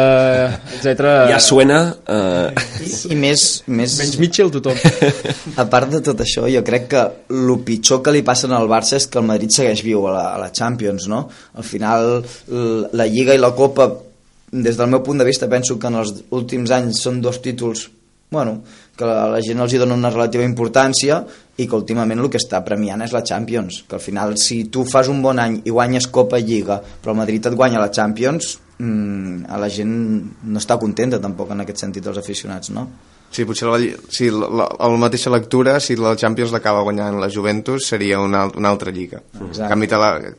etc. 0.77 1.11
Ja 1.33 1.41
suena... 1.43 1.81
Eh, 2.07 2.63
I 3.11 3.19
més, 3.19 3.49
més, 3.67 3.99
Menys 3.99 4.17
Mitchell, 4.23 4.55
tothom. 4.55 4.79
a 5.59 5.67
part 5.75 5.91
de 5.91 6.05
tot 6.07 6.23
això, 6.23 6.47
jo 6.55 6.63
crec 6.67 6.87
que 6.95 7.05
el 7.35 7.53
pitjor 7.67 8.05
que 8.07 8.15
li 8.15 8.23
passa 8.23 8.47
al 8.55 8.71
Barça 8.71 9.01
és 9.01 9.11
que 9.11 9.19
el 9.19 9.27
Madrid 9.27 9.51
segueix 9.51 9.83
viu 9.83 10.07
a 10.07 10.15
la, 10.15 10.27
a 10.37 10.41
la 10.47 10.53
Champions, 10.55 11.11
no? 11.11 11.25
Al 11.59 11.67
final, 11.67 12.21
la 12.95 13.11
Lliga 13.11 13.35
i 13.35 13.43
la 13.43 13.57
Copa, 13.59 13.91
des 14.55 14.79
del 14.79 14.95
meu 14.95 15.03
punt 15.03 15.19
de 15.19 15.27
vista, 15.27 15.51
penso 15.51 15.81
que 15.83 15.91
en 15.91 15.99
els 15.99 16.15
últims 16.31 16.71
anys 16.79 17.03
són 17.03 17.19
dos 17.25 17.43
títols 17.43 17.89
bueno, 18.31 18.63
que 18.97 19.05
la, 19.05 19.27
la 19.33 19.41
gent 19.43 19.59
els 19.59 19.75
hi 19.75 19.81
dona 19.83 19.97
una 19.99 20.11
relativa 20.13 20.47
importància 20.47 21.19
i 21.61 21.69
que 21.69 21.77
últimament 21.77 22.23
el 22.23 22.31
que 22.33 22.41
està 22.41 22.63
premiant 22.65 23.05
és 23.05 23.15
la 23.15 23.23
Champions, 23.27 23.83
que 23.89 23.99
al 23.99 24.05
final 24.05 24.37
si 24.41 24.65
tu 24.73 24.87
fas 24.89 25.11
un 25.13 25.21
bon 25.23 25.39
any 25.39 25.61
i 25.65 25.75
guanyes 25.75 26.09
Copa 26.09 26.41
i 26.41 26.47
Lliga 26.49 26.81
però 26.81 27.15
el 27.15 27.21
Madrid 27.21 27.47
et 27.47 27.57
guanya 27.57 27.83
la 27.83 27.93
Champions 27.93 28.57
mmm, 28.81 29.47
a 29.49 29.61
la 29.61 29.69
gent 29.71 29.95
no 30.43 30.61
està 30.61 30.79
contenta 30.81 31.21
tampoc 31.23 31.53
en 31.55 31.65
aquest 31.65 31.85
sentit 31.85 32.07
els 32.11 32.21
aficionats, 32.21 32.73
no? 32.75 32.89
Sí, 33.31 33.45
potser 33.47 33.69
la, 33.71 33.79
sí, 34.11 34.27
la, 34.35 34.49
la, 34.51 34.65
la 34.75 34.99
mateixa 34.99 35.31
lectura, 35.31 35.77
si 35.79 35.95
la 35.95 36.17
Champions 36.19 36.51
l'acaba 36.51 36.83
guanyant 36.83 37.21
la 37.23 37.29
Juventus, 37.31 37.87
seria 37.93 38.19
una, 38.19 38.49
una 38.59 38.73
altra 38.75 38.91
lliga. 38.91 39.21
Exacte. 39.37 39.69
En 39.69 39.71
canvi, 39.71 39.91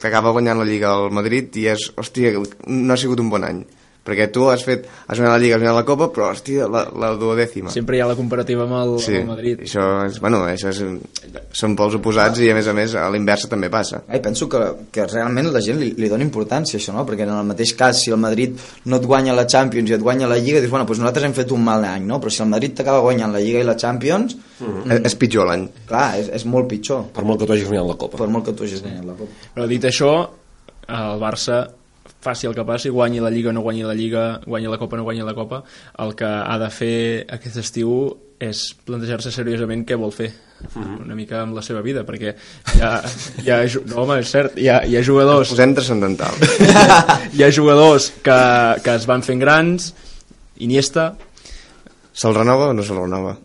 t'acaba 0.01 0.34
guanyant 0.36 0.60
la 0.60 0.67
lliga 0.67 0.91
al 0.91 1.07
Madrid 1.15 1.55
i 1.62 1.69
és, 1.71 1.88
hòstia, 1.95 2.34
no 2.67 2.91
ha 2.91 2.99
sigut 2.99 3.23
un 3.23 3.29
bon 3.31 3.47
any. 3.47 3.62
Perquè 4.02 4.32
tu 4.34 4.48
has 4.50 4.64
fet, 4.66 4.88
has 5.06 5.20
guanyat 5.20 5.36
la 5.36 5.38
lliga, 5.38 5.56
has 5.56 5.62
guanyat 5.62 5.76
la 5.78 5.86
copa, 5.86 6.08
però, 6.10 6.32
hòstia, 6.34 6.66
la, 6.74 6.88
la 6.98 7.12
duodècima. 7.22 7.70
Sempre 7.70 7.98
hi 7.98 8.02
ha 8.02 8.08
la 8.10 8.16
comparativa 8.18 8.64
amb 8.66 8.74
el, 8.80 8.96
Sí, 9.04 9.14
amb 9.20 9.28
el 9.30 9.36
Madrid. 9.36 9.60
això 9.62 9.84
és, 10.08 10.18
bueno, 10.24 10.40
això 10.50 10.72
és, 10.72 10.80
són 11.54 11.76
pols 11.78 11.94
oposats 12.00 12.40
i 12.42 12.50
a 12.50 12.56
més 12.58 12.66
a 12.66 12.74
més 12.74 12.96
a 12.98 13.04
l'inversa 13.14 13.48
també 13.52 13.70
passa. 13.70 14.00
Ai, 14.10 14.18
penso 14.20 14.48
que, 14.50 14.58
que 14.92 15.06
realment 15.06 15.52
la 15.54 15.62
gent 15.62 15.78
li, 15.78 15.92
li 16.02 16.10
dona 16.10 16.26
importància 16.26 16.80
això, 16.82 16.96
no? 16.98 17.06
perquè 17.06 17.28
en 17.28 17.34
el 17.36 17.46
mateix 17.52 17.76
cas, 17.78 18.02
si 18.02 18.10
el 18.10 18.18
Madrid 18.18 18.58
no 18.90 18.98
et 18.98 19.06
guanya 19.06 19.36
la 19.38 19.46
Champions 19.46 19.92
i 19.92 19.94
et 19.94 20.02
guanya 20.02 20.26
la 20.28 20.40
Lliga, 20.42 20.60
dius, 20.66 20.72
bueno, 20.74 20.88
doncs 20.90 21.04
nosaltres 21.04 21.28
hem 21.30 21.38
fet 21.38 21.52
un 21.54 21.62
mal 21.64 21.86
any, 21.86 22.08
no? 22.10 22.18
però 22.20 22.34
si 22.34 22.42
el 22.42 22.50
Madrid 22.50 22.74
t'acaba 22.82 23.04
guanyant 23.06 23.32
la 23.38 23.40
Lliga 23.44 23.62
i 23.62 23.68
la 23.70 23.78
Champions, 23.78 24.38
Mm. 24.62 24.92
És, 24.94 25.00
és 25.10 25.14
pitjor 25.18 25.48
l'any. 25.50 25.64
clar, 25.90 26.20
és, 26.20 26.28
és 26.38 26.44
molt 26.46 26.68
pitjor, 26.70 27.08
per 27.16 27.24
molt 27.26 27.40
que 27.42 27.48
tu 27.50 27.54
hagis 27.56 27.66
guanyat 27.66 27.88
la 27.88 27.96
Copa. 27.98 28.18
per 28.20 28.28
molt 28.30 28.46
que 28.46 28.54
tu 28.54 28.62
hagis 28.64 28.84
guanyat 28.84 29.06
la 29.08 29.16
Copa. 29.18 29.32
Però 29.56 29.66
dit 29.68 29.88
això, 29.90 30.12
el 30.88 31.18
Barça 31.20 31.64
faci 32.21 32.47
el 32.49 32.55
que 32.57 32.65
passi, 32.67 32.91
guanyi 32.93 33.21
la 33.23 33.31
Lliga, 33.34 33.53
no 33.53 33.63
guanyi 33.65 33.84
la 33.88 33.95
Lliga, 33.97 34.25
guanyi 34.45 34.69
la 34.69 34.77
Copa, 34.77 34.97
no 34.97 35.05
guanyi 35.07 35.25
la 35.25 35.34
Copa, 35.38 35.63
el 36.03 36.13
que 36.15 36.27
ha 36.27 36.57
de 36.62 36.69
fer 36.73 36.99
aquest 37.38 37.57
estiu 37.63 37.95
és 38.41 38.71
plantejar-se 38.86 39.34
seriosament 39.34 39.84
què 39.86 39.97
vol 39.97 40.13
fer 40.13 40.31
una 40.77 41.17
mica 41.17 41.39
amb 41.41 41.57
la 41.57 41.63
seva 41.65 41.81
vida, 41.81 42.03
perquè 42.05 42.36
hi 42.75 42.81
ha, 42.86 42.91
hi 43.41 43.49
ha, 43.49 43.57
no, 43.89 44.03
home, 44.03 44.19
és 44.21 44.29
cert, 44.29 44.57
hi 44.62 44.69
ha, 44.69 44.81
hi 44.86 44.97
ha 44.97 45.01
jugadors 45.05 45.53
Posem 45.53 45.73
transcendental. 45.77 46.38
hi 47.36 47.43
ha 47.43 47.51
jugadors 47.53 48.12
que, 48.21 48.39
que 48.86 48.95
es 48.95 49.10
van 49.10 49.25
fent 49.25 49.41
grans 49.41 49.91
Iniesta, 50.62 51.12
Se'l 52.12 52.36
renova 52.36 52.69
o 52.69 52.73
no 52.75 52.84
se'l 52.84 52.99
renova? 52.99 53.38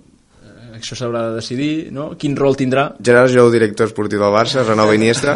Això 0.86 0.94
s'haurà 0.94 1.24
de 1.26 1.40
decidir, 1.40 1.90
no? 1.90 2.12
Quin 2.14 2.36
rol 2.38 2.54
tindrà? 2.54 2.84
Gerard 3.02 3.32
Jou, 3.34 3.50
director 3.50 3.88
esportiu 3.90 4.20
del 4.22 4.30
Barça, 4.30 4.62
renova 4.62 4.94
Iniesta. 4.94 5.34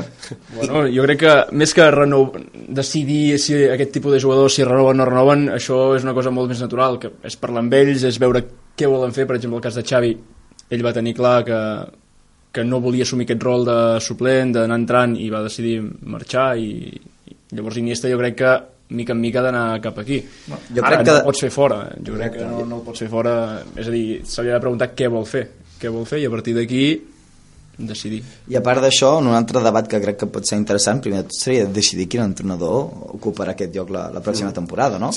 Bueno, 0.54 0.84
jo 0.86 1.02
crec 1.08 1.18
que 1.24 1.34
més 1.58 1.74
que 1.74 1.88
reno... 1.90 2.20
decidir 2.70 3.38
si 3.42 3.56
aquest 3.66 3.90
tipus 3.96 4.14
de 4.14 4.20
jugadors 4.22 4.54
si 4.54 4.62
renoven 4.62 4.94
o 4.94 5.02
no 5.02 5.08
renoven, 5.08 5.48
això 5.56 5.96
és 5.96 6.06
una 6.06 6.14
cosa 6.14 6.30
molt 6.30 6.52
més 6.52 6.62
natural, 6.62 7.00
que 7.02 7.10
és 7.26 7.36
parlar 7.40 7.64
amb 7.64 7.74
ells, 7.74 8.06
és 8.06 8.20
veure 8.22 8.44
què 8.78 8.86
volen 8.86 9.10
fer, 9.16 9.26
per 9.26 9.40
exemple, 9.40 9.58
el 9.58 9.64
cas 9.64 9.78
de 9.80 9.86
Xavi, 9.90 10.12
ell 10.70 10.86
va 10.86 10.94
tenir 10.94 11.16
clar 11.18 11.40
que, 11.48 11.60
que 12.54 12.64
no 12.64 12.78
volia 12.84 13.02
assumir 13.02 13.26
aquest 13.26 13.42
rol 13.42 13.66
de 13.66 13.78
suplent, 14.06 14.54
d'anar 14.54 14.78
entrant, 14.78 15.18
i 15.18 15.26
va 15.34 15.42
decidir 15.42 15.80
marxar, 15.82 16.52
i, 16.62 16.94
i 17.26 17.40
llavors 17.56 17.82
Iniesta 17.82 18.12
jo 18.12 18.22
crec 18.22 18.38
que 18.38 18.54
mica 18.90 19.12
en 19.12 19.20
mica 19.20 19.42
d'anar 19.42 19.80
cap 19.80 19.98
aquí. 19.98 20.20
jo 20.20 20.82
Ara 20.84 20.96
crec 20.96 20.98
no 20.98 21.04
que- 21.12 21.18
el 21.18 21.24
pots 21.24 21.40
fer 21.40 21.50
fora, 21.50 21.78
jo 22.04 22.14
crec 22.14 22.32
que 22.38 22.44
no, 22.44 22.64
no 22.66 22.76
el 22.76 22.82
pots 22.82 22.98
fer 22.98 23.08
fora, 23.08 23.62
és 23.76 23.86
a 23.88 23.90
dir, 23.90 24.22
ha 24.22 24.42
de 24.42 24.60
preguntar 24.60 24.94
què 24.94 25.08
vol 25.08 25.26
fer, 25.26 25.48
què 25.80 25.88
vol 25.90 26.06
fer, 26.06 26.20
i 26.20 26.26
a 26.26 26.30
partir 26.30 26.54
d'aquí 26.54 26.84
decidir. 27.88 28.20
I 28.50 28.58
a 28.58 28.62
part 28.64 28.82
d'això, 28.84 29.16
un 29.20 29.30
altre 29.34 29.62
debat 29.64 29.88
que 29.88 30.00
crec 30.02 30.18
que 30.22 30.28
pot 30.30 30.46
ser 30.46 30.58
interessant, 30.60 31.00
primer 31.04 31.24
tot 31.26 31.36
seria 31.36 31.66
decidir 31.66 32.08
quin 32.10 32.24
entrenador 32.24 33.14
ocuparà 33.16 33.54
aquest 33.54 33.74
lloc 33.76 33.92
la, 33.94 34.08
la 34.14 34.22
pròxima 34.24 34.52
temporada, 34.56 34.98
no? 35.02 35.10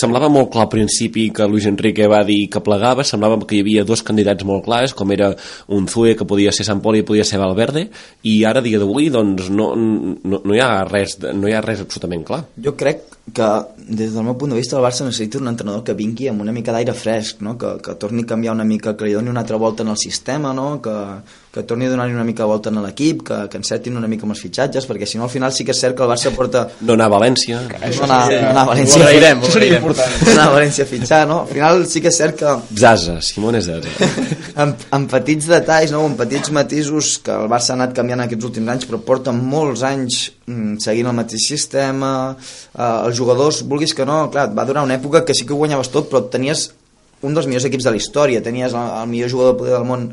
Semblava 0.00 0.30
molt 0.32 0.52
clar 0.54 0.66
al 0.66 0.72
principi 0.72 1.28
que 1.34 1.46
Luis 1.48 1.68
Enrique 1.70 2.08
va 2.10 2.22
dir 2.26 2.46
que 2.52 2.62
plegava, 2.64 3.06
semblava 3.06 3.38
que 3.44 3.58
hi 3.58 3.62
havia 3.64 3.86
dos 3.88 4.02
candidats 4.06 4.46
molt 4.48 4.64
clars, 4.66 4.94
com 4.96 5.12
era 5.14 5.32
un 5.74 5.88
Zue 5.88 6.14
que 6.18 6.28
podia 6.28 6.52
ser 6.54 6.66
Sant 6.68 6.82
Poli 6.84 7.02
i 7.02 7.06
podia 7.06 7.26
ser 7.26 7.40
Valverde, 7.40 7.88
i 8.28 8.38
ara, 8.48 8.62
dia 8.64 8.80
d'avui, 8.80 9.08
doncs 9.14 9.50
no, 9.52 9.70
no, 9.76 10.42
no, 10.42 10.54
hi 10.54 10.62
ha 10.64 10.84
res, 10.88 11.18
no 11.34 11.48
hi 11.48 11.54
ha 11.56 11.62
res 11.64 11.84
absolutament 11.84 12.26
clar. 12.28 12.42
Jo 12.64 12.74
crec 12.78 13.06
que, 13.34 13.48
des 13.88 14.14
del 14.14 14.24
meu 14.26 14.36
punt 14.40 14.54
de 14.54 14.60
vista, 14.60 14.76
el 14.78 14.84
Barça 14.84 15.06
necessita 15.06 15.40
un 15.40 15.50
entrenador 15.50 15.84
que 15.84 15.96
vingui 15.98 16.28
amb 16.30 16.44
una 16.44 16.54
mica 16.54 16.74
d'aire 16.74 16.94
fresc, 16.96 17.42
no? 17.44 17.56
que, 17.60 17.76
que 17.84 17.96
torni 18.00 18.24
a 18.24 18.30
canviar 18.32 18.56
una 18.56 18.66
mica, 18.68 18.96
que 18.96 19.08
li 19.08 19.16
doni 19.16 19.32
una 19.32 19.44
altra 19.44 19.60
volta 19.60 19.84
en 19.84 19.92
el 19.94 20.00
sistema, 20.00 20.54
no? 20.56 20.70
que, 20.82 20.96
que 21.58 21.64
torni 21.66 21.88
a 21.88 21.90
donar-li 21.90 22.14
una 22.14 22.22
mica 22.24 22.44
de 22.44 22.50
volta 22.52 22.70
en 22.70 22.78
l'equip, 22.84 23.24
que, 23.26 23.38
que 23.50 23.58
encetin 23.58 23.96
una 23.98 24.06
mica 24.10 24.22
amb 24.26 24.36
els 24.36 24.42
fitxatges, 24.44 24.86
perquè 24.86 25.08
si 25.10 25.18
no 25.18 25.26
al 25.26 25.32
final 25.32 25.50
sí 25.54 25.66
que 25.66 25.74
és 25.74 25.80
cert 25.82 25.96
que 25.98 26.04
el 26.06 26.10
Barça 26.12 26.30
porta 26.36 26.68
No 26.86 26.94
anar 26.94 27.08
a 27.10 27.14
València... 27.16 27.58
no 27.66 28.06
anar, 28.06 28.20
no 28.30 28.52
anar 28.52 28.62
a 28.62 28.68
València, 28.70 29.00
Ho 29.00 29.06
agrairem, 29.08 29.42
ho 29.42 29.50
agrairem. 29.50 29.82
important. 29.82 30.14
no 30.22 30.30
anar 30.36 30.46
a 30.46 30.54
València 30.54 30.86
a 30.86 30.90
fitxar, 30.92 31.20
no? 31.26 31.40
Al 31.42 31.52
final 31.52 31.84
sí 31.90 32.02
que 32.04 32.12
és 32.12 32.20
cert 32.22 32.38
que 32.38 32.54
Zaza, 32.78 33.18
Simone 33.26 33.60
Zaza. 33.64 34.08
amb, 34.62 34.86
amb 34.94 35.10
petits 35.10 35.50
detalls, 35.50 35.90
no? 35.94 36.04
amb 36.06 36.18
petits 36.22 36.54
matisos 36.54 37.16
que 37.26 37.34
el 37.34 37.50
Barça 37.50 37.74
ha 37.74 37.78
anat 37.80 37.94
canviant 37.98 38.22
aquests 38.28 38.50
últims 38.52 38.74
anys, 38.76 38.86
però 38.86 39.02
porta 39.02 39.34
molts 39.34 39.82
anys 39.86 40.28
mm, 40.46 40.78
seguint 40.84 41.10
el 41.10 41.18
mateix 41.18 41.48
sistema, 41.50 42.12
eh, 42.38 42.90
els 43.08 43.18
jugadors, 43.18 43.64
vulguis 43.66 43.94
que 43.98 44.06
no, 44.06 44.28
clar, 44.30 44.48
va 44.54 44.66
durar 44.68 44.86
una 44.86 44.98
època 45.00 45.24
que 45.26 45.34
sí 45.34 45.46
que 45.48 45.56
ho 45.56 45.62
guanyaves 45.64 45.90
tot, 45.90 46.06
però 46.12 46.22
tenies 46.30 46.68
un 47.26 47.34
dels 47.34 47.48
millors 47.50 47.66
equips 47.66 47.86
de 47.88 47.90
la 47.94 47.98
història, 47.98 48.42
tenies 48.44 48.74
el, 48.78 48.90
el 49.02 49.08
millor 49.10 49.32
jugador 49.32 49.62
del 49.66 49.86
món 49.88 50.10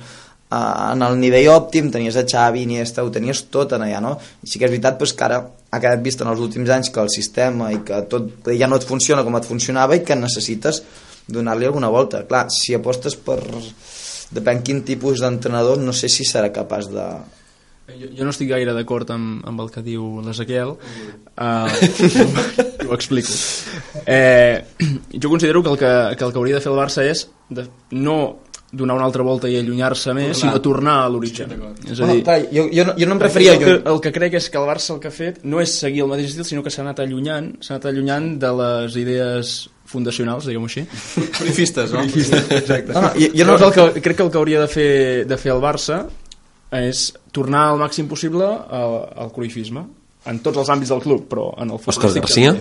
en 0.54 1.02
el 1.02 1.18
nivell 1.20 1.50
òptim, 1.56 1.90
tenies 1.92 2.18
a 2.20 2.26
Xavi, 2.28 2.64
Iniesta, 2.64 3.04
ho 3.04 3.12
tenies 3.12 3.46
tot 3.54 3.74
en 3.76 3.86
allà, 3.88 4.02
no? 4.04 4.14
I 4.46 4.50
sí 4.50 4.60
que 4.62 4.68
és 4.68 4.74
veritat 4.74 5.00
pues, 5.00 5.16
que 5.18 5.26
ara 5.26 5.42
ha 5.42 5.82
quedat 5.82 6.04
vist 6.06 6.22
en 6.22 6.30
els 6.32 6.40
últims 6.40 6.70
anys 6.70 6.92
que 6.94 7.02
el 7.02 7.10
sistema 7.10 7.72
i 7.74 7.82
que 7.88 8.04
tot 8.12 8.52
ja 8.54 8.70
no 8.70 8.78
et 8.80 8.86
funciona 8.88 9.26
com 9.26 9.36
et 9.36 9.48
funcionava 9.50 9.98
i 9.98 10.04
que 10.06 10.16
necessites 10.16 10.84
donar-li 11.28 11.66
alguna 11.66 11.90
volta. 11.90 12.24
Clar, 12.30 12.46
si 12.54 12.78
apostes 12.78 13.18
per 13.18 13.42
depèn 14.36 14.62
quin 14.66 14.84
tipus 14.86 15.22
d'entrenador 15.22 15.82
no 15.82 15.94
sé 15.94 16.10
si 16.10 16.26
serà 16.26 16.52
capaç 16.54 16.90
de 16.94 17.08
Jo, 17.86 18.08
jo 18.18 18.26
no 18.26 18.32
estic 18.34 18.50
gaire 18.50 18.74
d'acord 18.74 19.12
amb, 19.14 19.44
amb 19.46 19.62
el 19.62 19.68
que 19.70 19.84
diu 19.86 20.24
l'Ezequiel 20.26 20.72
uh, 20.74 21.68
ho 22.88 22.96
explico 22.96 23.30
eh, 24.10 24.66
jo 25.14 25.30
considero 25.30 25.62
que 25.62 25.70
el 25.70 25.78
que, 25.78 25.92
que 26.18 26.26
el 26.26 26.34
que 26.34 26.40
hauria 26.42 26.58
de 26.58 26.64
fer 26.66 26.72
el 26.74 26.80
Barça 26.80 27.06
és 27.06 27.28
de, 27.54 27.68
no 27.94 28.18
donar 28.76 28.96
una 29.00 29.06
altra 29.08 29.24
volta 29.24 29.48
i 29.50 29.56
allunyar-se 29.60 30.14
més, 30.14 30.34
Tornar. 30.38 30.42
sinó 30.42 30.62
tornar 30.62 30.96
a 31.06 31.10
l'origen 31.10 31.52
és 31.56 32.00
a 32.00 32.04
bueno, 32.04 32.14
dir, 32.14 32.24
clar, 32.28 32.40
jo, 32.52 32.66
jo, 32.74 32.86
no, 32.90 32.96
jo 33.00 33.06
no 33.10 33.16
em 33.18 33.22
referia 33.24 33.54
el, 33.56 33.60
jo, 33.62 33.66
que, 33.66 33.90
el 33.94 34.02
que 34.04 34.12
crec 34.18 34.34
és 34.42 34.50
que 34.52 34.58
el 34.60 34.68
Barça 34.68 34.94
el 34.96 35.00
que 35.04 35.08
ha 35.08 35.16
fet 35.16 35.40
no 35.44 35.62
és 35.64 35.78
seguir 35.80 36.04
el 36.04 36.12
mateix 36.12 36.34
estil, 36.34 36.46
sinó 36.50 36.64
que 36.66 36.74
s'ha 36.74 36.84
anat 36.84 37.00
allunyant 37.06 37.54
s'ha 37.64 37.76
anat 37.78 37.88
allunyant 37.94 38.28
de 38.42 38.52
les 38.60 38.98
idees 39.02 39.56
fundacionals, 39.86 40.46
diguem-ho 40.50 40.66
així 40.68 40.84
Corifistes, 41.38 41.92
no? 41.94 42.02
Exacte. 42.04 42.92
No, 42.94 43.02
no, 43.02 43.12
jo- 43.16 43.32
jo 43.38 43.46
no- 43.46 43.58
el 43.58 43.74
que, 43.94 44.02
crec 44.02 44.18
que 44.18 44.24
el 44.24 44.32
que 44.34 44.38
hauria 44.42 44.62
de 44.62 44.68
fer, 44.68 44.92
de 45.30 45.38
fer 45.38 45.52
el 45.54 45.62
Barça 45.64 46.04
és 46.76 47.06
tornar 47.32 47.70
al 47.72 47.78
màxim 47.80 48.08
possible 48.10 48.44
al, 48.46 48.96
al 49.16 49.30
cruifisme 49.32 49.86
en 50.26 50.40
tots 50.42 50.58
els 50.58 50.70
àmbits 50.74 50.90
del 50.90 51.04
club, 51.04 51.28
però 51.30 51.52
en 51.62 51.70
el 51.70 51.78
Òscar 51.78 51.94
futbolístic 52.10 52.24
García? 52.26 52.56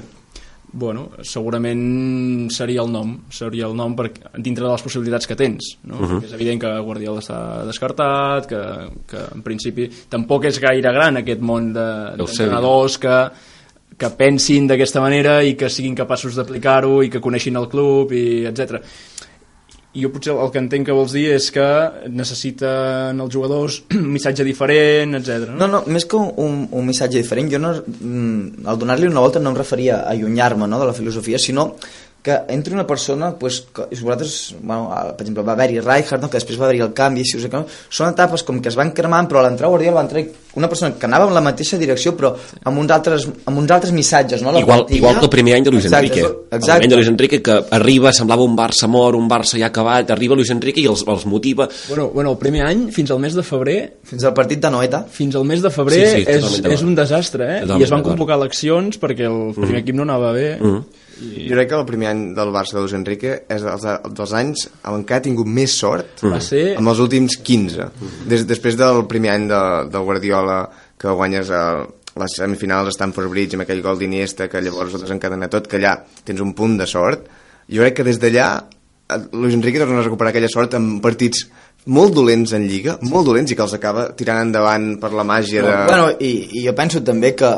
Bueno, 0.77 1.11
segurament 1.23 2.51
seria 2.51 2.83
el 2.83 2.89
nom, 2.91 3.13
seria 3.31 3.69
el 3.69 3.77
nom 3.79 3.93
per, 3.95 4.09
dintre 4.43 4.65
de 4.65 4.73
les 4.73 4.83
possibilitats 4.83 5.29
que 5.31 5.37
tens. 5.39 5.77
No? 5.85 6.01
Uh. 6.01 6.09
-huh. 6.09 6.25
És 6.25 6.33
evident 6.33 6.61
que 6.61 6.81
Guardiola 6.81 7.21
està 7.21 7.65
descartat, 7.65 8.47
que, 8.47 8.61
que 9.07 9.21
en 9.35 9.43
principi 9.43 9.89
tampoc 10.09 10.45
és 10.47 10.59
gaire 10.59 10.93
gran 10.93 11.17
aquest 11.17 11.41
món 11.41 11.73
de- 11.73 12.17
d'entrenadors 12.17 12.99
que, 12.99 13.31
que 13.97 14.11
pensin 14.11 14.67
d'aquesta 14.67 15.01
manera 15.01 15.45
i 15.45 15.55
que 15.55 15.71
siguin 15.71 15.95
capaços 15.95 16.35
d'aplicar-ho 16.35 17.03
i 17.05 17.09
que 17.09 17.21
coneixin 17.21 17.57
el 17.57 17.69
club, 17.69 18.13
i 18.13 18.45
etc. 18.47 18.83
I 19.95 20.03
jo 20.03 20.11
potser 20.11 20.35
el 20.35 20.51
que 20.51 20.59
entenc 20.59 20.89
que 20.89 20.95
vols 20.97 21.13
dir 21.15 21.29
és 21.37 21.49
que 21.55 21.67
necessiten 22.11 23.21
els 23.23 23.35
jugadors 23.35 23.81
un 24.01 24.09
missatge 24.15 24.47
diferent, 24.47 25.15
etc. 25.21 25.53
No, 25.55 25.69
no, 25.71 25.85
més 25.87 26.09
que 26.11 26.19
un, 26.19 26.65
un 26.67 26.89
missatge 26.89 27.21
diferent, 27.21 27.53
jo 27.53 27.61
no, 27.63 27.75
mm, 27.79 28.65
al 28.71 28.81
donar-li 28.81 29.11
una 29.11 29.23
volta 29.23 29.43
no 29.43 29.55
em 29.55 29.61
referia 29.61 30.01
a 30.03 30.11
allunyar-me 30.17 30.67
no, 30.67 30.81
de 30.83 30.91
la 30.91 30.97
filosofia, 30.97 31.39
sinó 31.39 31.71
que 32.25 32.39
entri 32.49 32.73
una 32.73 32.87
persona 32.89 33.35
pues, 33.37 33.61
que, 33.75 33.85
i 33.93 33.99
vosaltres, 34.01 34.55
bueno, 34.63 34.89
per 35.13 35.27
exemple 35.27 35.43
va 35.45 35.53
haver-hi 35.53 35.81
Rijkaard, 35.83 36.23
no? 36.25 36.31
que 36.33 36.39
després 36.39 36.57
va 36.61 36.65
haver-hi 36.71 36.81
el 36.87 36.95
canvi 36.97 37.25
si 37.29 37.37
us 37.37 37.45
no? 37.53 37.65
són 37.93 38.15
etapes 38.15 38.47
com 38.49 38.63
que 38.65 38.71
es 38.73 38.79
van 38.81 38.95
cremant 38.97 39.29
però 39.29 39.43
a 39.43 39.45
l'entrar 39.49 39.69
Guardiola 39.69 39.99
va 39.99 40.05
entrar 40.07 40.23
una 40.57 40.71
persona 40.71 40.95
que 40.97 41.05
anava 41.05 41.27
en 41.29 41.35
la 41.37 41.43
mateixa 41.45 41.77
direcció 41.77 42.15
però 42.17 42.33
amb 42.65 42.81
uns 42.81 42.95
altres, 42.97 43.27
amb 43.45 43.61
uns 43.61 43.75
altres 43.77 43.93
missatges 43.93 44.41
no? 44.41 44.55
La 44.55 44.63
Igual, 44.63 44.87
plantilla. 44.87 44.99
igual 45.03 45.19
que 45.19 45.29
el 45.29 45.33
primer 45.37 45.57
any 45.59 45.69
de 45.69 45.75
Luis 45.75 45.85
Exacte, 45.85 46.07
Enrique. 46.07 46.25
El 46.25 46.33
exacte. 46.33 46.65
primer 46.65 46.87
any 46.87 46.95
de 46.95 47.01
Luis 47.03 47.13
Enrique 47.13 47.43
que 47.43 47.59
arriba, 47.79 48.13
semblava 48.17 48.49
un 48.49 48.57
Barça 48.57 48.89
mort, 48.89 49.19
un 49.19 49.29
Barça 49.29 49.61
ja 49.61 49.69
acabat, 49.69 50.11
arriba 50.15 50.39
Luis 50.39 50.51
Enrique 50.55 50.81
i 50.81 50.87
els, 50.89 51.05
els 51.07 51.27
motiva. 51.27 51.69
Bueno, 51.89 52.09
bueno, 52.15 52.33
el 52.33 52.39
primer 52.39 52.65
any, 52.71 52.87
fins 52.95 53.13
al 53.13 53.21
mes 53.21 53.37
de 53.37 53.45
febrer, 53.45 53.79
fins 54.09 54.25
al 54.25 54.33
partit 54.33 54.63
de 54.65 54.71
Noeta 54.73 55.05
fins 55.11 55.37
al 55.37 55.45
mes 55.45 55.61
de 55.61 55.71
febrer 55.71 56.03
Sí, 56.09 56.25
sí, 56.25 56.39
és, 56.39 56.61
és 56.73 56.83
un 56.87 56.95
desastre, 56.97 57.45
eh? 57.45 57.61
Totalment 57.65 57.85
I 57.85 57.89
es 57.89 57.93
van 57.93 58.05
convocar 58.07 58.39
eleccions 58.41 59.01
perquè 59.03 59.29
el 59.29 59.53
primer 59.57 59.83
equip 59.85 59.99
no 59.99 60.09
anava 60.09 60.33
bé. 60.33 60.55
Jo 61.21 61.57
crec 61.57 61.71
que 61.71 61.79
el 61.79 61.87
primer 61.89 62.11
any 62.11 62.23
del 62.37 62.53
Barça 62.55 62.77
de 62.77 62.85
Luis 62.85 62.95
Enrique 62.97 63.35
és 63.49 63.65
dels, 63.65 63.85
dels 64.19 64.33
anys 64.37 64.69
en 64.91 65.05
què 65.07 65.19
ha 65.19 65.25
tingut 65.25 65.49
més 65.49 65.75
sort 65.79 66.25
Va 66.27 66.41
ser... 66.45 66.65
amb 66.79 66.93
els 66.93 67.03
últims 67.05 67.39
15 67.45 67.91
Des, 68.31 68.47
després 68.49 68.79
del 68.81 69.05
primer 69.11 69.35
any 69.35 69.49
de, 69.51 69.61
del 69.93 70.09
Guardiola 70.09 70.63
que 71.01 71.13
guanyes 71.15 71.51
a 71.55 71.65
les 72.21 72.37
semifinals 72.39 72.89
a 72.89 72.95
Stamford 72.95 73.33
Bridge 73.33 73.59
amb 73.59 73.65
aquell 73.65 73.83
gol 73.85 73.99
d'Iniesta 73.99 74.49
que 74.51 74.63
llavors 74.63 74.95
ho 74.95 75.03
desencadena 75.03 75.51
tot 75.51 75.67
que 75.71 75.81
allà 75.81 75.97
tens 76.25 76.43
un 76.45 76.55
punt 76.55 76.77
de 76.79 76.87
sort. 76.87 77.27
Jo 77.67 77.83
crec 77.83 77.99
que 77.99 78.07
des 78.07 78.21
d'allà 78.23 78.49
Luis 79.33 79.55
Enrique 79.55 79.83
torna 79.83 79.99
a 80.01 80.07
recuperar 80.07 80.31
aquella 80.33 80.51
sort 80.53 80.77
en 80.79 80.99
partits 81.05 81.45
molt 81.93 82.15
dolents 82.17 82.55
en 82.57 82.65
Lliga 82.65 82.97
molt 83.11 83.27
dolents 83.29 83.53
i 83.53 83.57
que 83.59 83.65
els 83.67 83.75
acaba 83.77 84.07
tirant 84.17 84.47
endavant 84.47 84.95
per 85.03 85.13
la 85.13 85.27
màgia 85.29 85.65
de... 85.65 85.75
Bueno, 85.91 86.07
i, 86.19 86.61
i 86.61 86.65
jo 86.65 86.73
penso 86.79 87.03
també 87.05 87.35
que 87.37 87.51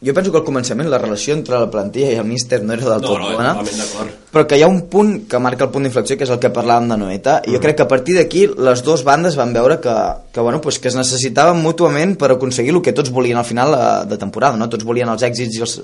jo 0.00 0.14
penso 0.14 0.30
que 0.30 0.38
al 0.38 0.44
començament 0.46 0.86
la 0.86 0.98
relació 1.00 1.34
entre 1.34 1.58
la 1.58 1.66
plantilla 1.70 2.12
i 2.12 2.18
el 2.20 2.26
míster 2.26 2.60
no 2.62 2.76
era 2.76 2.86
del 2.86 3.02
tot 3.02 3.18
bona 3.18 3.56
d'acord. 3.58 4.12
però 4.30 4.44
que 4.46 4.54
hi 4.54 4.62
ha 4.62 4.68
un 4.70 4.84
punt 4.86 5.24
que 5.26 5.40
marca 5.42 5.66
el 5.66 5.72
punt 5.74 5.82
d'inflexió 5.82 6.14
que 6.16 6.22
és 6.22 6.30
el 6.30 6.38
que 6.38 6.52
parlàvem 6.54 6.86
de 6.92 6.98
Noeta 7.00 7.40
i 7.50 7.56
jo 7.56 7.60
crec 7.64 7.80
que 7.80 7.82
a 7.82 7.88
partir 7.90 8.14
d'aquí 8.14 8.44
les 8.46 8.84
dues 8.86 9.02
bandes 9.02 9.34
van 9.34 9.52
veure 9.52 9.80
que, 9.82 9.94
que, 10.30 10.40
bueno, 10.40 10.60
pues 10.60 10.78
que 10.78 10.86
es 10.86 10.94
necessitaven 10.94 11.58
mútuament 11.58 12.14
per 12.14 12.30
aconseguir 12.30 12.76
el 12.76 12.82
que 12.82 12.94
tots 12.94 13.10
volien 13.10 13.42
al 13.42 13.48
final 13.48 13.74
de, 13.74 14.14
de 14.14 14.18
temporada 14.22 14.56
no? 14.56 14.68
tots 14.70 14.86
volien 14.86 15.10
els 15.10 15.24
èxits 15.26 15.58
i, 15.58 15.62
els, 15.66 15.74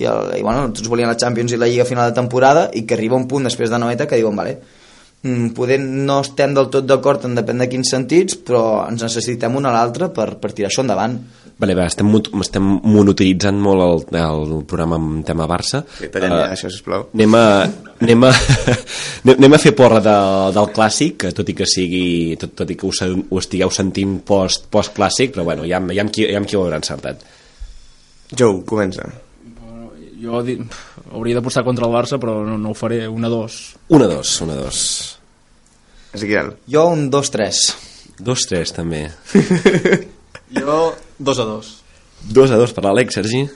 i, 0.00 0.04
el, 0.10 0.34
i 0.40 0.42
bueno, 0.42 0.72
tots 0.74 0.90
volien 0.90 1.12
la 1.12 1.16
Champions 1.16 1.54
i 1.54 1.60
la 1.60 1.70
Lliga 1.70 1.86
a 1.86 1.90
final 1.92 2.10
de 2.10 2.18
temporada 2.18 2.68
i 2.74 2.82
que 2.82 2.98
arriba 2.98 3.20
un 3.20 3.28
punt 3.30 3.46
després 3.46 3.70
de 3.70 3.78
Noeta 3.78 4.08
que 4.10 4.18
diuen 4.18 4.34
vale, 4.34 4.56
mm, 5.22 5.54
poder 5.54 5.78
no 5.78 6.18
estem 6.26 6.58
del 6.58 6.66
tot 6.66 6.90
d'acord 6.90 7.30
en 7.30 7.38
depèn 7.38 7.62
de 7.62 7.70
quins 7.70 7.94
sentits 7.94 8.42
però 8.42 8.88
ens 8.88 9.06
necessitem 9.06 9.54
un 9.54 9.70
a 9.70 9.76
l'altre 9.76 10.10
per, 10.10 10.32
per 10.42 10.50
tirar 10.50 10.72
això 10.72 10.82
endavant 10.82 11.20
Vale, 11.62 11.76
va, 11.78 11.84
estem, 11.86 12.08
mut- 12.10 12.32
estem 12.42 12.64
monotilitzant 12.90 13.58
molt 13.62 13.84
el, 13.84 14.16
el 14.18 14.64
programa 14.66 14.96
amb 14.98 15.20
tema 15.26 15.46
Barça. 15.46 15.84
Sí, 16.00 16.08
tallem 16.10 16.32
ja, 16.34 16.48
això, 16.56 16.70
sisplau. 16.74 17.04
Anem 17.14 17.36
a, 17.38 17.42
anem 18.02 18.24
a, 18.26 18.30
anem 19.36 19.54
a 19.54 19.60
fer 19.62 19.70
porra 19.78 20.00
de, 20.02 20.14
del 20.56 20.70
clàssic, 20.74 21.20
que 21.22 21.30
tot 21.36 21.52
i 21.52 21.54
que 21.54 21.68
sigui 21.70 22.02
tot, 22.40 22.56
tot 22.58 22.72
i 22.74 22.76
que 22.80 22.88
ho, 22.88 22.90
ho 22.90 23.38
estigueu 23.38 23.70
sentint 23.70 24.16
post, 24.26 24.66
post 24.74 24.90
clàssic, 24.96 25.36
però 25.36 25.44
bueno, 25.46 25.62
ja, 25.70 25.78
ja, 25.94 26.02
amb 26.02 26.10
qui, 26.10 26.26
ja 26.26 26.40
amb 26.42 26.50
qui 26.50 26.58
ho 26.58 26.64
haurà 26.64 26.80
encertat. 26.82 27.22
Joe, 28.34 28.64
comença. 28.66 29.06
Jo 30.22 30.42
di... 30.42 30.56
hauria 31.12 31.38
d'apostar 31.38 31.62
contra 31.66 31.86
el 31.86 31.94
Barça, 31.94 32.18
però 32.18 32.40
no, 32.46 32.58
no 32.58 32.72
ho 32.72 32.78
faré. 32.78 33.04
Una, 33.06 33.30
dos. 33.30 33.76
Una, 33.94 34.10
dos, 34.10 34.34
una, 34.42 34.58
dos. 34.64 34.82
Ezequiel. 36.12 36.52
jo 36.68 36.82
un 36.92 37.06
2-3 37.10 37.62
Dos, 38.22 38.42
tres, 38.46 38.74
també. 38.76 39.06
Jo, 40.52 40.92
dos 41.22 41.40
a 41.42 41.48
dos. 41.48 41.74
Dos 42.22 42.50
a 42.50 42.60
dos 42.60 42.74
per 42.76 42.84
l'Àlex, 42.86 43.18
Sergi. 43.18 43.46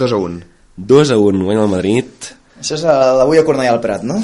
2 0.00 0.12
a 0.12 0.16
1. 0.16 0.40
Dos 0.76 1.10
a 1.10 1.18
un, 1.18 1.42
guanya 1.44 1.66
el 1.66 1.68
Madrid. 1.68 2.06
això 2.60 2.76
és 2.76 2.84
a 2.84 2.94
l'avui 3.16 3.38
a 3.40 3.44
Cornellà 3.44 3.72
al 3.72 3.80
Prat 3.80 4.02
no? 4.04 4.18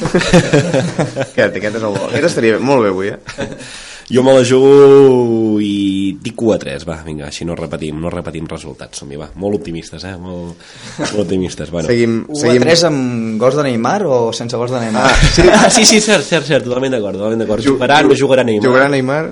Aquest, 1.27 1.57
aquest 1.57 1.77
és 1.77 1.83
el 1.83 1.93
bo. 1.93 2.07
Aquest 2.09 2.31
estaria 2.31 2.59
molt 2.61 2.85
bé 2.85 2.95
avui, 2.95 3.13
eh? 3.13 3.47
Jo 4.07 4.23
me 4.23 4.31
la 4.37 4.45
jugo 4.47 5.57
i 5.59 6.15
dic 6.23 6.39
1 6.39 6.53
a 6.55 6.59
3, 6.63 6.85
va, 6.87 7.01
vinga, 7.03 7.27
així 7.27 7.43
no 7.45 7.57
repetim, 7.59 7.97
no 7.99 8.13
repetim 8.13 8.47
resultats, 8.47 9.01
som 9.03 9.11
va, 9.19 9.27
molt 9.35 9.59
optimistes, 9.59 10.05
eh, 10.07 10.13
molt, 10.21 10.61
molt 11.01 11.23
optimistes, 11.25 11.73
bueno. 11.75 11.91
Seguim, 11.91 12.21
1 12.29 12.37
a 12.39 12.43
seguim... 12.45 12.67
3 12.69 12.85
amb 12.87 13.41
gols 13.43 13.59
de 13.59 13.65
Neymar 13.67 13.97
o 14.07 14.21
sense 14.37 14.61
gols 14.61 14.71
de 14.71 14.85
Neymar? 14.85 15.09
Ah, 15.11 15.33
sí. 15.35 15.49
Ah, 15.51 15.67
sí, 15.75 15.83
sí, 15.83 15.99
cert, 16.05 16.23
cert, 16.23 16.47
cert, 16.47 16.69
totalment 16.69 16.95
d'acord, 16.95 17.19
totalment 17.19 17.43
d'acord. 17.43 17.67
Jugarà, 17.67 17.99
no 18.07 18.15
jugarà 18.15 18.47
Neymar. 18.47 18.69
Jugarà 18.69 18.87
Neymar? 18.95 19.25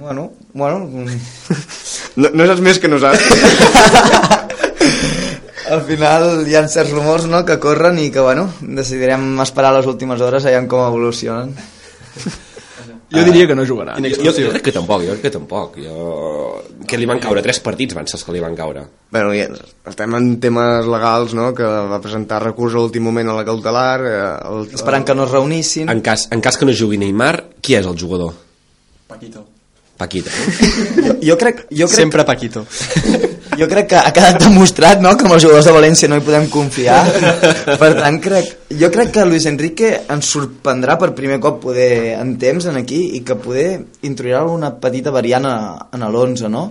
Bueno, 0.00 0.32
bueno 0.52 0.78
mm, 0.80 1.06
No, 2.20 2.28
no 2.34 2.46
saps 2.50 2.60
més 2.64 2.80
que 2.82 2.88
nosaltres. 2.90 3.30
al 5.70 5.82
final 5.86 6.42
hi 6.50 6.56
ha 6.58 6.64
certs 6.68 6.90
rumors 6.90 7.28
no, 7.30 7.44
que 7.46 7.60
corren 7.62 8.00
i 8.02 8.08
que 8.10 8.22
bueno, 8.24 8.48
decidirem 8.60 9.38
esperar 9.44 9.70
les 9.76 9.86
últimes 9.86 10.20
hores 10.26 10.44
veiem 10.48 10.66
com 10.70 10.82
evolucionen 10.88 11.52
Jo 13.10 13.24
diria 13.26 13.42
que 13.50 13.56
no 13.58 13.64
jugarà. 13.66 13.96
Jo, 13.98 14.30
jo 14.30 14.50
crec 14.52 14.62
que 14.68 14.72
tampoc, 14.74 15.00
jo 15.02 15.16
crec 15.16 15.24
que 15.24 15.30
tampoc. 15.34 15.74
Jo... 15.82 16.60
Que 16.86 16.94
li 16.94 17.08
van 17.10 17.18
caure? 17.18 17.42
Tres 17.42 17.58
partits 17.58 17.96
van 17.98 18.06
ser 18.06 18.14
els 18.20 18.22
que 18.22 18.30
li 18.36 18.42
van 18.42 18.54
caure. 18.54 18.84
bueno, 19.10 19.32
ja, 19.34 19.48
estem 19.90 20.14
en 20.14 20.28
temes 20.38 20.86
legals, 20.86 21.34
no?, 21.34 21.48
que 21.58 21.66
va 21.66 21.98
presentar 22.04 22.38
recurs 22.44 22.76
a 22.76 22.78
l'últim 22.78 23.02
moment 23.02 23.32
a 23.32 23.34
la 23.40 23.42
cautelar. 23.48 23.96
eh, 24.06 24.20
El, 24.52 24.62
esperant 24.78 25.02
que 25.08 25.16
no 25.18 25.26
es 25.26 25.32
reunissin 25.34 25.90
En 25.90 26.00
cas, 26.06 26.28
en 26.30 26.38
cas 26.40 26.54
que 26.56 26.64
no 26.70 26.76
jugui 26.82 27.02
Neymar, 27.02 27.34
qui 27.60 27.74
és 27.74 27.86
el 27.90 27.98
jugador? 27.98 28.30
Paquito. 29.10 29.42
Paquita. 30.00 30.32
jo, 30.32 31.14
jo 31.28 31.36
crec, 31.40 31.66
jo 31.68 31.86
crec 31.86 32.00
Sempre 32.00 32.24
Paquito. 32.24 32.64
Jo 33.60 33.66
crec 33.68 33.90
que 33.90 33.98
ha 33.98 34.12
quedat 34.14 34.38
demostrat 34.40 35.02
no, 35.02 35.10
que 35.18 35.26
amb 35.26 35.34
els 35.34 35.42
jugadors 35.44 35.66
de 35.68 35.72
València 35.74 36.08
no 36.08 36.16
hi 36.16 36.22
podem 36.24 36.46
confiar. 36.48 37.00
Per 37.66 37.90
tant, 37.98 38.16
crec, 38.22 38.52
jo 38.80 38.88
crec 38.94 39.10
que 39.16 39.24
Luis 39.28 39.44
Enrique 39.50 39.90
ens 40.08 40.30
sorprendrà 40.32 40.96
per 41.00 41.10
primer 41.18 41.36
cop 41.42 41.58
poder 41.66 42.14
en 42.14 42.36
temps 42.40 42.70
en 42.70 42.78
aquí 42.80 43.02
i 43.18 43.20
que 43.26 43.36
poder 43.36 43.66
introduirà 44.06 44.46
una 44.48 44.72
petita 44.80 45.12
variant 45.12 45.48
a, 45.50 45.56
en 45.92 46.06
l'11, 46.08 46.48
no? 46.52 46.64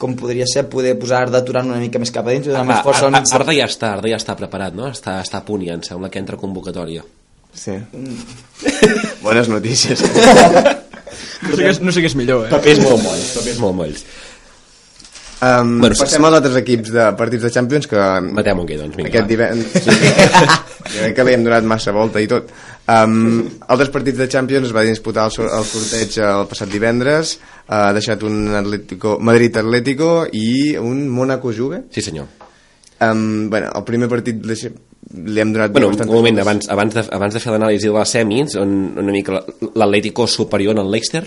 Com 0.00 0.16
podria 0.18 0.48
ser 0.50 0.64
poder 0.66 0.96
posar 0.98 1.22
Arda 1.22 1.44
Turan 1.46 1.70
una 1.70 1.78
mica 1.78 2.00
més 2.02 2.10
cap 2.10 2.26
a 2.26 2.34
dins 2.34 2.48
i 2.48 2.50
donar 2.50 2.66
més 2.72 2.82
força 2.82 3.06
al 3.06 3.14
mig. 3.14 3.30
Arda 3.30 3.54
ja 3.54 3.68
està, 3.70 3.92
Arda 3.94 4.10
ja 4.10 4.18
està 4.18 4.34
preparat, 4.40 4.74
no? 4.74 4.88
Està, 4.90 5.20
està 5.22 5.38
a 5.38 5.46
punt 5.46 5.62
ja, 5.62 5.76
em 5.78 5.84
sembla 5.86 6.10
que 6.10 6.18
entra 6.24 6.40
convocatòria. 6.40 7.04
Sí. 7.54 7.78
Bones 9.22 9.52
notícies. 9.52 10.02
No 11.42 11.56
sé, 11.56 11.62
què 11.62 11.72
és, 11.72 11.80
no 11.82 11.92
sé 11.92 12.04
què 12.04 12.10
és 12.12 12.16
millor, 12.18 12.46
eh? 12.46 12.52
Papers 12.54 12.80
molt 12.84 13.02
molls, 13.02 13.32
papers 13.38 13.58
molt 13.62 13.76
molls. 13.80 14.04
Um, 15.44 15.74
Bueno, 15.82 15.96
passem 15.98 16.24
als 16.24 16.36
altres 16.38 16.54
equips 16.60 16.92
de 16.94 17.04
partits 17.18 17.42
de 17.44 17.50
Champions 17.52 17.88
que 17.90 18.04
Matem 18.32 18.60
un 18.62 18.68
doncs, 18.70 18.94
vinga. 18.96 19.10
aquest 19.10 19.26
divendres... 19.28 19.84
Sí, 19.84 19.90
crec 20.94 21.16
que 21.18 21.26
li 21.26 21.34
hem 21.34 21.44
donat 21.44 21.66
massa 21.68 21.92
volta 21.92 22.22
i 22.22 22.28
tot. 22.30 22.52
Um, 22.88 23.42
altres 23.66 23.90
partits 23.92 24.20
de 24.22 24.28
Champions 24.30 24.70
es 24.70 24.74
va 24.76 24.84
disputar 24.86 25.26
el, 25.28 25.50
el 25.58 25.66
sorteig 25.68 26.16
el 26.22 26.46
passat 26.48 26.70
divendres, 26.72 27.34
ha 27.68 27.90
deixat 27.96 28.22
un 28.24 28.54
Atlético, 28.56 29.18
Madrid-Atlético 29.20 30.10
i 30.32 30.76
un 30.80 31.04
Mónaco-Juve. 31.12 31.84
Sí, 31.92 32.04
senyor. 32.04 32.30
Um, 33.04 33.50
bueno, 33.50 33.72
el 33.74 33.84
primer 33.84 34.08
partit 34.08 34.40
deixa, 34.40 34.70
li 35.12 35.40
hem 35.40 35.52
donat 35.52 35.72
Bueno, 35.72 35.88
un 35.92 36.06
moment, 36.08 36.38
abans, 36.40 36.68
abans, 36.72 36.94
de, 36.94 37.02
abans 37.12 37.34
de 37.34 37.40
fer 37.40 37.52
l'anàlisi 37.52 37.88
de 37.90 37.94
les 37.98 38.08
semis, 38.18 38.54
on, 38.60 38.76
una 38.98 39.12
mica 39.12 39.42
l'Atlético 39.74 40.26
superior 40.26 40.72
en 40.78 40.84
el 40.86 40.90
Leicester, 40.90 41.24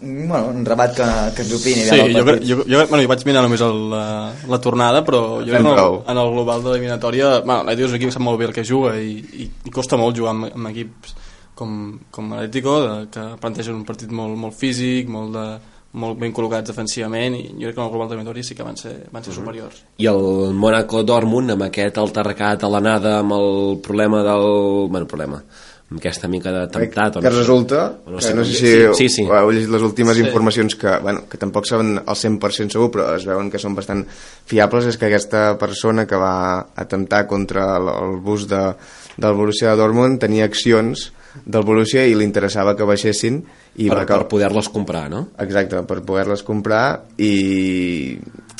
Bueno, 0.00 0.46
un 0.54 0.64
rebat 0.64 0.92
que, 0.94 1.06
que 1.34 1.42
ens 1.42 1.52
opini. 1.56 1.80
Sí, 1.88 1.96
jo, 2.14 2.20
crec- 2.22 2.44
jo, 2.46 2.56
jo, 2.62 2.82
bueno, 2.86 3.00
jo 3.02 3.08
vaig 3.10 3.24
mirar 3.26 3.40
només 3.42 3.62
el, 3.66 3.78
la, 3.90 4.02
la 4.46 4.58
tornada, 4.62 5.00
però 5.02 5.40
jo 5.42 5.56
en 5.58 5.66
el, 5.66 5.96
en 6.12 6.20
el 6.22 6.28
global 6.36 6.62
de 6.62 6.70
l'eliminatòria, 6.70 7.30
bueno, 7.42 7.64
l'Atlètico 7.66 7.88
és 7.88 7.90
un 7.90 7.98
equip 7.98 8.12
que 8.12 8.14
sap 8.14 8.22
molt 8.22 8.38
bé 8.38 8.46
el 8.46 8.54
que 8.54 8.62
juga 8.68 8.92
i, 9.02 9.16
i, 9.42 9.48
i 9.66 9.72
costa 9.74 9.98
molt 9.98 10.14
jugar 10.14 10.36
amb, 10.36 10.46
amb 10.54 10.70
equips 10.70 11.16
com, 11.58 11.72
com 12.14 12.30
l'Atlético, 12.30 12.76
que 13.10 13.24
plantegen 13.42 13.74
un 13.80 13.82
partit 13.88 14.14
molt, 14.14 14.38
molt 14.38 14.54
físic, 14.54 15.10
molt, 15.10 15.34
de, 15.34 15.48
molt 15.92 16.18
ben 16.20 16.32
col·locats 16.36 16.68
defensivament, 16.68 17.34
i 17.34 17.46
jo 17.54 17.64
crec 17.70 17.74
que 17.74 17.80
en 17.80 17.86
el 17.86 17.92
global 17.94 18.08
de 18.10 18.14
l'eliminatòria 18.14 18.44
sí 18.44 18.54
que 18.54 18.66
van 18.66 18.76
ser, 18.76 19.06
van 19.10 19.24
ser 19.24 19.32
superiors. 19.32 19.84
i 19.96 20.06
el 20.06 20.52
Mónaco 20.54 21.02
Dortmund 21.02 21.54
amb 21.54 21.64
aquest 21.70 21.96
altercat 21.98 22.64
a 22.64 22.68
l'anada 22.68 23.18
amb 23.22 23.32
el 23.32 23.78
problema 23.82 24.22
del... 24.22 24.88
bueno, 24.90 25.06
problema 25.06 25.42
amb 25.88 26.02
aquesta 26.02 26.28
mica 26.28 26.52
d'atemptat 26.52 27.16
o 27.16 27.20
que 27.22 27.30
no 27.30 27.32
sé. 27.32 27.38
resulta, 27.40 27.78
no 28.06 28.18
que 28.18 28.22
sé 28.26 28.34
no 28.36 28.42
com 28.42 28.50
sé 28.50 28.58
si 28.58 28.66
Sí, 28.66 29.08
sí, 29.08 29.08
sí. 29.08 29.22
heu 29.24 29.50
llegit 29.50 29.70
les 29.72 29.82
últimes 29.82 30.18
informacions 30.20 30.76
que, 30.76 30.98
bueno, 31.00 31.22
que 31.30 31.38
tampoc 31.40 31.64
saben 31.64 31.96
al 32.04 32.14
100% 32.14 32.68
segur, 32.76 32.90
però 32.92 33.14
es 33.16 33.24
veuen 33.24 33.48
que 33.48 33.58
són 33.58 33.74
bastant 33.74 34.04
fiables, 34.44 34.84
és 34.84 34.98
que 35.00 35.06
aquesta 35.08 35.56
persona 35.56 36.04
que 36.06 36.16
va 36.20 36.68
atemptar 36.76 37.26
contra 37.26 37.78
el, 37.78 37.88
el 37.88 38.20
bus 38.20 38.44
de, 38.48 38.74
del 39.16 39.34
Borussia 39.34 39.70
de 39.70 39.80
Dortmund 39.80 40.20
tenia 40.20 40.44
accions 40.44 41.08
del 41.44 41.62
Borussia 41.64 42.04
i 42.08 42.14
li 42.16 42.24
interessava 42.26 42.74
que 42.76 42.86
baixessin 42.88 43.40
i 43.78 43.88
per, 43.88 44.00
va 44.00 44.04
per 44.08 44.24
poder-les 44.30 44.68
comprar, 44.74 45.06
no? 45.12 45.28
Exacte, 45.38 45.82
per 45.86 46.00
poder-les 46.06 46.42
comprar 46.46 46.84
i... 47.18 48.18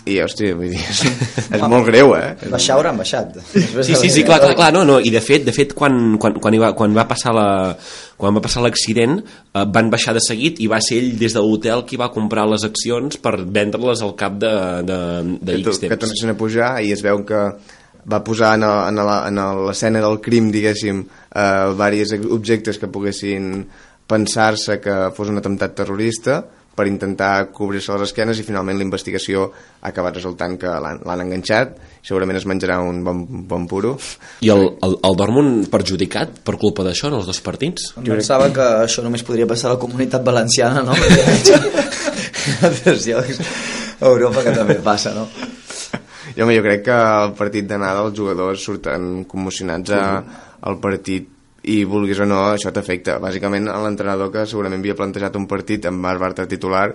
i 0.09 0.15
hòstia, 0.25 0.55
vull 0.57 0.71
dir, 0.73 0.79
és, 0.81 1.01
és 1.59 1.65
molt 1.69 1.85
greu, 1.91 2.15
eh? 2.17 2.49
Baixar 2.49 2.77
hauran 2.79 2.97
baixat. 2.97 3.35
Sí, 3.53 3.93
sí, 3.93 4.09
sí, 4.09 4.23
clar, 4.25 4.39
clar, 4.41 4.55
clar, 4.57 4.71
no, 4.73 4.85
no, 4.89 4.99
i 5.05 5.11
de 5.13 5.21
fet, 5.21 5.45
de 5.45 5.53
fet 5.53 5.75
quan, 5.77 6.15
quan, 6.23 6.39
quan, 6.41 6.55
hi 6.57 6.61
va, 6.63 6.71
quan 6.79 6.95
va 6.97 7.05
passar 7.11 7.35
la 7.37 7.49
quan 8.19 8.35
va 8.35 8.41
passar 8.43 8.65
l'accident 8.65 9.19
eh, 9.21 9.65
van 9.75 9.91
baixar 9.93 10.15
de 10.17 10.23
seguit 10.25 10.59
i 10.65 10.67
va 10.71 10.81
ser 10.83 10.97
ell 10.99 11.13
des 11.21 11.37
de 11.37 11.43
l'hotel 11.45 11.85
qui 11.87 11.99
va 12.01 12.09
comprar 12.11 12.49
les 12.51 12.65
accions 12.67 13.15
per 13.23 13.37
vendre-les 13.45 14.01
al 14.03 14.17
cap 14.19 14.41
de, 14.43 14.51
de, 14.89 14.97
de 15.39 15.53
que, 15.53 15.61
X 15.61 15.69
to- 15.69 15.77
que 15.85 15.91
temps. 15.93 16.01
tornessin 16.07 16.33
a 16.33 16.39
pujar 16.41 16.73
i 16.83 16.91
es 16.97 17.05
veu 17.05 17.21
que 17.29 17.43
va 18.11 18.23
posar 18.25 18.55
en, 18.57 18.65
el- 18.65 19.11
en, 19.29 19.41
l'escena 19.67 20.01
del 20.05 20.21
crim, 20.25 20.51
diguéssim, 20.55 21.03
eh, 21.35 21.73
diversos 21.77 22.27
objectes 22.33 22.79
que 22.79 22.89
poguessin 22.89 23.67
pensar-se 24.09 24.79
que 24.81 24.95
fos 25.15 25.29
un 25.29 25.37
atemptat 25.39 25.75
terrorista 25.77 26.41
per 26.79 26.87
intentar 26.87 27.51
cobrir-se 27.51 27.91
les 27.93 28.05
esquenes 28.07 28.39
i 28.39 28.45
finalment 28.47 28.79
la 28.79 28.85
investigació 28.87 29.49
ha 29.83 29.89
acabat 29.91 30.15
resultant 30.15 30.55
que 30.63 30.71
l'han 30.71 31.23
enganxat 31.25 31.73
segurament 32.07 32.39
es 32.39 32.47
menjarà 32.47 32.77
un 32.81 33.01
bon, 33.05 33.25
bon 33.51 33.67
puro 33.67 33.97
I 34.47 34.53
el, 34.55 34.63
el, 34.87 34.95
el 35.03 35.17
Dortmund 35.19 35.67
perjudicat 35.75 36.39
per 36.47 36.55
culpa 36.57 36.87
d'això 36.87 37.11
en 37.11 37.19
els 37.19 37.27
dos 37.27 37.43
partits? 37.43 37.91
Em 37.99 38.07
pensava 38.07 38.47
que 38.55 38.69
això 38.87 39.03
només 39.03 39.27
podria 39.27 39.49
passar 39.51 39.73
a 39.73 39.75
la 39.75 39.81
comunitat 39.83 40.23
valenciana, 40.25 40.85
no? 40.87 40.95
Perquè 41.03 41.27
veig 41.27 41.51
en 41.59 42.67
altres 42.71 43.07
llocs 43.11 43.43
a 43.99 44.07
Europa 44.15 44.47
que 44.47 44.55
també 44.55 44.79
passa, 44.87 45.13
no? 45.19 45.27
I 46.39 46.43
home, 46.45 46.55
jo 46.55 46.63
crec 46.63 46.85
que 46.87 46.95
al 46.95 47.33
partit 47.35 47.67
d'anada 47.67 48.05
els 48.07 48.15
jugadors 48.15 48.63
surten 48.63 49.25
commocionats 49.27 49.91
a, 49.91 50.03
al 50.71 50.77
partit 50.79 51.27
i 51.67 51.81
vulguis 51.83 52.21
o 52.23 52.29
no, 52.31 52.39
això 52.53 52.71
t'afecta. 52.71 53.17
Bàsicament, 53.19 53.67
l'entrenador 53.67 54.31
que 54.31 54.45
segurament 54.47 54.79
havia 54.79 54.95
plantejat 55.01 55.35
un 55.35 55.49
partit 55.51 55.89
amb 55.91 55.99
Marc 56.05 56.23
Bartra 56.23 56.47
titular 56.47 56.93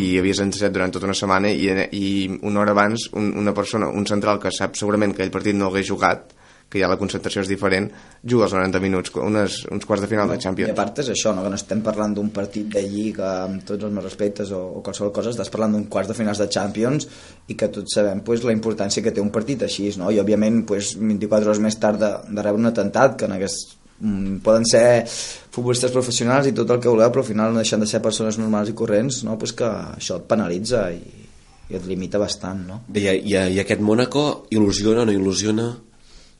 i 0.00 0.16
havia 0.16 0.38
ensajat 0.46 0.72
durant 0.72 0.96
tota 0.96 1.10
una 1.10 1.18
setmana 1.18 1.52
i, 1.52 1.68
i 1.92 2.06
una 2.40 2.62
hora 2.62 2.72
abans 2.72 3.10
un, 3.12 3.34
una 3.36 3.52
persona, 3.52 3.92
un 3.92 4.08
central 4.08 4.40
que 4.40 4.54
sap 4.54 4.80
segurament 4.80 5.12
que 5.12 5.20
aquell 5.20 5.34
partit 5.34 5.60
no 5.60 5.68
hagués 5.68 5.92
jugat 5.92 6.32
que 6.68 6.80
ja 6.82 6.88
la 6.90 6.98
concentració 6.98 7.44
és 7.44 7.50
diferent, 7.50 7.86
juga 8.26 8.48
els 8.48 8.54
90 8.56 8.80
minuts, 8.82 9.12
unes, 9.22 9.60
uns 9.70 9.86
quarts 9.86 10.02
de 10.02 10.08
final 10.10 10.26
de 10.28 10.34
I 10.34 10.40
a 10.40 10.42
Champions. 10.42 10.74
part 10.74 10.98
és 10.98 11.10
això, 11.12 11.30
no? 11.34 11.44
que 11.44 11.52
no 11.52 11.58
estem 11.58 11.82
parlant 11.86 12.16
d'un 12.16 12.32
partit 12.34 12.66
de 12.74 12.82
Lliga 12.82 13.28
amb 13.44 13.62
tots 13.68 13.86
els 13.86 13.94
meus 13.94 14.06
respectes 14.08 14.50
o, 14.50 14.62
o 14.80 14.82
qualsevol 14.82 15.12
cosa, 15.14 15.30
estàs 15.30 15.52
parlant 15.52 15.76
d'un 15.76 15.86
quarts 15.92 16.10
de 16.10 16.18
finals 16.18 16.42
de 16.42 16.48
Champions 16.50 17.06
i 17.46 17.54
que 17.54 17.70
tots 17.70 17.94
sabem 17.94 18.24
pues, 18.26 18.42
la 18.42 18.54
importància 18.56 19.04
que 19.04 19.14
té 19.14 19.22
un 19.22 19.30
partit 19.34 19.62
així, 19.62 19.92
no? 20.00 20.10
i 20.10 20.18
òbviament 20.22 20.64
pues, 20.66 20.96
24 20.98 21.52
hores 21.52 21.62
més 21.62 21.78
tard 21.78 22.02
de, 22.02 22.12
de 22.32 22.42
rebre 22.42 22.64
un 22.64 22.72
atemptat 22.72 23.14
que 23.20 23.30
en 23.30 23.36
hagués, 23.38 23.56
mm, 24.00 24.42
poden 24.42 24.66
ser 24.66 25.06
futbolistes 25.06 25.94
professionals 25.94 26.50
i 26.50 26.56
tot 26.56 26.74
el 26.74 26.82
que 26.82 26.90
voleu, 26.90 27.14
però 27.14 27.22
al 27.22 27.30
final 27.30 27.54
no 27.54 27.62
deixen 27.62 27.86
de 27.86 27.86
ser 27.86 28.02
persones 28.02 28.42
normals 28.42 28.74
i 28.74 28.76
corrents, 28.76 29.22
no? 29.22 29.38
pues 29.38 29.54
que 29.54 29.70
això 29.70 30.18
et 30.18 30.26
penalitza 30.26 30.88
i, 30.90 31.26
i 31.70 31.78
et 31.78 31.86
limita 31.86 32.18
bastant. 32.18 32.66
No? 32.66 32.82
Bé, 32.90 33.06
i, 33.06 33.22
i, 33.30 33.38
i 33.54 33.62
aquest 33.62 33.86
Mónaco 33.86 34.48
il·lusiona 34.50 35.06
o 35.06 35.06
no 35.06 35.14
il·lusiona? 35.14 35.70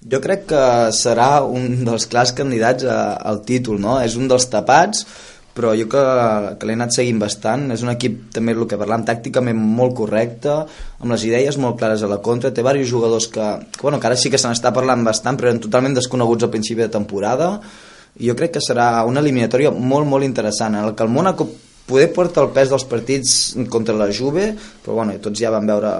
Jo 0.05 0.21
crec 0.23 0.45
que 0.53 0.65
serà 0.95 1.41
un 1.43 1.81
dels 1.87 2.07
clars 2.11 2.35
candidats 2.37 2.85
a, 2.87 3.17
al 3.17 3.41
títol, 3.49 3.81
no? 3.83 3.97
És 4.05 4.15
un 4.21 4.29
dels 4.31 4.47
tapats, 4.53 5.07
però 5.57 5.73
jo 5.73 5.87
que, 5.89 6.03
que 6.61 6.69
l'he 6.69 6.77
anat 6.77 6.95
seguint 6.95 7.19
bastant. 7.23 7.71
És 7.75 7.83
un 7.83 7.91
equip, 7.91 8.21
també 8.37 8.55
el 8.55 8.67
que 8.69 8.79
parlàvem, 8.79 9.07
tàcticament 9.09 9.57
molt 9.57 9.97
correcte, 9.99 10.55
amb 11.01 11.13
les 11.15 11.25
idees 11.27 11.59
molt 11.59 11.81
clares 11.81 12.05
a 12.05 12.11
la 12.13 12.21
contra. 12.23 12.53
Té 12.53 12.61
diversos 12.61 12.93
jugadors 12.93 13.27
que, 13.33 13.49
que, 13.73 13.83
bueno, 13.83 13.99
que 13.99 14.11
ara 14.11 14.21
sí 14.21 14.31
que 14.31 14.41
se 14.41 14.51
n'està 14.51 14.75
parlant 14.77 15.05
bastant, 15.07 15.41
però 15.41 15.51
eren 15.51 15.63
totalment 15.65 15.97
desconeguts 15.97 16.47
al 16.47 16.53
principi 16.53 16.85
de 16.85 16.93
temporada. 16.93 17.55
I 18.21 18.31
jo 18.31 18.37
crec 18.37 18.57
que 18.57 18.65
serà 18.65 18.91
una 19.09 19.25
eliminatòria 19.25 19.73
molt, 19.73 20.07
molt 20.09 20.29
interessant, 20.29 20.77
en 20.77 20.87
el 20.87 20.95
que 20.95 21.05
el 21.05 21.13
Mónaco 21.13 21.49
poder 21.87 22.13
portar 22.13 22.45
el 22.47 22.51
pes 22.55 22.71
dels 22.73 22.85
partits 22.91 23.35
contra 23.71 23.95
la 23.95 24.09
Juve, 24.13 24.49
però 24.85 24.97
bueno, 24.99 25.15
tots 25.23 25.39
ja 25.41 25.53
van 25.55 25.67
veure 25.69 25.91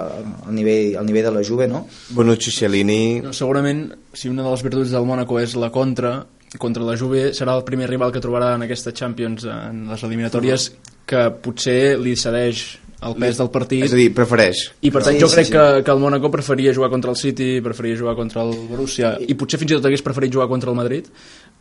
el 0.47 0.55
nivell, 0.55 0.95
el 0.99 1.05
nivell 1.07 1.29
de 1.29 1.35
la 1.39 1.43
Juve, 1.47 1.67
no? 1.71 1.85
Bonucci, 2.15 2.51
Cellini... 2.51 3.21
No, 3.23 3.31
segurament, 3.33 3.85
si 4.13 4.27
una 4.29 4.43
de 4.43 4.51
les 4.51 4.65
virtuts 4.67 4.91
del 4.91 5.07
Mónaco 5.07 5.39
és 5.39 5.55
la 5.55 5.69
contra, 5.71 6.17
contra 6.59 6.83
la 6.83 6.97
Juve 6.99 7.29
serà 7.37 7.55
el 7.55 7.63
primer 7.67 7.87
rival 7.91 8.11
que 8.11 8.23
trobarà 8.23 8.53
en 8.57 8.67
aquesta 8.67 8.91
Champions 8.95 9.47
en 9.47 9.85
les 9.91 10.03
eliminatòries 10.03 10.71
que 11.07 11.29
potser 11.43 11.95
li 12.03 12.17
cedeix 12.19 12.65
el 13.07 13.13
pes 13.21 13.37
del 13.37 13.49
partit 13.53 13.83
És 13.85 13.91
a 13.93 13.97
dir, 13.99 14.07
prefereix. 14.15 14.63
i 14.81 14.89
per 14.89 15.03
tant 15.05 15.13
Sí, 15.13 15.21
jo 15.21 15.27
sí, 15.29 15.35
crec 15.37 15.45
sí. 15.51 15.53
Que, 15.53 15.65
que 15.85 15.91
el 15.93 15.99
Mónaco 16.01 16.31
preferia 16.33 16.73
jugar 16.73 16.89
contra 16.89 17.11
el 17.13 17.19
City 17.19 17.59
preferia 17.61 17.99
jugar 17.99 18.15
contra 18.17 18.41
el 18.41 18.55
Borussia 18.71 19.11
i 19.21 19.35
potser 19.37 19.59
fins 19.61 19.71
i 19.71 19.77
tot 19.77 19.85
hagués 19.85 20.01
preferit 20.01 20.33
jugar 20.33 20.47
contra 20.49 20.73
el 20.73 20.79
Madrid 20.79 21.05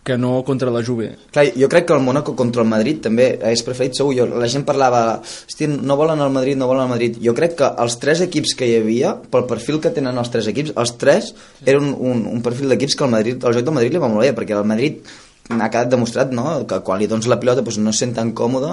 que 0.07 0.17
no 0.17 0.45
contra 0.47 0.71
la 0.71 0.85
Juve 0.87 1.11
Clar, 1.35 1.49
jo 1.59 1.69
crec 1.69 1.89
que 1.89 1.97
el 1.97 2.05
Mónaco 2.07 2.37
contra 2.39 2.63
el 2.63 2.71
Madrid 2.71 3.03
també 3.03 3.27
és 3.51 3.65
preferit 3.67 3.99
segur. 3.99 4.15
Jo, 4.15 4.29
la 4.31 4.47
gent 4.51 4.63
parlava, 4.69 5.19
hosti, 5.19 5.67
no 5.67 5.99
volen 5.99 6.23
el 6.23 6.33
Madrid, 6.33 6.57
no 6.57 6.71
volen 6.71 6.87
el 6.87 6.93
Madrid. 6.95 7.19
Jo 7.23 7.35
crec 7.35 7.59
que 7.59 7.73
els 7.83 7.99
tres 8.03 8.23
equips 8.25 8.55
que 8.57 8.71
hi 8.71 8.79
havia, 8.79 9.17
pel 9.33 9.49
perfil 9.51 9.83
que 9.83 9.91
tenen 9.97 10.17
els 10.23 10.31
tres 10.31 10.47
equips, 10.53 10.77
els 10.79 10.95
tres 11.01 11.33
eren 11.67 11.91
un, 11.91 12.25
un 12.31 12.43
perfil 12.47 12.71
d'equips 12.71 12.95
que 12.95 13.09
el, 13.09 13.15
Madrid, 13.19 13.43
el 13.43 13.59
joc 13.59 13.67
del 13.67 13.77
Madrid 13.81 13.97
li 13.97 14.03
va 14.03 14.13
molt 14.13 14.23
bé, 14.23 14.35
perquè 14.37 14.55
el 14.55 14.69
Madrid 14.69 15.03
ha 15.47 15.69
quedat 15.71 15.91
demostrat 15.91 16.33
no? 16.35 16.47
que 16.67 16.79
quan 16.83 16.99
li 16.99 17.07
dones 17.11 17.29
la 17.31 17.39
pilota 17.39 17.63
doncs 17.63 17.79
no 17.79 17.93
es 17.95 18.01
sent 18.03 18.15
tan 18.17 18.33
còmode 18.37 18.73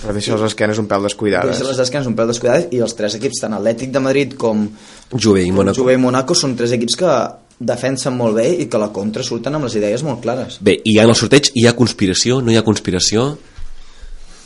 Però 0.00 0.14
deixa 0.16 0.36
les 0.36 0.46
esquenes 0.48 0.80
un 0.80 0.88
pèl 0.88 1.04
descuidades. 1.04 1.52
deixa 1.52 1.68
les 1.68 1.80
esquenes 1.84 2.08
un 2.08 2.16
pèl 2.16 2.30
descuidades 2.32 2.68
i 2.72 2.80
els 2.84 2.96
tres 2.96 3.16
equips, 3.18 3.42
tant 3.44 3.56
Atlètic 3.58 3.92
de 3.92 4.00
Madrid 4.00 4.36
com 4.40 4.66
Juve 5.12 5.44
i 5.44 5.52
Mónaco. 5.52 5.82
Juve 5.82 5.94
i 5.94 6.00
Monaco 6.00 6.34
són 6.34 6.56
tres 6.56 6.72
equips 6.74 6.96
que 6.98 7.10
defensen 7.58 8.16
molt 8.18 8.36
bé 8.38 8.48
i 8.64 8.68
que 8.68 8.78
a 8.78 8.82
la 8.82 8.92
contra 8.92 9.22
surten 9.22 9.54
amb 9.54 9.68
les 9.68 9.76
idees 9.78 10.02
molt 10.06 10.22
clares 10.24 10.58
Bé, 10.60 10.78
i 10.84 10.98
en 10.98 11.10
el 11.10 11.18
sorteig 11.18 11.52
hi 11.54 11.66
ha 11.68 11.76
conspiració, 11.78 12.40
no 12.42 12.52
hi 12.52 12.58
ha 12.58 12.66
conspiració? 12.66 13.34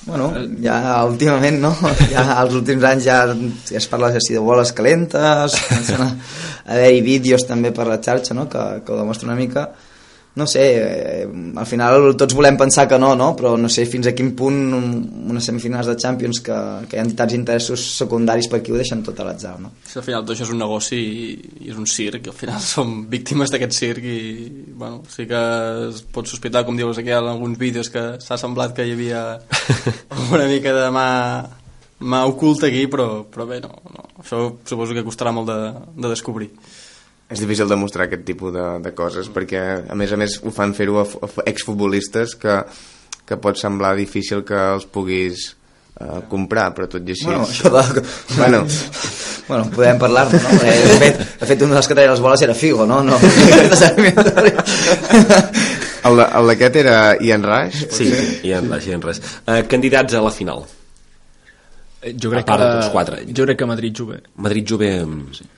Bueno, 0.09 0.30
ja 0.64 1.04
últimament, 1.04 1.59
no? 1.61 1.74
Ja 2.14 2.24
als 2.40 2.54
últims 2.56 2.84
anys 2.88 3.04
ja, 3.04 3.18
ja 3.68 3.76
es 3.80 3.88
parla 3.90 4.09
així 4.14 4.36
de 4.36 4.40
boles 4.44 4.72
calentes, 4.72 5.59
comencen 5.68 6.04
a 6.04 6.09
haver-hi 6.72 7.02
vídeos 7.04 7.44
també 7.48 7.74
per 7.76 7.88
la 7.88 7.98
xarxa, 8.00 8.36
no?, 8.36 8.46
que, 8.48 8.64
que 8.84 8.94
ho 8.94 9.00
demostra 9.00 9.28
una 9.28 9.36
mica. 9.36 9.68
No 10.39 10.47
sé, 10.47 10.62
eh, 10.78 11.24
al 11.59 11.66
final 11.66 12.12
tots 12.20 12.36
volem 12.39 12.57
pensar 12.61 12.84
que 12.91 12.99
no, 13.01 13.09
no? 13.18 13.32
Però 13.36 13.57
no 13.59 13.66
sé 13.72 13.84
fins 13.91 14.07
a 14.07 14.12
quin 14.14 14.28
punt 14.39 14.59
un- 14.76 15.01
unes 15.32 15.45
semifinals 15.51 15.89
de 15.91 15.97
Champions 15.99 16.39
que, 16.47 16.59
que 16.89 16.97
hi 16.97 17.01
ha 17.03 17.07
tants 17.18 17.34
interessos 17.34 17.82
secundaris 17.97 18.47
per 18.53 18.61
aquí 18.61 18.70
ho 18.70 18.78
deixen 18.78 19.03
tot 19.03 19.18
a 19.18 19.26
l'atzar, 19.26 19.57
no? 19.61 19.72
Si 19.89 19.99
al 19.99 20.05
final 20.07 20.22
tot 20.24 20.36
això 20.36 20.47
és 20.47 20.53
un 20.55 20.61
negoci 20.62 20.99
i, 21.01 21.28
i 21.66 21.72
és 21.72 21.76
un 21.80 21.89
circ, 21.91 22.28
i 22.28 22.32
al 22.32 22.36
final 22.39 22.61
som 22.74 22.95
víctimes 23.11 23.51
d'aquest 23.51 23.74
circ 23.80 24.07
i 24.07 24.18
bueno, 24.78 25.03
sí 25.11 25.26
que 25.26 25.43
es 25.89 26.05
pot 26.14 26.30
sospitar, 26.30 26.62
com 26.68 26.78
dius 26.78 27.03
aquí 27.03 27.11
en 27.11 27.26
alguns 27.34 27.59
vídeos, 27.59 27.91
que 27.91 28.05
s'ha 28.22 28.39
semblat 28.39 28.76
que 28.78 28.86
hi 28.86 28.95
havia 28.95 29.24
una 30.34 30.47
mica 30.47 30.72
de 30.76 30.89
mà, 30.95 31.09
mà 32.01 32.20
oculta 32.30 32.68
aquí, 32.70 32.86
però, 32.86 33.24
però 33.26 33.47
bé, 33.49 33.59
no, 33.64 33.72
no. 33.91 34.05
Això 34.22 34.45
suposo 34.66 34.95
que 34.95 35.03
costarà 35.07 35.32
molt 35.34 35.49
de, 35.51 35.59
de 35.99 36.09
descobrir. 36.14 36.53
És 37.28 37.42
difícil 37.42 37.68
demostrar 37.68 38.06
aquest 38.08 38.24
tipus 38.24 38.54
de, 38.54 38.64
de 38.84 38.94
coses 38.96 39.28
perquè 39.28 39.60
a 39.90 39.94
més 39.98 40.12
a 40.12 40.16
més 40.20 40.38
ho 40.40 40.50
fan 40.54 40.72
fer-ho 40.76 41.02
a, 41.02 41.04
a 41.04 41.28
fu- 41.28 41.44
exfutbolistes 41.44 42.32
que, 42.40 42.54
que 43.28 43.36
pot 43.36 43.58
semblar 43.60 43.94
difícil 43.98 44.40
que 44.48 44.56
els 44.78 44.86
puguis 44.88 45.50
eh, 46.00 46.22
comprar 46.32 46.70
però 46.76 46.88
tot 46.88 47.04
i 47.04 47.12
així 47.12 47.28
Bueno, 47.28 47.44
això 47.44 47.68
de... 47.74 48.04
bueno, 48.38 48.62
Bueno, 49.48 49.64
podem 49.72 49.96
parlar-ne, 50.00 50.40
no? 50.44 50.56
Eh, 50.60 50.72
de, 50.84 50.96
fet, 51.00 51.20
de 51.40 51.46
fet, 51.48 51.62
un 51.64 51.70
dels 51.72 51.86
que 51.88 51.94
treia 51.96 52.10
les 52.12 52.20
boles 52.20 52.42
era 52.44 52.52
Figo, 52.56 52.84
no? 52.88 52.98
no. 53.04 53.16
el, 56.08 56.48
d'aquest 56.52 56.76
era 56.82 56.96
Ian 57.24 57.44
Rush 57.46 57.86
Sí, 57.96 58.08
ha, 58.52 58.60
hi 58.60 58.92
ha 58.92 59.00
res. 59.04 59.20
Uh, 59.46 59.62
candidats 59.70 60.14
a 60.16 60.20
la 60.24 60.32
final. 60.34 60.64
Eh, 62.01 62.14
jo 62.14 62.30
crec 62.30 62.44
A 62.44 62.46
part 62.46 62.62
que, 62.62 62.66
de 62.66 62.74
tots 62.78 62.92
quatre. 62.94 63.16
jo 63.34 63.44
crec 63.44 63.59
que 63.59 63.66
Madrid-Juve 63.66 64.16
Madrid-Juve... 64.36 64.90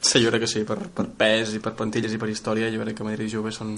Sí, 0.00 0.22
jo 0.24 0.30
crec 0.32 0.46
que 0.46 0.48
sí, 0.48 0.62
per, 0.64 0.78
per 0.88 1.04
pes 1.20 1.52
i 1.52 1.60
per 1.60 1.74
plantilles 1.76 2.14
i 2.16 2.20
per 2.20 2.30
història, 2.32 2.70
jo 2.72 2.80
crec 2.80 2.96
que 2.96 3.04
Madrid 3.04 3.28
i 3.28 3.34
Juve 3.34 3.52
són... 3.52 3.74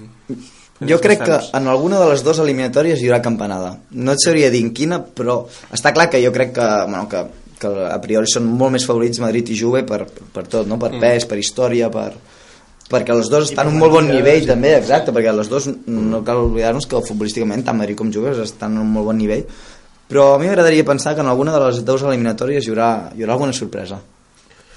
Jo 0.79 0.99
crec 1.03 1.25
que 1.27 1.39
en 1.59 1.67
alguna 1.71 1.99
de 1.99 2.07
les 2.13 2.23
dues 2.23 2.39
eliminatòries 2.43 3.03
hi 3.03 3.09
haurà 3.11 3.19
campanada. 3.23 3.75
No 3.99 4.15
et 4.15 4.23
sabria 4.23 4.51
dir 4.51 4.63
en 4.63 4.71
quina, 4.75 5.01
però 5.03 5.41
està 5.75 5.91
clar 5.95 6.09
que 6.11 6.23
jo 6.23 6.31
crec 6.35 6.55
que, 6.55 6.69
bueno, 6.87 7.09
que, 7.11 7.25
que 7.63 7.73
a 7.91 7.99
priori 8.03 8.31
són 8.31 8.47
molt 8.47 8.77
més 8.77 8.87
favorits 8.87 9.23
Madrid 9.23 9.51
i 9.51 9.59
Juve 9.59 9.83
per, 9.87 10.05
per 10.07 10.47
tot, 10.47 10.71
no? 10.71 10.79
per 10.79 10.95
pes, 11.03 11.27
per 11.27 11.43
història, 11.43 11.91
per 11.91 12.13
perquè 12.93 13.15
les 13.17 13.31
dues 13.33 13.49
estan 13.49 13.71
en 13.71 13.75
un 13.75 13.81
molt 13.81 13.95
bon 13.95 14.09
nivell 14.11 14.47
també, 14.47 14.75
exacte, 14.77 15.15
perquè 15.17 15.33
les 15.33 15.49
dues 15.49 15.71
no 15.89 16.21
cal 16.27 16.43
oblidar-nos 16.45 16.87
que 16.87 17.01
futbolísticament 17.07 17.65
tant 17.65 17.79
Madrid 17.79 17.97
com 17.97 18.11
Juve 18.13 18.35
estan 18.43 18.77
en 18.77 18.83
un 18.83 18.91
molt 18.93 19.09
bon 19.09 19.17
nivell 19.17 19.47
però 20.13 20.35
a 20.35 20.41
mi 20.41 20.51
m'agradaria 20.51 20.85
pensar 20.85 21.17
que 21.17 21.25
en 21.25 21.31
alguna 21.33 21.55
de 21.57 21.67
les 21.67 21.85
dues 21.89 22.05
eliminatòries 22.05 22.67
hi 22.67 22.75
haurà, 22.75 22.91
hi 23.17 23.25
haurà 23.25 23.39
alguna 23.39 23.57
sorpresa 23.57 23.99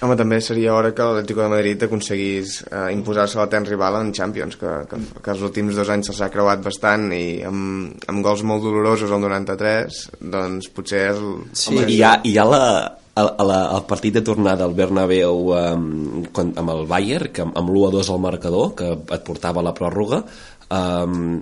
home 0.06 0.16
també 0.20 0.40
seria 0.44 0.74
hora 0.76 0.92
que 0.96 1.04
l'Atlético 1.04 1.44
de 1.44 1.52
Madrid 1.52 1.84
aconseguís 1.86 2.58
eh, 2.68 2.90
imposar-se 2.94 3.38
a 3.40 3.44
la 3.44 3.52
ten 3.52 3.66
rival 3.68 4.00
en 4.02 4.12
Champions 4.16 4.58
que, 4.60 4.74
que, 4.90 5.00
que 5.24 5.32
els 5.34 5.46
últims 5.48 5.78
dos 5.78 5.92
anys 5.92 6.12
se'ls 6.12 6.22
ha 6.26 6.32
creuat 6.34 6.64
bastant 6.66 7.08
i 7.16 7.42
amb, 7.48 7.96
amb 8.12 8.26
gols 8.26 8.44
molt 8.48 8.64
dolorosos 8.66 9.12
al 9.12 9.24
93 9.24 10.04
doncs 10.36 10.70
potser 10.76 11.08
és 11.12 11.24
el, 11.24 11.34
Sí. 11.56 11.72
Home, 11.74 11.88
hi 11.92 12.02
ha, 12.04 12.18
hi 12.28 12.36
ha 12.38 12.46
la, 12.48 12.64
el, 13.16 13.30
la, 13.48 13.60
el 13.78 13.86
partit 13.90 14.18
de 14.18 14.24
tornada 14.26 14.66
al 14.68 14.76
Bernabéu 14.78 15.52
um, 15.56 16.26
quan, 16.36 16.52
amb 16.60 16.74
el 16.76 16.84
Bayern, 16.90 17.32
que 17.32 17.46
amb, 17.46 17.56
amb 17.58 17.72
l'1-2 17.72 18.12
al 18.12 18.22
marcador, 18.24 18.74
que 18.78 18.92
et 19.00 19.24
portava 19.28 19.64
a 19.64 19.68
la 19.70 19.74
pròrroga, 19.78 20.22
um, 20.68 21.40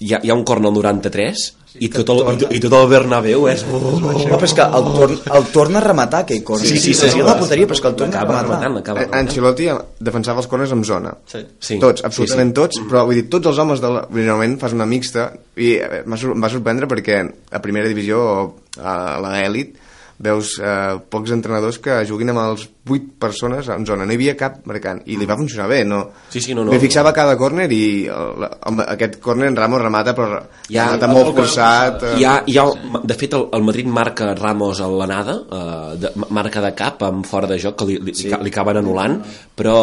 hi, 0.00 0.10
ha, 0.12 0.20
hi 0.20 0.32
ha 0.32 0.36
un 0.36 0.44
corn 0.48 0.66
al 0.66 0.74
93 0.74 1.46
i 1.80 1.88
tot, 1.92 2.08
el, 2.14 2.20
i, 2.34 2.38
tot- 2.42 2.52
i 2.56 2.60
tot 2.64 2.76
el 2.78 2.86
Bernabéu 2.90 3.46
és... 3.50 3.64
Oh, 3.72 3.94
no, 4.00 4.12
però 4.36 4.44
és 4.48 4.54
que 4.56 4.66
el, 4.78 4.88
torn, 4.96 5.16
el 5.38 5.46
torna 5.54 5.80
a 5.80 5.84
rematar 5.84 6.20
aquell 6.24 6.42
corn 6.46 6.62
Sí, 6.64 6.78
sí, 6.78 6.94
sí, 6.94 7.10
sí. 7.12 7.22
la 7.22 7.34
porteria, 7.38 7.66
però 7.66 7.76
és 7.78 7.82
que 7.84 7.90
el 7.92 7.96
torna 8.00 8.20
a 8.20 8.24
rematar. 8.24 8.44
rematant, 8.46 8.76
acaba 8.82 9.00
Eh, 9.00 9.06
rematant. 9.06 9.28
Ancelotti 9.28 9.68
defensava 10.10 10.42
els 10.44 10.50
corners 10.52 10.72
amb 10.76 10.84
zona. 10.88 11.14
Sí. 11.30 11.42
Sí, 11.60 11.78
tots, 11.82 12.00
sí, 12.02 12.06
absolutament 12.10 12.52
sí. 12.52 12.58
tots 12.60 12.80
però 12.90 13.04
vull 13.08 13.18
dir, 13.20 13.26
tots 13.32 13.50
els 13.52 13.58
homes 13.64 13.80
de 13.84 13.90
la... 13.96 14.04
normalment 14.10 14.58
fas 14.62 14.72
una 14.76 14.86
mixta 14.86 15.30
i 15.56 15.74
em 15.82 16.16
va 16.42 16.48
sorprendre 16.52 16.88
perquè 16.90 17.20
a 17.52 17.60
primera 17.64 17.88
divisió 17.90 18.20
o 18.22 18.38
a 18.82 18.96
l'elit 19.24 19.76
veus 20.22 20.54
eh, 20.62 20.96
pocs 21.12 21.34
entrenadors 21.34 21.76
que 21.82 21.98
juguin 22.08 22.30
amb 22.32 22.40
els 22.46 22.68
8 22.88 23.18
persones 23.18 23.68
en 23.68 23.86
zona, 23.86 24.04
no 24.06 24.14
hi 24.14 24.18
havia 24.18 24.36
cap 24.38 24.60
marcant 24.70 25.00
i 25.10 25.16
li 25.18 25.26
va 25.26 25.36
funcionar 25.38 25.66
bé, 25.70 25.80
no? 25.84 26.02
Sí, 26.30 26.40
sí, 26.40 26.54
no, 26.54 26.64
no. 26.64 26.72
Me 26.74 26.78
fixava 26.82 27.12
cada 27.16 27.36
córner 27.38 27.66
i 27.74 28.06
el, 28.12 28.46
el, 28.46 28.82
aquest 28.86 29.18
córner 29.22 29.50
en 29.50 29.58
Ramos 29.58 29.82
remata 29.82 30.14
però 30.14 30.38
Ja, 30.70 30.86
remata 30.86 31.08
molt 31.10 31.32
forçat 31.36 32.04
eh, 32.06 32.12
Hi 32.20 32.26
ha, 32.26 32.34
hi 32.46 32.58
ha, 32.60 32.66
de 33.02 33.16
fet, 33.18 33.34
el, 33.38 33.48
el 33.56 33.66
Madrid 33.66 33.90
marca 33.90 34.30
Ramos 34.38 34.80
a 34.80 34.88
l'anada, 34.90 35.36
eh, 35.58 35.96
de, 36.04 36.12
marca 36.30 36.62
de 36.62 36.72
cap 36.78 37.02
amb 37.06 37.26
fora 37.26 37.50
de 37.50 37.58
joc, 37.62 37.78
que 37.80 37.88
li, 37.90 37.98
li, 38.06 38.14
sí. 38.16 38.30
li 38.30 38.54
acaben 38.54 38.80
anul·lant, 38.80 39.18
però, 39.58 39.76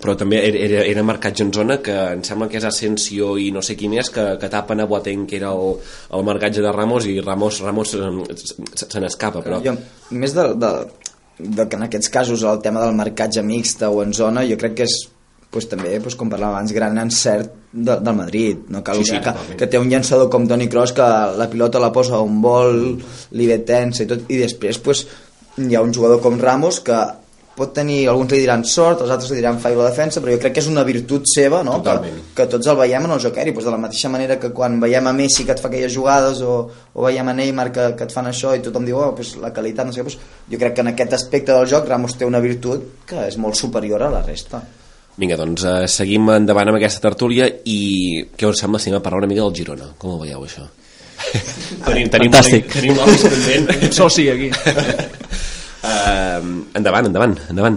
però 0.00 0.16
també 0.18 0.42
era, 0.50 0.82
era 0.82 1.06
marcat 1.06 1.44
en 1.44 1.54
zona 1.54 1.78
que 1.84 1.94
em 2.14 2.26
sembla 2.26 2.50
que 2.50 2.58
és 2.60 2.66
Asensio 2.68 3.34
i 3.40 3.50
no 3.54 3.62
sé 3.64 3.78
qui 3.78 3.90
més 3.92 4.10
que, 4.14 4.26
que 4.40 4.50
tapen 4.52 4.82
a 4.82 4.88
Boateng, 4.90 5.28
que 5.30 5.38
era 5.38 5.54
el, 5.54 5.78
el 6.14 6.26
marcatge 6.26 6.64
de 6.64 6.74
Ramos, 6.74 7.06
i 7.10 7.18
Ramos, 7.20 7.62
Ramos 7.64 7.94
eh, 7.94 8.12
se, 8.34 8.86
se 8.88 9.02
n'escapa, 9.02 9.44
però... 9.44 9.62
Jo, 9.64 9.78
més 10.14 10.34
de, 10.36 10.50
de, 10.60 10.74
de 11.38 11.66
que 11.68 11.76
en 11.76 11.86
aquests 11.88 12.10
casos 12.12 12.44
el 12.46 12.62
tema 12.62 12.84
del 12.84 12.94
marcatge 12.94 13.42
mixta 13.42 13.90
o 13.90 14.02
en 14.04 14.14
zona, 14.14 14.46
jo 14.46 14.58
crec 14.60 14.78
que 14.78 14.88
és 14.88 15.00
pues, 15.54 15.68
també, 15.70 15.92
pues, 16.02 16.16
com 16.18 16.30
parlàvem 16.30 16.56
abans, 16.56 16.72
gran 16.74 16.98
encert 16.98 17.52
de, 17.70 17.94
del 18.02 18.16
Madrid. 18.18 18.64
No 18.74 18.82
cal 18.86 18.98
Sí, 18.98 19.12
sí, 19.12 19.20
que, 19.22 19.56
que 19.60 19.68
té 19.70 19.78
un 19.78 19.90
llançador 19.90 20.26
com 20.32 20.48
Toni 20.50 20.66
Kroos 20.70 20.94
que 20.96 21.06
la 21.38 21.46
pilota 21.50 21.82
la 21.82 21.92
posa 21.94 22.18
un 22.26 22.40
vol, 22.42 22.80
li 23.38 23.46
ve 23.46 23.60
tensa 23.66 24.02
i 24.02 24.08
tot, 24.10 24.26
i 24.26 24.40
després 24.40 24.80
pues, 24.82 25.04
hi 25.62 25.76
ha 25.76 25.84
un 25.84 25.94
jugador 25.94 26.18
com 26.24 26.40
Ramos 26.40 26.80
que 26.82 26.98
pot 27.54 27.72
tenir, 27.74 28.08
alguns 28.10 28.32
li 28.34 28.40
diran 28.42 28.64
sort, 28.66 29.04
els 29.04 29.12
altres 29.14 29.30
li 29.30 29.38
diran 29.38 29.60
fallo 29.62 29.80
a 29.80 29.84
la 29.84 29.90
defensa, 29.92 30.20
però 30.20 30.34
jo 30.34 30.40
crec 30.42 30.56
que 30.56 30.62
és 30.64 30.68
una 30.70 30.82
virtut 30.86 31.28
seva, 31.30 31.62
no? 31.66 31.78
Que, 31.78 31.94
Totalment. 31.94 32.20
que 32.34 32.46
tots 32.50 32.70
el 32.70 32.78
veiem 32.80 33.06
en 33.06 33.14
el 33.14 33.22
joc 33.22 33.38
aeri, 33.38 33.54
pues, 33.54 33.66
de 33.68 33.74
la 33.74 33.80
mateixa 33.80 34.10
manera 34.10 34.38
que 34.42 34.50
quan 34.56 34.80
veiem 34.82 35.06
a 35.06 35.14
Messi 35.14 35.46
que 35.46 35.54
et 35.54 35.62
fa 35.62 35.70
aquelles 35.70 35.94
jugades 35.94 36.42
o, 36.42 36.56
o 36.92 37.06
veiem 37.06 37.30
a 37.30 37.36
Neymar 37.38 37.70
que, 37.72 37.88
que 37.98 38.08
et 38.08 38.14
fan 38.14 38.30
això 38.30 38.54
i 38.56 38.62
tothom 38.64 38.86
diu, 38.88 38.98
oh, 38.98 39.12
pues, 39.14 39.36
la 39.42 39.52
qualitat, 39.54 39.86
no 39.86 39.94
sé 39.94 40.02
què, 40.02 40.08
pues, 40.10 40.18
jo 40.50 40.60
crec 40.60 40.74
que 40.74 40.86
en 40.86 40.92
aquest 40.94 41.18
aspecte 41.20 41.54
del 41.54 41.70
joc 41.70 41.86
Ramos 41.88 42.18
té 42.18 42.26
una 42.26 42.42
virtut 42.42 43.06
que 43.06 43.28
és 43.28 43.38
molt 43.38 43.58
superior 43.60 44.02
a 44.02 44.10
la 44.10 44.24
resta. 44.26 44.62
Vinga, 45.14 45.38
doncs 45.38 45.62
eh, 45.62 45.80
seguim 45.86 46.26
endavant 46.34 46.72
amb 46.72 46.80
aquesta 46.80 47.04
tertúlia 47.04 47.46
i 47.70 48.24
què 48.34 48.50
us 48.50 48.58
sembla 48.58 48.82
si 48.82 48.90
anem 48.90 48.98
a 48.98 49.04
parlar 49.04 49.22
una 49.22 49.30
mica 49.30 49.44
del 49.44 49.54
Girona? 49.54 49.92
Com 49.98 50.16
ho 50.16 50.22
veieu, 50.24 50.42
això? 50.42 50.66
tenim, 51.86 52.10
tenim, 52.10 52.32
Fantàstic. 52.32 52.66
Tenim 52.74 52.98
l'Alvis 52.98 53.28
pendent. 53.30 53.92
Soci 53.94 54.26
aquí. 54.32 54.50
Uh, 55.84 56.64
endavant, 56.78 57.04
endavant, 57.10 57.34
endavant. 57.52 57.76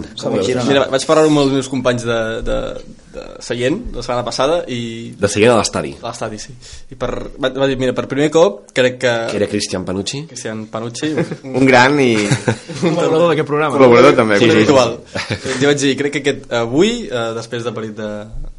Mira, 0.64 0.86
vaig 0.88 1.04
parlar 1.04 1.26
amb 1.28 1.42
els 1.42 1.50
meus 1.58 1.68
companys 1.68 2.06
de, 2.08 2.16
de, 2.46 2.56
de 3.12 3.24
Seient 3.44 3.76
la 3.92 4.04
setmana 4.04 4.24
passada 4.24 4.62
i 4.72 4.78
De 5.18 5.28
seguida 5.28 5.52
a 5.52 5.58
l'estadi. 5.60 5.92
a 6.00 6.06
l'estadi, 6.06 6.38
sí. 6.40 6.54
I 6.88 6.96
per, 6.96 7.10
va, 7.36 7.50
va 7.52 7.68
dir, 7.68 7.76
mira, 7.80 7.92
per 7.96 8.06
primer 8.08 8.30
cop 8.32 8.62
crec 8.72 8.96
que... 9.02 9.12
Que 9.32 9.36
era 9.42 9.50
Cristian 9.50 9.84
Panucci. 9.84 10.22
Cristian 10.30 10.64
Panucci, 10.72 11.12
un, 11.12 11.56
un 11.60 11.68
gran 11.68 12.00
i 12.00 12.14
Un 12.16 12.96
col·laborador 12.96 13.34
d'aquest 13.34 13.50
programa. 13.50 13.76
col·laborador 13.76 14.16
també 14.16 14.40
sí, 14.40 14.48
sí, 14.48 14.56
habitual. 14.56 14.96
Jo 15.60 15.68
vaig 15.68 15.82
dir, 15.84 15.96
crec 16.00 16.16
que 16.16 16.24
aquest, 16.24 16.48
avui, 16.62 16.94
eh, 17.10 17.26
després 17.36 17.66
del 17.66 17.76
partit 17.76 17.98
de, 18.00 18.12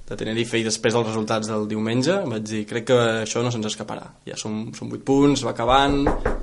de 0.09 0.17
Tenerife 0.17 0.57
i 0.57 0.65
després 0.65 0.95
dels 0.95 1.07
resultats 1.07 1.49
del 1.49 1.67
diumenge, 1.69 2.15
vaig 2.29 2.45
dir, 2.49 2.63
crec 2.69 2.87
que 2.89 2.97
això 3.23 3.43
no 3.45 3.51
se'ns 3.53 3.69
escaparà. 3.69 4.07
Ja 4.27 4.37
som, 4.39 4.71
som 4.75 4.89
8 4.89 5.05
punts, 5.05 5.43
va 5.45 5.53
acabant, 5.53 5.99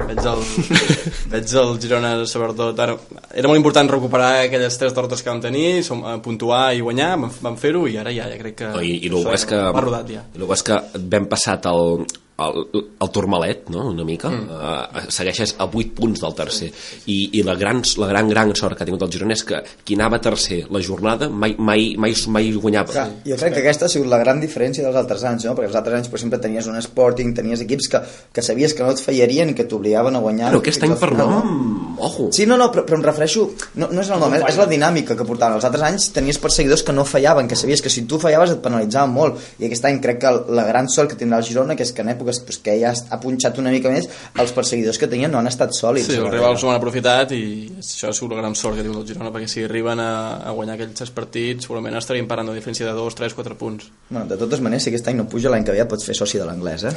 veig 0.06 0.20
el, 0.22 0.44
veig 1.34 1.54
el 1.62 1.72
Girona, 1.82 2.12
sobretot, 2.30 2.78
ara, 2.84 2.94
era 3.34 3.50
molt 3.50 3.58
important 3.58 3.90
recuperar 3.90 4.30
aquelles 4.44 4.78
tres 4.78 4.94
derrotes 4.94 5.24
que 5.24 5.32
vam 5.32 5.42
tenir, 5.42 5.82
som, 5.86 6.04
eh, 6.06 6.18
puntuar 6.22 6.68
i 6.76 6.84
guanyar, 6.84 7.14
vam, 7.18 7.32
vam 7.48 7.58
fer-ho 7.60 7.86
i 7.90 7.98
ara 8.02 8.14
ja, 8.14 8.30
ja 8.30 8.38
crec 8.42 8.60
que... 8.62 8.70
No, 8.76 8.84
I, 8.84 9.00
i 9.02 9.10
això 9.10 9.34
és 9.34 9.48
que, 9.50 9.64
Va 9.76 9.82
rodat 9.82 10.14
ja. 10.14 10.22
el 10.36 10.46
bo 10.46 10.54
és 10.54 10.64
que 10.66 10.78
vam 11.16 11.26
passat 11.32 11.66
el, 11.72 12.06
el, 12.36 12.66
el 13.00 13.10
turmalet, 13.10 13.68
no?, 13.72 13.86
una 13.90 14.04
mica, 14.04 14.28
mm. 14.28 14.50
uh, 14.52 15.06
segueixes 15.12 15.54
a 15.58 15.66
8 15.66 15.94
punts 15.96 16.20
del 16.20 16.34
tercer. 16.36 16.68
I, 17.08 17.18
i 17.38 17.44
la, 17.46 17.54
gran, 17.56 17.80
la 18.00 18.10
gran, 18.10 18.28
gran 18.28 18.52
sort 18.58 18.76
que 18.76 18.84
ha 18.84 18.88
tingut 18.88 19.06
el 19.06 19.12
Girona 19.12 19.36
és 19.36 19.44
que 19.46 19.62
qui 19.86 19.96
anava 19.96 20.20
tercer 20.22 20.64
la 20.72 20.82
jornada 20.84 21.30
mai, 21.30 21.56
mai, 21.58 21.94
mai, 22.00 22.16
mai 22.32 22.50
guanyava. 22.52 22.92
Clar, 22.92 23.06
jo 23.24 23.38
crec 23.40 23.56
que 23.56 23.62
aquesta 23.64 23.88
ha 23.88 23.92
sigut 23.92 24.10
la 24.12 24.20
gran 24.20 24.42
diferència 24.42 24.84
dels 24.84 24.98
altres 25.00 25.24
anys, 25.28 25.46
no? 25.48 25.54
perquè 25.56 25.70
els 25.70 25.78
altres 25.80 26.00
anys 26.00 26.12
per 26.12 26.20
exemple 26.20 26.42
tenies 26.42 26.68
un 26.68 26.76
Sporting, 26.86 27.32
tenies 27.34 27.62
equips 27.64 27.88
que, 27.92 28.02
que 28.36 28.44
sabies 28.44 28.74
que 28.76 28.84
no 28.84 28.92
et 28.92 29.00
fallarien 29.00 29.50
i 29.50 29.56
que 29.56 29.64
t'obligaven 29.68 30.18
a 30.18 30.22
guanyar. 30.22 30.52
Però 30.52 30.60
aquest 30.60 30.84
any 30.84 30.96
per 31.00 31.12
nom, 31.16 31.96
ojo. 32.04 32.28
Sí, 32.36 32.44
no, 32.48 32.58
no, 32.60 32.68
però, 32.74 32.84
però 32.88 33.00
em 33.00 33.06
refereixo, 33.06 33.46
no, 33.80 33.88
no 33.88 34.04
és 34.04 34.12
el 34.12 34.20
nom, 34.20 34.36
és, 34.36 34.44
és 34.52 34.60
la 34.60 34.68
dinàmica 34.68 35.16
que 35.16 35.26
portaven. 35.28 35.56
Els 35.56 35.68
altres 35.68 35.86
anys 35.88 36.10
tenies 36.14 36.38
perseguidors 36.42 36.84
que 36.84 36.94
no 36.94 37.06
fallaven, 37.08 37.48
que 37.48 37.56
sabies 37.58 37.82
que 37.82 37.92
si 37.92 38.04
tu 38.10 38.20
fallaves 38.22 38.52
et 38.52 38.62
penalitzaven 38.64 39.14
molt. 39.16 39.40
I 39.56 39.70
aquest 39.70 39.88
any 39.88 40.02
crec 40.04 40.20
que 40.22 40.34
la 40.52 40.66
gran 40.68 40.90
sort 40.92 41.14
que 41.14 41.20
tindrà 41.20 41.40
el 41.40 41.48
Girona, 41.48 41.78
que 41.78 41.86
és 41.86 41.94
que 41.96 42.04
en 42.04 42.12
èpoques 42.26 42.40
pues, 42.44 42.58
que 42.58 42.74
ja 42.80 42.92
ha 42.92 43.20
punxat 43.22 43.58
una 43.62 43.70
mica 43.70 43.90
més, 43.92 44.08
els 44.40 44.52
perseguidors 44.56 44.98
que 44.98 45.08
tenien 45.10 45.30
no 45.32 45.38
han 45.38 45.48
estat 45.50 45.74
sòlids. 45.76 46.10
Sí, 46.10 46.18
els 46.18 46.32
rivals 46.32 46.64
ho 46.64 46.70
han 46.72 46.80
aprofitat 46.80 47.32
i 47.36 47.42
això 47.78 48.10
ha 48.10 48.16
sigut 48.16 48.34
la 48.34 48.42
gran 48.42 48.56
sort 48.58 48.76
que 48.76 48.84
diu 48.86 48.96
el 48.98 49.06
Girona 49.06 49.32
perquè 49.34 49.48
si 49.50 49.64
arriben 49.64 50.02
a, 50.02 50.10
a 50.42 50.54
guanyar 50.56 50.76
aquells 50.76 50.98
tres 50.98 51.12
partits 51.14 51.68
segurament 51.68 51.96
estaríem 51.96 52.28
parlant 52.28 52.50
de 52.50 52.58
diferència 52.58 52.88
de 52.88 52.94
2, 52.96 53.18
3, 53.22 53.36
4 53.38 53.58
punts 53.60 53.90
Bueno, 54.08 54.26
de 54.30 54.38
totes 54.38 54.60
maneres, 54.62 54.84
si 54.86 54.92
aquest 54.92 55.08
any 55.10 55.20
no 55.20 55.28
puja, 55.30 55.50
l'any 55.52 55.64
que 55.66 55.74
ve 55.74 55.80
ja 55.80 55.88
pots 55.90 56.06
fer 56.06 56.16
soci 56.18 56.40
de 56.40 56.46
l'anglès, 56.48 56.86
eh? 56.86 56.94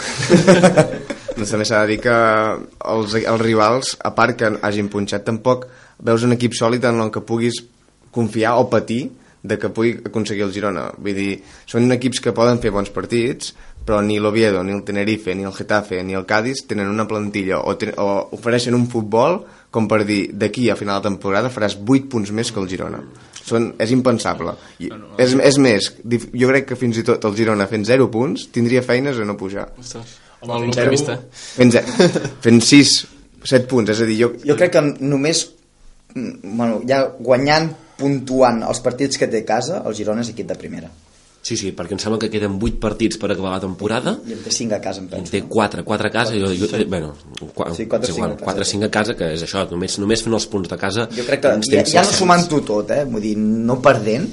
doncs 1.37 1.53
també 1.53 1.65
s'ha 1.65 1.83
de 1.83 1.93
dir 1.93 1.99
que 2.03 2.17
els, 2.93 3.15
els 3.19 3.41
rivals, 3.41 3.95
a 4.05 4.13
part 4.17 4.37
que 4.37 4.51
hagin 4.65 4.91
punxat, 4.93 5.25
tampoc 5.27 5.67
veus 6.05 6.25
un 6.27 6.35
equip 6.35 6.53
sòlid 6.57 6.85
en 6.89 7.01
el 7.05 7.09
que 7.13 7.25
puguis 7.25 7.63
confiar 8.13 8.57
o 8.61 8.69
patir 8.69 9.07
de 9.41 9.57
que 9.57 9.69
pugui 9.69 9.95
aconseguir 10.05 10.43
el 10.43 10.53
Girona. 10.53 10.89
Vull 10.99 11.15
dir, 11.15 11.29
són 11.69 11.87
equips 11.95 12.19
que 12.23 12.35
poden 12.35 12.59
fer 12.63 12.73
bons 12.75 12.91
partits, 12.91 13.53
però 13.89 14.03
ni 14.05 14.19
l'Oviedo, 14.21 14.61
ni 14.61 14.69
el 14.75 14.83
Tenerife, 14.85 15.33
ni 15.33 15.47
el 15.49 15.53
Getafe, 15.55 16.03
ni 16.05 16.13
el 16.13 16.27
Cádiz 16.29 16.61
tenen 16.69 16.91
una 16.91 17.07
plantilla 17.09 17.57
o, 17.65 17.73
ten, 17.73 17.95
o 17.97 18.27
ofereixen 18.37 18.77
un 18.77 18.85
futbol 18.91 19.39
com 19.73 19.87
per 19.89 20.03
dir 20.05 20.27
d'aquí 20.37 20.67
a 20.69 20.75
final 20.77 21.01
de 21.01 21.07
temporada 21.09 21.49
faràs 21.49 21.73
8 21.81 22.05
punts 22.11 22.29
més 22.37 22.51
que 22.53 22.61
el 22.61 22.69
Girona. 22.69 23.01
Són, 23.49 23.71
és 23.81 23.89
impensable. 23.95 24.53
I, 24.77 24.91
és, 25.17 25.33
és 25.33 25.57
més, 25.57 25.89
jo 26.05 26.51
crec 26.51 26.69
que 26.69 26.77
fins 26.77 27.01
i 27.01 27.05
tot 27.07 27.25
el 27.25 27.33
Girona 27.39 27.65
fent 27.71 27.87
0 27.89 28.11
punts 28.13 28.45
tindria 28.53 28.85
feines 28.85 29.17
a 29.17 29.25
no 29.25 29.33
pujar. 29.41 29.71
Ostres, 29.81 30.19
Home, 30.45 30.69
fent 30.69 30.93
Fent, 31.33 31.73
ze- 31.73 31.83
fent 32.45 32.61
6, 32.69 32.95
7 33.41 33.65
punts, 33.73 33.89
és 33.95 34.05
a 34.05 34.07
dir, 34.07 34.19
jo, 34.21 34.33
Jo 34.45 34.55
crec 34.59 34.77
que 34.77 34.85
només 35.01 35.47
mm, 36.13 36.53
bueno, 36.53 36.83
ja 36.87 37.07
guanyant, 37.17 37.73
puntuant 37.97 38.61
els 38.69 38.85
partits 38.85 39.17
que 39.17 39.27
té 39.27 39.41
a 39.41 39.49
casa, 39.49 39.81
el 39.81 39.97
Girona 39.97 40.21
és 40.21 40.29
equip 40.37 40.47
de 40.53 40.61
primera. 40.61 40.93
Sí, 41.49 41.55
sí, 41.57 41.71
perquè 41.73 41.95
em 41.95 42.01
sembla 42.01 42.19
que 42.21 42.29
queden 42.29 42.59
8 42.61 42.77
partits 42.83 43.17
per 43.17 43.31
acabar 43.33 43.55
la 43.55 43.61
temporada 43.63 44.11
I 44.27 44.35
en 44.35 44.43
té 44.45 44.51
5 44.53 44.75
a 44.77 44.81
casa, 44.83 45.01
em 45.01 45.07
en 45.07 45.13
penso. 45.15 45.31
té 45.33 45.41
4, 45.49 45.81
4 45.87 46.09
a 46.09 46.11
casa 46.13 46.35
i 46.37 46.43
jo, 46.43 46.51
jo, 46.53 46.67
bueno, 46.91 47.15
qua, 47.55 47.71
Sí, 47.73 47.87
quatre, 47.89 48.11
cinc 48.13 48.25
a 48.27 48.29
casa. 48.35 48.45
4 48.51 48.67
5 48.73 48.85
a 48.85 48.91
casa 48.93 49.15
que 49.17 49.31
és 49.33 49.45
això, 49.47 49.63
només, 49.71 49.97
només 50.03 50.21
fent 50.25 50.37
els 50.37 50.45
punts 50.51 50.69
de 50.69 50.77
casa 50.77 51.07
Jo 51.15 51.25
crec 51.25 51.41
que 51.41 51.55
ja, 51.71 51.83
ja 51.95 52.05
no 52.05 52.13
sumant-ho 52.19 52.61
tot, 52.67 52.93
eh? 52.93 53.01
Vull 53.09 53.25
dir, 53.25 53.33
no 53.39 53.79
perdent, 53.81 54.29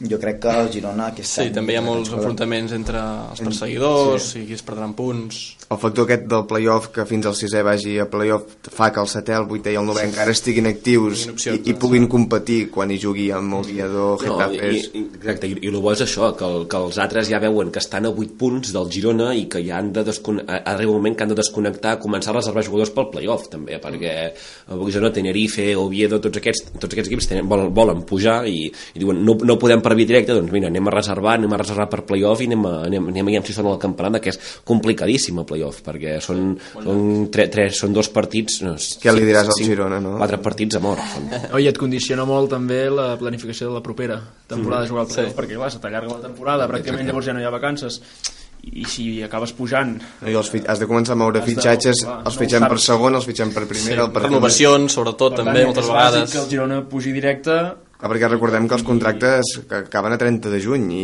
jo 0.00 0.18
crec 0.18 0.38
que 0.40 0.52
el 0.62 0.70
Girona 0.72 1.10
aquest 1.10 1.28
Sí, 1.30 1.46
any... 1.48 1.54
també 1.54 1.74
hi 1.74 1.78
ha 1.80 1.84
molts 1.84 2.12
enfrontaments 2.14 2.72
entre 2.76 3.00
els 3.30 3.40
perseguidors 3.44 4.30
i 4.40 4.46
qui 4.48 4.56
es 4.56 4.62
perdran 4.66 4.94
punts. 4.96 5.40
El 5.70 5.78
factor 5.78 6.08
aquest 6.08 6.24
del 6.26 6.46
playoff 6.50 6.88
que 6.90 7.04
fins 7.06 7.28
al 7.30 7.36
sisè 7.38 7.60
vagi 7.62 7.92
a 8.02 8.06
playoff 8.10 8.56
fa 8.74 8.88
que 8.90 8.98
el 9.04 9.06
setè, 9.10 9.36
el 9.38 9.44
vuitè 9.46 9.70
i 9.70 9.76
el 9.78 9.84
novè 9.86 10.02
encara 10.08 10.32
estiguin 10.34 10.66
actius 10.66 11.28
opcions, 11.30 11.60
i, 11.62 11.70
i 11.70 11.76
puguin 11.78 12.08
competir 12.10 12.64
quan 12.74 12.90
hi 12.90 12.98
jugui 12.98 13.28
amb 13.34 13.54
Oviedo, 13.60 14.16
No, 14.16 14.16
Getafe. 14.18 14.70
i, 14.72 14.80
i, 14.98 15.04
exacte, 15.20 15.46
i, 15.46 15.58
i 15.62 15.70
el 15.70 15.78
bo 15.78 15.92
és 15.94 16.02
això, 16.02 16.32
que, 16.34 16.48
el, 16.48 16.66
que 16.70 16.80
els 16.80 16.98
altres 16.98 17.28
ja 17.30 17.38
veuen 17.42 17.70
que 17.70 17.78
estan 17.78 18.08
a 18.08 18.10
8 18.10 18.34
punts 18.40 18.72
del 18.74 18.90
Girona 18.90 19.30
i 19.38 19.44
que 19.52 19.62
ja 19.66 19.78
han 19.78 19.92
de 19.94 20.02
desconnectar, 20.08 20.62
arriba 20.72 20.90
un 20.90 20.98
moment 20.98 21.14
que 21.16 21.22
han 21.28 21.30
de 21.34 21.38
desconnectar, 21.38 21.94
començar 22.02 22.34
a 22.34 22.38
reservar 22.40 22.64
jugadors 22.66 22.90
pel 22.96 23.10
playoff 23.14 23.46
també, 23.52 23.78
perquè 23.82 24.16
el 24.74 24.84
Girona, 24.90 25.12
Tenerife, 25.14 25.68
Oviedo, 25.78 26.18
tots 26.24 26.42
aquests, 26.42 26.72
tots 26.80 26.90
aquests 26.90 27.12
equips 27.12 27.30
tenen, 27.30 27.46
volen, 27.50 27.70
volen 27.76 28.02
pujar 28.08 28.40
i, 28.50 28.66
i 28.94 28.98
diuen 29.04 29.22
no, 29.22 29.36
no 29.46 29.58
podem 29.60 29.82
per 29.90 29.96
via 29.98 30.06
directa, 30.08 30.36
doncs 30.38 30.52
mira, 30.54 30.68
anem 30.70 30.86
a 30.86 30.94
reservar, 30.94 31.34
anem 31.40 31.52
a 31.52 31.58
reservar 31.60 31.88
per 31.90 32.04
playoff 32.06 32.40
i 32.40 32.46
anem 32.48 32.64
a, 32.70 32.72
anem, 32.86 33.08
anem 33.10 33.26
a 33.26 33.34
veure 33.34 33.46
si 33.50 33.56
són 33.56 33.66
al 33.72 33.78
campionat, 33.82 34.20
que 34.22 34.30
és 34.30 34.38
complicadíssim 34.70 35.38
el 35.42 35.46
playoff, 35.48 35.82
perquè 35.86 36.16
són, 36.22 36.54
són, 36.76 37.02
tre, 37.34 37.48
tres, 37.52 37.76
són 37.82 37.92
dos 37.96 38.08
partits... 38.14 38.60
No, 38.62 38.76
Què 39.02 39.12
li 39.16 39.26
diràs 39.26 39.50
al 39.50 39.58
Girona, 39.66 39.98
no? 40.00 40.14
Quatre 40.22 40.38
partits 40.44 40.78
a 40.78 40.82
mort. 40.84 41.02
Són. 41.14 41.28
Oi, 41.58 41.66
et 41.70 41.78
condiciona 41.80 42.24
molt 42.28 42.52
també 42.54 42.84
la 42.92 43.16
planificació 43.20 43.68
de 43.72 43.74
la 43.78 43.82
propera 43.84 44.20
temporada 44.48 44.84
de 44.86 44.92
jugar 44.94 45.04
al 45.06 45.10
playoff, 45.12 45.32
Sí. 45.34 45.38
perquè 45.42 45.56
clar, 45.58 45.72
se 45.74 45.82
t'allarga 45.82 46.14
la 46.20 46.22
temporada, 46.28 46.68
pràcticament 46.70 47.10
llavors 47.10 47.26
ja 47.26 47.34
no 47.34 47.42
hi 47.42 47.48
ha 47.48 47.50
vacances 47.52 48.00
i 48.76 48.82
si 48.84 49.04
acabes 49.24 49.54
pujant 49.56 49.94
I 50.28 50.34
els, 50.36 50.50
has 50.68 50.78
de 50.82 50.86
començar 50.86 51.14
a 51.14 51.16
moure 51.16 51.40
Has 51.40 51.46
de- 51.46 51.54
fitxatges, 51.54 52.02
clar, 52.04 52.18
els 52.28 52.34
no 52.36 52.40
fitxem 52.42 52.66
per 52.68 52.76
saps. 52.76 52.88
segon, 52.90 53.14
els 53.16 53.24
fitxem 53.24 53.52
per 53.56 53.62
primera, 53.70 54.04
el 54.04 54.10
per 54.12 54.22
renovacions 54.26 54.92
sobretot 54.92 55.32
per 55.32 55.38
també 55.40 55.54
tant, 55.62 55.70
moltes 55.70 55.86
és 55.86 55.90
bàsic 55.90 56.10
vegades 56.12 56.32
que 56.34 56.38
el 56.42 56.48
Girona 56.50 56.80
pugi 56.90 57.12
directe 57.16 57.56
Ah, 58.00 58.08
perquè 58.08 58.28
recordem 58.30 58.64
que 58.68 58.76
els 58.78 58.84
contractes 58.86 59.50
que 59.68 59.76
acaben 59.84 60.14
a 60.14 60.18
30 60.20 60.48
de 60.48 60.60
juny 60.64 60.86
i, 60.96 61.02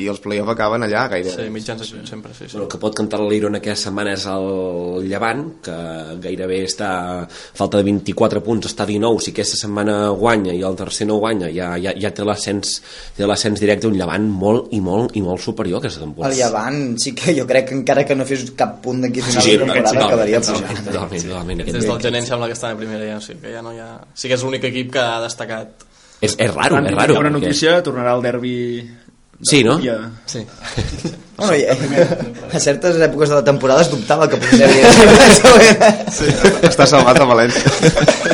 i 0.00 0.06
els 0.08 0.20
play-off 0.24 0.48
acaben 0.48 0.80
allà 0.86 1.02
gairebé. 1.12 1.34
Sí, 1.44 1.50
mitjans 1.52 1.82
de 1.82 1.88
juny 1.90 2.06
sempre, 2.08 2.32
sí, 2.32 2.46
sí. 2.46 2.54
Bueno, 2.54 2.64
el 2.64 2.70
que 2.72 2.78
pot 2.80 2.94
cantar 2.96 3.20
l'Iron 3.20 3.58
aquesta 3.58 3.90
setmana 3.90 4.14
és 4.16 4.24
el 4.32 5.04
Llevant, 5.10 5.42
que 5.66 5.74
gairebé 6.24 6.62
està 6.64 6.88
a 6.88 7.26
falta 7.28 7.76
de 7.82 7.84
24 7.90 8.40
punts, 8.46 8.70
està 8.70 8.86
a 8.86 8.88
19, 8.88 9.20
si 9.26 9.34
aquesta 9.34 9.58
setmana 9.60 9.98
guanya 10.16 10.54
i 10.56 10.62
el 10.64 10.78
tercer 10.78 11.06
no 11.10 11.18
guanya, 11.20 11.50
ja, 11.52 11.74
ja, 11.76 11.92
ja 12.00 12.12
té 12.16 12.24
l'ascens 12.24 12.78
té 13.18 13.28
l'ascens 13.28 13.60
directe, 13.60 13.90
un 13.90 13.98
Llevant 14.00 14.30
molt 14.32 14.72
i 14.72 14.80
molt 14.80 15.16
i 15.18 15.22
molt 15.24 15.42
superior 15.44 15.82
aquesta 15.82 16.00
temporada. 16.06 16.32
El 16.32 16.40
Llevant 16.40 16.80
sí 17.02 17.12
que 17.18 17.34
jo 17.36 17.44
crec 17.50 17.68
que 17.68 17.76
encara 17.76 18.06
que 18.08 18.16
no 18.16 18.24
fes 18.28 18.46
cap 18.56 18.78
punt 18.84 19.04
d'aquí 19.04 19.20
a 19.20 19.28
Sí, 19.28 19.34
final 19.34 19.42
sí, 19.44 19.50
de 19.50 19.58
temporada 19.58 19.84
totalment, 19.84 20.06
acabaria 20.08 20.40
totalment, 20.40 20.68
pujant. 20.70 20.88
totalment, 20.88 21.26
totalment, 21.28 21.60
aquest 21.66 21.76
Des 21.78 21.90
del 21.92 22.00
gener 22.08 22.22
em 22.24 22.30
sembla 22.32 22.48
que 22.48 22.56
està 22.56 22.72
en 22.72 22.80
primera 22.80 23.04
ja, 23.12 23.20
o 23.20 23.26
sigui 23.28 23.40
que 23.44 23.52
ja 23.52 23.62
no 23.68 23.76
hi 23.76 23.82
ha... 23.84 23.90
Sí 24.16 24.32
que 24.32 24.38
és 24.40 24.46
l'únic 24.48 24.64
equip 24.70 24.94
que 24.96 25.04
ha 25.04 25.20
destacat. 25.26 25.84
És, 26.20 26.34
és 26.38 26.50
raro, 26.54 26.80
és 26.82 26.94
raro. 26.94 27.14
Una 27.18 27.28
perquè- 27.28 27.32
notícia, 27.40 27.82
tornarà 27.86 28.16
al 28.16 28.22
derbi... 28.24 28.56
Sí, 29.46 29.62
no? 29.62 29.78
Ja. 29.82 30.00
Sí. 30.26 30.44
Bueno, 31.38 31.54
i, 31.54 31.62
a 31.70 32.58
certes 32.58 32.96
èpoques 32.98 33.30
de 33.30 33.36
la 33.36 33.44
temporada 33.46 33.84
es 33.84 33.90
dubtava 33.92 34.26
que 34.26 34.40
pogués 34.42 34.96
haver 35.46 35.92
Sí, 36.10 36.26
està 36.66 36.82
salvat 36.90 37.20
a 37.22 37.28
València. 37.30 37.70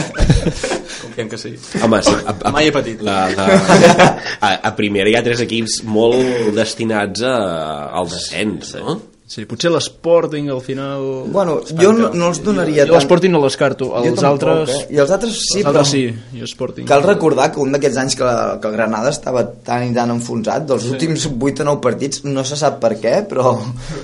Confiem 1.03 1.29
que 1.29 1.37
sí. 1.37 1.53
Home, 1.85 2.01
sí, 2.01 2.15
a, 2.25 2.33
a, 2.33 2.53
Mai 2.55 2.71
he 2.71 2.73
patit. 2.73 3.03
La, 3.05 3.27
la, 3.37 3.45
a, 4.41 4.55
a 4.71 4.73
primera 4.79 5.13
hi 5.13 5.19
ha 5.19 5.23
tres 5.27 5.43
equips 5.45 5.83
molt 5.85 6.55
destinats 6.57 7.21
a, 7.29 7.35
al 8.01 8.09
descens, 8.09 8.73
no? 8.81 8.97
Sí, 9.27 9.47
potser 9.49 9.71
l'Sporting 9.73 10.51
al 10.53 10.59
final... 10.61 11.01
Bueno, 11.33 11.55
jo 11.81 11.95
no, 11.97 12.11
no 12.13 12.27
els 12.29 12.43
donaria 12.45 12.85
Jo 12.85 12.99
l'Sporting 12.99 13.33
no 13.33 13.41
l'escarto, 13.41 13.87
Jo 13.95 14.11
els 14.11 14.21
tampoc, 14.21 14.51
altres... 14.51 14.75
eh? 14.85 14.93
I 14.93 14.99
els 15.01 15.13
altres 15.17 15.39
sí, 15.41 15.63
els 15.63 15.69
altres 15.71 15.89
però- 15.89 15.93
sí, 15.95 16.43
i. 16.85 16.85
Cal 16.91 17.03
recordar 17.07 17.47
que 17.55 17.63
un 17.65 17.73
d'aquests 17.73 17.97
anys 18.03 18.17
que, 18.21 18.27
la, 18.27 18.59
que 18.61 18.69
el 18.69 18.75
Granada 18.77 19.09
estava 19.15 19.47
tan 19.65 19.87
i 19.89 19.95
tan 19.97 20.13
enfonsat, 20.13 20.67
dels 20.69 20.85
últims 20.93 21.25
8 21.33 21.65
o 21.65 21.67
9 21.71 21.81
partits, 21.87 22.21
no 22.29 22.45
se 22.45 22.59
sap 22.61 22.77
per 22.83 22.93
què, 23.01 23.15
però, 23.31 23.55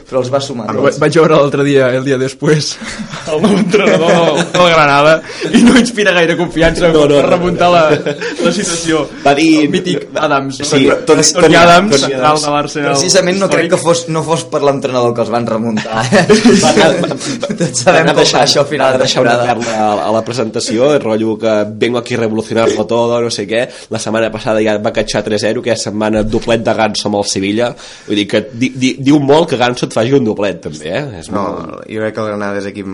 però 0.09 0.23
els 0.23 0.33
va 0.33 0.41
sumar. 0.41 0.71
Va- 0.73 0.95
Vaig 1.05 1.19
veure 1.21 1.37
l'altre 1.37 1.69
dia, 1.69 1.91
el 2.01 2.09
dia 2.09 2.17
després, 2.19 2.73
el 3.31 3.45
nou 3.45 3.59
entrenador 3.61 4.41
del, 4.41 4.67
Granada 4.73 5.15
i 5.53 5.61
no 5.67 5.77
inspira 5.79 6.17
gaire 6.17 6.39
confiança 6.41 6.89
No, 6.89 7.05
no, 7.05 7.21
per 7.21 7.27
no. 7.27 7.31
remuntar 7.37 7.69
la, 7.77 7.85
la 7.93 8.55
situació. 8.57 9.05
Va 9.27 9.37
dir- 9.37 9.67
El 9.67 9.71
mític 9.77 10.09
Adams. 10.17 10.63
Sí, 10.65 10.89
Toni- 11.07 11.29
Toni- 11.37 11.61
Adams, 11.61 12.01
central 12.09 12.41
de 12.41 12.57
l'Arsenal. 12.57 12.97
Precisament 12.97 13.39
no 13.45 13.53
crec 13.53 13.69
que 13.77 13.83
fos, 13.85 14.07
no 14.09 14.25
fos 14.25 14.49
per 14.49 14.65
l'entrenador 14.65 15.09
que 15.15 15.23
els 15.25 15.31
van 15.33 15.47
remuntar. 15.47 16.03
Va 16.65 16.71
anar- 16.71 17.17
Tots 17.61 17.83
sabem 17.85 18.01
va 18.01 18.01
anar 18.01 18.15
com 18.15 18.21
deixant- 18.23 18.41
va 18.41 18.47
això 18.47 18.63
a 18.63 18.69
final 18.71 18.93
de 18.95 18.99
deixar 19.05 19.23
una 19.25 19.37
temporada. 19.41 19.85
a, 19.85 20.09
a 20.09 20.13
la 20.15 20.23
presentació, 20.25 20.93
el 20.95 21.01
rotllo 21.03 21.37
que 21.39 21.55
vengo 21.85 21.99
aquí 21.99 22.15
a 22.15 22.23
revolucionar-lo 22.25 22.87
todo, 22.87 23.21
no 23.23 23.31
sé 23.31 23.47
què. 23.51 23.67
La 23.91 23.99
setmana 24.03 24.31
passada 24.33 24.63
ja 24.65 24.79
va 24.79 24.93
catxar 24.97 25.25
3-0, 25.27 25.61
aquesta 25.65 25.91
setmana 25.91 26.23
doblet 26.23 26.65
de 26.67 26.75
Ganso 26.75 27.09
amb 27.11 27.21
el 27.23 27.25
Sevilla. 27.31 27.73
Vull 28.09 28.17
dir 28.23 28.27
que 28.31 28.45
di, 28.53 28.73
di, 28.77 28.95
diu 29.01 29.21
molt 29.21 29.51
que 29.51 29.59
Ganso 29.61 29.87
et 29.87 29.97
faci 29.97 30.13
un 30.17 30.25
doblet, 30.25 30.61
també, 30.69 30.91
eh? 30.91 31.05
És 31.21 31.31
No, 31.31 31.43
molt... 31.47 31.83
jo 31.91 32.01
crec 32.05 32.15
que 32.15 32.21
el 32.25 32.31
Granada 32.33 32.59
és 32.63 32.71
equip 32.73 32.87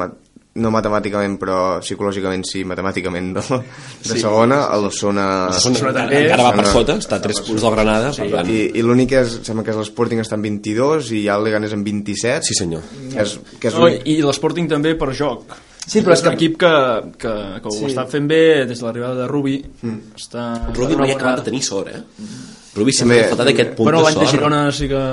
no 0.57 0.71
matemàticament 0.75 1.37
però 1.41 1.57
psicològicament 1.85 2.43
sí, 2.49 2.65
matemàticament 2.69 3.29
de, 3.37 3.43
de 4.09 4.19
segona, 4.19 4.63
el 4.77 4.89
Sona 4.97 5.27
Osasuna 5.53 5.93
encara 6.07 6.49
va 6.49 6.53
per 6.57 6.67
sota, 6.73 6.97
està 7.03 7.19
a 7.21 7.25
3 7.25 7.41
punts 7.47 7.63
del 7.67 7.75
Granada, 7.77 8.11
per 8.17 8.27
tant... 8.33 8.51
i, 8.51 8.63
i 8.79 8.83
l'únic 8.85 9.13
és, 9.21 9.39
sembla 9.47 9.65
que 9.67 9.75
és 9.75 9.81
l'Sporting 9.83 10.23
està 10.25 10.39
en 10.41 10.45
22 10.49 11.13
i 11.17 11.23
ja 11.29 11.37
el 11.39 11.45
Leganés 11.47 11.77
en 11.77 11.85
27 11.87 12.43
Sí, 12.51 12.57
senyor. 12.59 12.83
que 13.13 13.23
és, 13.23 13.37
que 13.61 13.69
és 13.71 13.79
No, 13.79 13.89
I 13.93 14.19
l'Sporting 14.25 14.69
també 14.71 14.95
per 14.99 15.13
joc. 15.15 15.55
Sí, 15.87 16.01
però 16.03 16.17
és 16.17 16.23
un 16.25 16.33
que- 16.33 16.35
equip 16.35 16.57
que, 16.59 16.71
que, 17.23 17.33
que 17.63 17.69
ho 17.71 17.77
Sí. 17.77 17.85
està 17.93 18.07
fent 18.11 18.27
bé 18.27 18.65
des 18.67 18.81
de 18.81 18.85
l'arribada 18.85 19.15
de 19.23 19.27
Rubi. 19.31 19.61
Mm. 19.83 19.99
Està, 20.19 20.47
Rubi 20.75 20.97
mai 20.99 21.13
ha 21.13 21.17
acabat 21.21 21.45
de 21.45 21.51
tenir 21.53 21.63
sort, 21.63 21.93
eh? 21.95 22.01
Rubi 22.75 22.93
sempre 22.93 23.21
ha 23.25 23.29
faltat 23.31 23.53
aquest 23.53 23.71
punt 23.77 23.87
Bueno, 23.93 24.01
de 24.03 24.05
l'any 24.09 24.19
de 24.19 24.25
sort. 24.27 24.35
Girona 24.35 24.63
sí 24.75 24.89
que... 24.91 25.05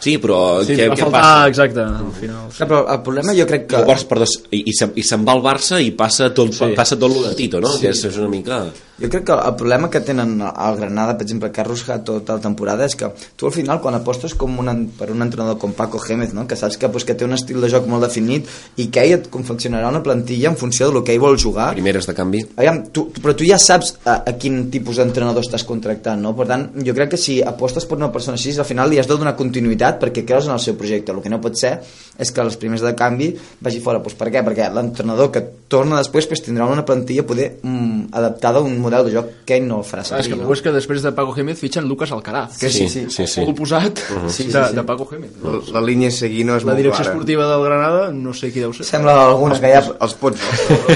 Sí, 0.00 0.16
però 0.18 0.36
Sí, 0.64 0.74
què, 0.78 0.88
va 0.88 0.96
què 0.96 1.04
faltar, 1.04 1.20
passa? 1.20 1.48
exacte, 1.52 1.80
al 1.84 2.12
final. 2.16 2.46
Clar, 2.56 2.68
però 2.70 2.82
el 2.94 3.00
problema 3.06 3.34
jo 3.36 3.46
crec 3.50 3.66
que... 3.68 3.80
Llavors, 3.82 4.04
perdó, 4.08 4.28
i, 4.50 4.62
i, 4.64 4.76
se'n, 4.76 4.94
i 4.96 5.04
se'n 5.04 5.26
va 5.28 5.34
al 5.36 5.42
Barça 5.44 5.80
i 5.84 5.90
passa 5.96 6.30
tot, 6.36 6.54
sí. 6.56 6.70
passa 6.78 6.96
tot 6.96 7.12
lo 7.12 7.26
de 7.28 7.34
Tito, 7.36 7.60
no? 7.60 7.72
Sí. 7.76 7.84
Que 7.84 7.92
és, 7.92 8.04
és 8.08 8.16
una 8.20 8.30
mica... 8.32 8.62
Jo 9.00 9.08
crec 9.08 9.24
que 9.24 9.32
el 9.32 9.54
problema 9.56 9.88
que 9.88 10.02
tenen 10.04 10.42
al 10.44 10.76
Granada, 10.76 11.16
per 11.16 11.24
exemple, 11.24 11.50
Carlos 11.52 11.86
Gat 11.86 12.04
tota 12.04 12.36
la 12.36 12.44
temporada, 12.44 12.84
és 12.84 12.96
que 12.96 13.08
tu 13.36 13.48
al 13.48 13.54
final, 13.54 13.80
quan 13.80 13.96
apostes 13.96 14.34
com 14.36 14.58
un, 14.60 14.70
per 14.98 15.08
un 15.14 15.24
entrenador 15.24 15.56
com 15.58 15.72
Paco 15.72 15.98
Gémez, 15.98 16.34
no? 16.36 16.46
que 16.46 16.56
saps 16.56 16.76
que, 16.76 16.90
pues, 16.92 17.06
que 17.08 17.16
té 17.16 17.24
un 17.24 17.32
estil 17.32 17.60
de 17.64 17.70
joc 17.72 17.88
molt 17.88 18.04
definit 18.04 18.48
i 18.76 18.90
que 18.92 19.06
ell 19.06 19.16
et 19.16 19.30
confeccionarà 19.32 19.88
una 19.88 20.02
plantilla 20.04 20.50
en 20.52 20.58
funció 20.60 20.90
del 20.90 21.04
que 21.04 21.16
ell 21.16 21.22
vol 21.22 21.38
jugar, 21.40 21.70
Primeres 21.80 22.04
de 22.06 22.14
canvi. 22.14 22.42
Aviam, 22.58 22.82
tu, 22.92 23.06
però 23.16 23.32
tu 23.32 23.46
ja 23.48 23.56
saps 23.56 23.94
a, 24.04 24.18
a 24.28 24.34
quin 24.36 24.66
tipus 24.72 25.00
d'entrenador 25.00 25.46
estàs 25.46 25.64
contractant, 25.64 26.20
no? 26.20 26.34
Per 26.36 26.44
tant, 26.50 26.68
jo 26.84 26.92
crec 26.96 27.14
que 27.14 27.20
si 27.20 27.38
apostes 27.40 27.88
per 27.88 27.96
una 27.96 28.10
persona 28.12 28.36
així, 28.36 28.52
al 28.58 28.68
final 28.68 28.92
li 28.92 29.00
has 29.00 29.08
de 29.08 29.16
donar 29.16 29.32
continuïtat 29.38 29.96
perquè 30.02 30.26
creus 30.28 30.50
en 30.50 30.58
el 30.58 30.60
seu 30.60 30.76
projecte. 30.76 31.14
El 31.14 31.24
que 31.24 31.32
no 31.32 31.40
pot 31.40 31.56
ser 31.56 31.78
és 32.20 32.32
que 32.34 32.44
els 32.44 32.58
primers 32.60 32.84
de 32.84 32.92
canvi 32.98 33.30
vagi 33.64 33.80
fora. 33.80 34.02
Pues 34.04 34.18
per 34.18 34.28
què? 34.28 34.44
Perquè 34.44 34.68
l'entrenador 34.74 35.30
que 35.32 35.44
torna 35.72 36.02
després 36.02 36.28
pues, 36.28 36.44
tindrà 36.44 36.68
una 36.68 36.84
plantilla 36.84 37.24
poder 37.24 37.52
mm, 37.62 38.10
adaptada 38.20 38.60
a 38.60 38.66
un 38.66 38.76
model 38.82 38.89
de 39.06 39.12
joc 39.14 39.26
que 39.46 39.56
ell 39.56 39.66
no 39.68 39.78
el 39.78 39.84
farà 39.86 40.02
Ah, 40.02 40.18
és 40.18 40.26
que 40.26 40.34
servir. 40.34 40.42
no? 40.46 40.52
és 40.52 40.62
que 40.62 40.72
després 40.74 41.02
de 41.02 41.12
Paco 41.12 41.32
Gémez 41.32 41.58
fitxen 41.58 41.86
Lucas 41.88 42.10
Alcaraz. 42.12 42.58
Que 42.58 42.68
sí, 42.70 42.88
sí. 42.88 43.06
sí, 43.08 43.26
sí. 43.26 43.40
El 43.40 43.54
posat 43.54 43.98
Sí, 44.28 44.44
de, 44.44 44.52
sí, 44.52 44.68
sí. 44.70 44.74
de 44.76 44.82
Paco 44.84 45.06
Gémez. 45.06 45.30
la, 45.42 45.80
la 45.80 45.86
línia 45.86 46.08
a 46.08 46.10
seguir 46.10 46.44
no 46.44 46.56
és 46.56 46.64
La 46.64 46.72
molt 46.72 46.82
direcció 46.82 47.04
clara 47.04 47.10
esportiva 47.14 47.46
del 47.52 47.62
Granada, 47.64 48.10
no 48.12 48.34
sé 48.34 48.50
qui 48.52 48.60
deu 48.60 48.72
ser. 48.72 48.84
Sembla 48.84 49.14
alguna 49.28 49.60
que 49.60 49.68
hi 49.70 49.76
ha... 49.78 49.84
els 50.00 50.14
pots 50.14 50.40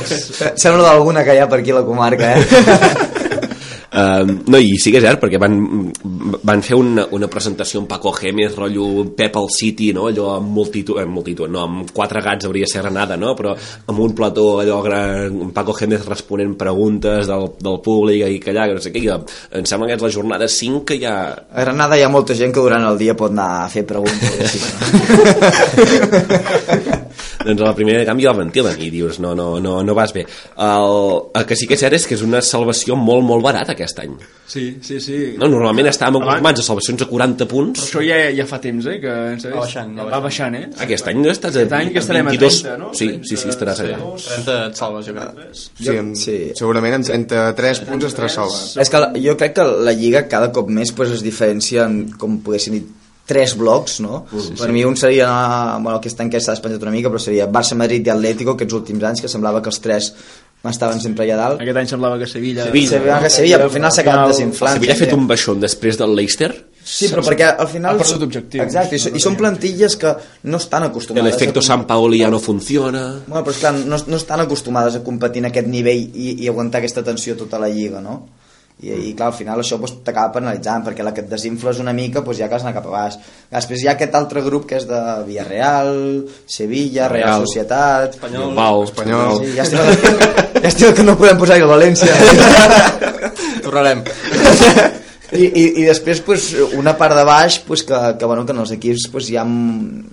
Sembla 0.62 0.82
d'alguna 0.90 1.24
que 1.24 1.34
hi 1.34 1.38
ha 1.38 1.48
per 1.48 1.60
aquí 1.60 1.70
a 1.70 1.80
la 1.80 1.84
comarca, 1.84 2.34
eh? 2.36 2.44
Uh, 3.94 4.26
no, 4.50 4.58
i 4.58 4.74
sí 4.82 4.90
que 4.90 4.98
és 4.98 5.04
cert, 5.04 5.20
perquè 5.22 5.38
van, 5.38 5.54
van 6.42 6.62
fer 6.66 6.74
una, 6.74 7.04
una 7.14 7.28
presentació 7.30 7.78
amb 7.78 7.86
Paco 7.92 8.10
Gémez, 8.16 8.56
rotllo 8.58 9.04
Pep 9.14 9.36
al 9.38 9.46
City, 9.54 9.92
no? 9.94 10.08
allò 10.10 10.32
amb 10.40 10.50
multitud, 10.56 10.98
eh, 10.98 11.06
multitud, 11.06 11.46
no, 11.50 11.62
amb 11.62 11.92
quatre 11.94 12.18
gats 12.24 12.48
hauria 12.48 12.66
de 12.66 12.72
ser 12.72 12.82
Granada, 12.82 13.14
no? 13.20 13.36
però 13.38 13.54
amb 13.54 14.02
un 14.02 14.16
plató 14.18 14.58
allò 14.64 14.80
gran, 14.82 15.38
amb 15.46 15.54
Paco 15.54 15.76
Gémez 15.78 16.02
responent 16.08 16.56
preguntes 16.58 17.30
del, 17.30 17.46
del 17.62 17.78
públic 17.86 18.26
i 18.26 18.42
que 18.42 18.50
allà, 18.50 18.66
no 18.74 18.82
sé 18.82 18.90
què, 18.90 19.04
i 19.04 19.08
em 19.14 19.64
sembla 19.70 19.86
que 19.86 19.94
és 20.00 20.04
la 20.08 20.12
jornada 20.18 20.50
5 20.50 20.82
que 20.90 20.98
ja... 20.98 21.14
A 21.54 21.62
Granada 21.62 21.94
hi 21.94 22.02
ha 22.02 22.10
molta 22.10 22.34
gent 22.34 22.50
que 22.50 22.66
durant 22.66 22.82
el 22.90 22.98
dia 22.98 23.14
pot 23.14 23.30
anar 23.30 23.62
a 23.62 23.70
fer 23.70 23.86
preguntes. 23.86 24.58
Sí. 24.58 24.60
doncs 27.44 27.60
a 27.60 27.64
la 27.70 27.74
primera 27.76 27.98
de 28.00 28.06
canvi 28.08 28.24
el 28.26 28.36
ventilen 28.36 28.80
i 28.80 28.90
dius, 28.90 29.18
no, 29.20 29.34
no, 29.34 29.60
no, 29.60 29.82
no 29.84 29.94
vas 29.94 30.12
bé 30.16 30.24
el, 30.24 30.94
el 31.34 31.46
que 31.46 31.56
sí 31.56 31.66
que 31.68 31.74
és 31.74 31.80
cert 31.84 31.94
és 31.98 32.06
que 32.08 32.14
és 32.16 32.22
una 32.24 32.40
salvació 32.42 32.96
molt, 32.96 33.24
molt 33.26 33.44
barata 33.44 33.72
aquest 33.76 33.98
any 34.04 34.16
Sí, 34.46 34.76
sí, 34.84 34.98
sí. 35.00 35.18
no? 35.40 35.48
normalment 35.48 35.86
estàvem 35.88 36.18
Abans- 36.20 36.28
acostumats 36.34 36.60
a 36.60 36.64
salvacions 36.66 37.02
a 37.02 37.06
40 37.08 37.46
punts 37.48 37.80
Però 37.80 37.86
això 37.88 38.02
ja, 38.04 38.18
ja 38.36 38.44
fa 38.46 38.58
temps, 38.60 38.84
eh? 38.92 38.98
Que, 39.00 39.14
saps? 39.40 39.54
Va 39.54 39.60
baixant, 39.62 39.94
va 39.98 40.04
Va 40.12 40.20
baixant, 40.26 40.54
eh? 40.58 40.66
Aquest 40.84 41.08
any 41.08 41.22
no 41.22 41.30
estàs 41.32 41.56
a 41.56 41.62
Aquest 41.62 41.72
any 41.78 41.92
que 41.94 42.02
estarem 42.02 42.28
a 42.28 42.34
22, 42.34 42.58
30, 42.62 42.76
no? 42.82 42.90
Sí, 42.94 43.08
sí, 43.24 43.38
sí, 43.40 43.48
estaràs 43.48 43.80
allà. 43.86 43.96
30 44.20 44.58
et 44.68 44.76
salves, 44.82 45.06
jo 45.08 45.14
crec. 45.16 45.54
sí, 45.54 45.96
amb, 45.96 46.14
Sí. 46.20 46.36
segurament 46.60 46.98
amb 46.98 47.06
33 47.08 47.80
punts 47.88 48.04
estaràs 48.10 48.36
salvat 48.36 48.76
És 48.84 48.90
que 48.92 49.00
la- 49.00 49.12
jo 49.28 49.36
crec 49.40 49.54
que 49.56 49.64
la 49.88 49.92
Lliga 49.96 50.26
cada 50.28 50.52
cop 50.52 50.68
més 50.68 50.92
pues, 50.92 51.10
es 51.16 51.22
diferencia 51.24 51.84
en, 51.88 52.10
com 52.20 52.38
poguessin 52.44 52.74
dir, 52.76 52.84
tres 53.26 53.54
blocs, 53.56 53.98
no? 54.04 54.24
Sí, 54.30 54.54
per 54.58 54.70
mi 54.72 54.84
un 54.84 54.98
seria, 55.00 55.28
bueno, 55.80 55.98
aquest 55.98 56.20
any 56.20 56.32
que 56.32 56.42
s'ha 56.44 56.56
despenjat 56.56 56.82
una 56.84 56.92
mica, 56.94 57.12
però 57.12 57.22
seria 57.22 57.48
Barça, 57.50 57.76
Madrid 57.78 58.06
i 58.06 58.12
Atlético, 58.12 58.56
aquests 58.58 58.76
últims 58.76 59.06
anys, 59.08 59.24
que 59.24 59.32
semblava 59.32 59.62
que 59.64 59.72
els 59.72 59.80
tres 59.84 60.12
estaven 60.68 61.00
sempre 61.00 61.26
allà 61.26 61.36
dalt. 61.40 61.64
Aquest 61.64 61.80
any 61.80 61.90
semblava 61.90 62.20
que 62.20 62.28
Sevilla... 62.28 62.68
Sevilla. 62.68 62.98
Sevilla, 62.98 63.18
que 63.24 63.32
Sevilla, 63.32 63.58
però 63.60 63.70
al 63.70 63.74
final 63.74 63.92
s'ha 63.92 64.04
acabat 64.04 64.32
desinflant. 64.32 64.78
Sevilla 64.78 64.96
ha 64.96 65.00
fet 65.00 65.16
un 65.16 65.26
baixón 65.28 65.60
després 65.64 66.00
del 66.00 66.16
Leicester 66.16 66.52
Sí, 66.84 67.08
però 67.08 67.22
perquè 67.24 67.46
al 67.48 67.68
final... 67.72 67.96
Ha 67.96 68.04
perdut 68.04 68.26
objectiu. 68.26 68.60
Exacte, 68.62 68.98
i, 69.00 69.16
i 69.16 69.22
són 69.22 69.38
plantilles 69.40 69.96
que 69.96 70.10
no 70.52 70.60
estan 70.60 70.84
acostumades... 70.90 71.32
l'efecte 71.32 71.62
a... 71.62 71.64
Sant 71.64 71.86
Paoli 71.88 72.20
ja 72.20 72.28
no 72.28 72.40
funciona 72.44 73.06
Bueno, 73.24 73.40
però 73.40 73.54
esclar, 73.56 73.72
no, 73.88 73.96
no 73.96 74.18
estan 74.20 74.44
acostumades 74.44 74.98
a 74.98 75.02
competir 75.06 75.40
en 75.40 75.48
aquest 75.48 75.70
nivell 75.72 76.02
i, 76.12 76.34
i 76.44 76.50
aguantar 76.52 76.82
aquesta 76.82 77.02
tensió 77.06 77.38
tota 77.40 77.60
la 77.62 77.72
lliga, 77.72 78.04
no? 78.04 78.18
I, 78.82 78.90
i 78.90 79.12
clar, 79.14 79.28
al 79.30 79.36
final 79.38 79.60
això 79.62 79.78
pues, 79.78 79.92
t'acaba 80.04 80.32
penalitzant 80.34 80.82
perquè 80.84 81.04
la 81.06 81.12
que 81.14 81.22
et 81.22 81.28
desinfles 81.30 81.78
una 81.80 81.92
mica 81.94 82.24
pues, 82.26 82.40
ja 82.40 82.48
que 82.50 82.56
has 82.56 82.64
anat 82.66 82.74
cap 82.80 82.88
a 82.90 82.94
baix 82.96 83.18
després 83.52 83.84
hi 83.84 83.86
ha 83.86 83.92
aquest 83.94 84.16
altre 84.18 84.42
grup 84.42 84.66
que 84.66 84.80
és 84.80 84.86
de 84.88 84.98
Villarreal 85.28 85.92
Sevilla, 86.50 87.06
Real, 87.08 87.36
Real. 87.36 87.46
Societat 87.46 88.18
Espanyol. 88.18 88.48
Bilbao, 88.50 88.82
Espanyol. 88.88 89.38
sí, 89.38 89.54
llàstima, 89.54 89.86
llàstima 90.64 90.90
que 90.98 91.06
no 91.06 91.14
podem 91.20 91.38
posar-hi 91.38 91.62
el 91.62 91.70
València 91.70 92.18
Tornarem. 93.64 94.02
I, 95.34 95.46
i, 95.46 95.62
i 95.80 95.86
després 95.86 96.20
pues, 96.26 96.50
una 96.76 96.92
part 96.98 97.16
de 97.16 97.24
baix 97.26 97.60
pues, 97.66 97.82
que, 97.86 98.02
que, 98.18 98.26
bueno, 98.26 98.44
que 98.44 98.52
en 98.54 98.60
els 98.66 98.74
equips 98.74 99.08
pues, 99.10 99.30
hi 99.30 99.38
ha 99.40 99.46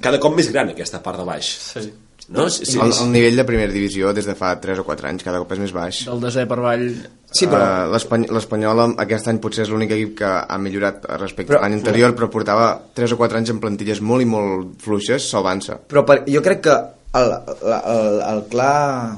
cada 0.01 0.21
cop 0.21 0.37
més 0.37 0.53
gran 0.53 0.71
aquesta 0.71 1.01
part 1.03 1.19
de 1.21 1.27
baix 1.27 1.51
Sí. 1.73 1.89
No? 2.31 2.49
Sí, 2.49 2.65
sí, 2.65 2.77
el, 2.79 2.91
el 2.93 3.11
nivell 3.11 3.35
de 3.39 3.45
primera 3.47 3.71
divisió 3.73 4.13
des 4.15 4.25
de 4.27 4.35
fa 4.39 4.53
3 4.63 4.79
o 4.81 4.85
4 4.87 5.07
anys 5.09 5.23
cada 5.27 5.39
cop 5.43 5.51
és 5.53 5.59
més 5.61 5.73
baix. 5.75 6.03
Del 6.07 6.21
desè 6.23 6.45
per 6.49 6.57
avall... 6.61 6.85
Sí, 7.31 7.45
però- 7.47 7.63
Eh, 7.63 7.89
l'Espany- 7.93 8.27
l'Espanyol 8.31 8.81
aquest 8.99 9.27
any 9.31 9.37
potser 9.43 9.63
és 9.63 9.69
l'únic 9.71 9.91
equip 9.95 10.17
que 10.19 10.27
ha 10.27 10.57
millorat 10.59 11.05
respecte 11.19 11.53
Però- 11.53 11.61
a 11.61 11.67
l'any 11.67 11.77
anterior 11.79 12.15
però 12.17 12.27
portava 12.33 12.69
3 12.97 13.13
o 13.15 13.17
4 13.19 13.37
anys 13.39 13.53
en 13.53 13.59
plantilles 13.63 14.01
molt 14.01 14.23
i 14.25 14.27
molt 14.27 14.73
fluixes 14.83 15.29
salvant-se. 15.31 15.77
Però 15.91 16.03
per, 16.07 16.21
jo 16.27 16.41
crec 16.43 16.61
que 16.67 16.75
el, 17.19 17.31
el, 17.31 17.75
el, 17.95 18.21
el 18.33 18.43
clar 18.51 19.17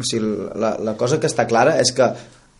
o 0.00 0.02
sigui, 0.06 0.30
la, 0.56 0.76
la 0.80 0.94
cosa 0.96 1.18
que 1.20 1.28
està 1.28 1.44
clara 1.48 1.74
és 1.80 1.92
que 1.92 2.06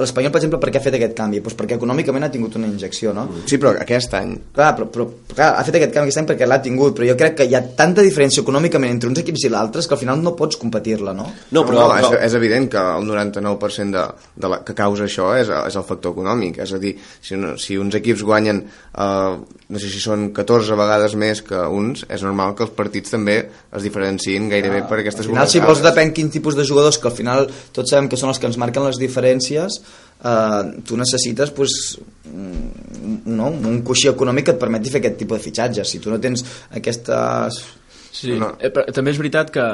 l'Espanyol, 0.02 0.32
per 0.32 0.40
exemple, 0.40 0.60
per 0.62 0.72
què 0.72 0.80
ha 0.80 0.84
fet 0.84 0.96
aquest 0.98 1.16
canvi? 1.18 1.42
Pues 1.44 1.56
perquè 1.58 1.76
econòmicament 1.78 2.26
ha 2.26 2.30
tingut 2.32 2.56
una 2.60 2.68
injecció, 2.70 3.14
no? 3.16 3.26
Sí, 3.44 3.58
però 3.60 3.74
aquest 3.80 4.16
any... 4.18 4.34
Clar, 4.56 4.72
però, 4.78 4.88
però 4.92 5.06
clar, 5.34 5.52
ha 5.58 5.64
fet 5.66 5.78
aquest 5.80 5.94
canvi 5.96 6.10
aquest 6.10 6.22
any 6.22 6.30
perquè 6.32 6.48
l'ha 6.48 6.60
tingut, 6.64 6.96
però 6.96 7.08
jo 7.10 7.16
crec 7.20 7.38
que 7.40 7.48
hi 7.48 7.56
ha 7.56 7.62
tanta 7.78 8.04
diferència 8.06 8.44
econòmicament 8.44 8.96
entre 8.96 9.10
uns 9.12 9.22
equips 9.22 9.46
i 9.46 9.52
l'altres 9.52 9.88
que 9.88 9.96
al 9.96 10.02
final 10.02 10.22
no 10.24 10.34
pots 10.38 10.58
competir-la, 10.60 11.14
no? 11.16 11.28
No, 11.50 11.64
però... 11.68 11.84
no, 11.84 11.86
però... 11.94 12.12
és, 12.16 12.26
és 12.30 12.38
evident 12.38 12.68
que 12.72 12.84
el 12.98 13.08
99% 13.08 13.96
de, 13.96 14.04
de 14.44 14.52
la, 14.52 14.60
que 14.66 14.76
causa 14.78 15.06
això 15.06 15.32
és, 15.38 15.50
és 15.50 15.78
el 15.78 15.86
factor 15.86 16.14
econòmic. 16.16 16.60
És 16.64 16.74
a 16.76 16.80
dir, 16.82 16.94
si, 17.20 17.38
no, 17.40 17.54
si 17.60 17.78
uns 17.80 17.96
equips 18.00 18.24
guanyen, 18.26 18.62
eh, 18.64 19.38
no 19.70 19.82
sé 19.82 19.90
si 19.92 20.02
són 20.02 20.30
14 20.36 20.78
vegades 20.78 21.16
més 21.20 21.42
que 21.46 21.60
uns, 21.70 22.04
és 22.08 22.24
normal 22.26 22.56
que 22.58 22.66
els 22.66 22.74
partits 22.76 23.14
també 23.14 23.36
es 23.46 23.86
diferenciïn 23.86 24.48
gairebé 24.50 24.82
per 24.90 25.00
aquestes 25.00 25.26
Al 25.26 25.32
final, 25.34 25.50
si 25.50 25.62
vols, 25.62 25.82
depèn 25.84 26.14
quin 26.16 26.30
tipus 26.32 26.58
de 26.58 26.66
jugadors, 26.66 26.98
que 26.98 27.10
al 27.10 27.16
final 27.16 27.46
tots 27.76 27.92
sabem 27.92 28.10
que 28.10 28.18
són 28.20 28.32
els 28.32 28.40
que 28.40 28.48
ens 28.50 28.58
marquen 28.60 28.86
les 28.86 28.98
diferències, 29.00 29.80
eh, 30.24 30.62
tu 30.86 30.96
necessites 31.00 31.50
pues, 31.56 31.98
un, 32.30 33.22
no, 33.26 33.48
un 33.50 33.80
coixí 33.86 34.08
econòmic 34.10 34.48
que 34.50 34.56
et 34.56 34.62
permeti 34.62 34.92
fer 34.92 35.00
aquest 35.02 35.18
tipus 35.22 35.38
de 35.38 35.44
fitxatges. 35.48 35.88
Si 35.90 36.00
tu 36.02 36.12
no 36.12 36.20
tens 36.20 36.44
aquestes... 36.70 37.62
Sí, 38.10 38.34
No. 38.38 38.56
eh, 38.58 38.72
però 38.74 38.90
també 38.92 39.12
és 39.14 39.20
veritat 39.20 39.52
que, 39.54 39.66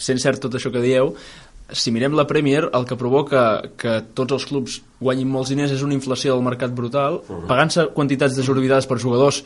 sent 0.00 0.20
cert 0.20 0.40
tot 0.42 0.54
això 0.56 0.70
que 0.72 0.82
dieu, 0.84 1.14
si 1.72 1.92
mirem 1.94 2.14
la 2.18 2.26
Premier, 2.26 2.68
el 2.74 2.84
que 2.86 2.96
provoca 2.98 3.62
que 3.78 4.00
tots 4.14 4.32
els 4.36 4.44
clubs 4.48 4.80
guanyin 5.00 5.28
molts 5.32 5.48
diners 5.52 5.72
és 5.72 5.82
una 5.82 5.94
inflació 5.96 6.34
del 6.34 6.44
mercat 6.44 6.74
brutal, 6.76 7.20
pagant-se 7.48 7.86
quantitats 7.96 8.36
desorbitades 8.36 8.86
per 8.90 8.98
jugadors 9.00 9.42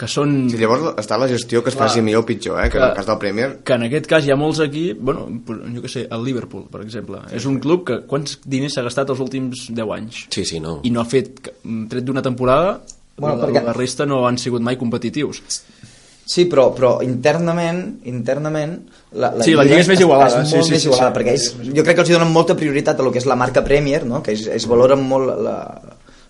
que 0.00 0.08
són... 0.08 0.48
Si 0.50 0.56
llavors 0.60 0.94
està 1.02 1.18
la 1.20 1.28
gestió 1.28 1.62
que 1.62 1.68
es 1.72 1.76
Clar. 1.76 1.88
faci 1.90 2.00
millor 2.02 2.24
o 2.24 2.26
pitjor, 2.26 2.58
eh? 2.64 2.70
que 2.72 2.78
en 2.80 2.86
el 2.88 2.94
cas 2.96 3.06
del 3.10 3.18
Premier 3.20 3.50
que 3.64 3.76
en 3.76 3.84
aquest 3.90 4.08
cas 4.10 4.24
hi 4.26 4.32
ha 4.32 4.38
molts 4.40 4.62
equips, 4.64 5.00
bueno, 5.00 5.28
jo 5.74 5.82
que 5.84 5.92
sé, 5.92 6.06
el 6.10 6.24
Liverpool, 6.24 6.64
per 6.72 6.80
exemple, 6.86 7.20
és 7.36 7.44
un 7.50 7.60
club 7.60 7.84
que 7.90 8.00
quants 8.08 8.38
diners 8.46 8.78
s'ha 8.78 8.86
gastat 8.86 9.10
els 9.12 9.20
últims 9.20 9.66
10 9.70 9.94
anys? 9.98 10.24
Sí, 10.32 10.44
sí, 10.48 10.60
no. 10.60 10.78
I 10.84 10.90
no 10.94 11.02
ha 11.04 11.08
fet, 11.08 11.50
tret 11.90 12.04
d'una 12.04 12.22
temporada, 12.24 12.78
Bueno, 13.16 13.36
la, 13.38 13.44
perquè- 13.46 13.60
la 13.62 13.72
resta 13.76 14.02
no 14.10 14.24
han 14.26 14.34
sigut 14.42 14.60
mai 14.66 14.74
competitius. 14.74 15.38
Sí, 16.26 16.46
però, 16.48 16.70
però 16.74 17.02
internament, 17.04 17.98
internament 18.08 18.78
la, 19.12 19.32
Sí, 19.44 19.52
la 19.54 19.64
Lliga 19.66 19.82
és 19.82 19.88
més 19.92 20.00
igualada, 20.00 20.40
És 20.42 20.48
sí, 20.50 20.56
molt 20.56 20.66
sí, 20.66 20.72
més 20.72 20.82
sí, 20.82 20.88
igualada, 20.88 21.10
sí. 21.10 21.18
perquè 21.18 21.34
ells, 21.36 21.74
jo 21.76 21.84
crec 21.84 21.98
que 21.98 22.04
els 22.06 22.10
hi 22.10 22.16
donen 22.16 22.32
molta 22.32 22.56
prioritat 22.56 22.98
a 23.00 23.04
lo 23.04 23.12
que 23.12 23.20
és 23.20 23.26
la 23.28 23.36
marca 23.36 23.62
Premier, 23.64 24.04
no? 24.08 24.22
que 24.24 24.32
ells, 24.32 24.46
ells 24.56 24.66
valoren 24.70 25.04
molt 25.04 25.34
la, 25.44 25.56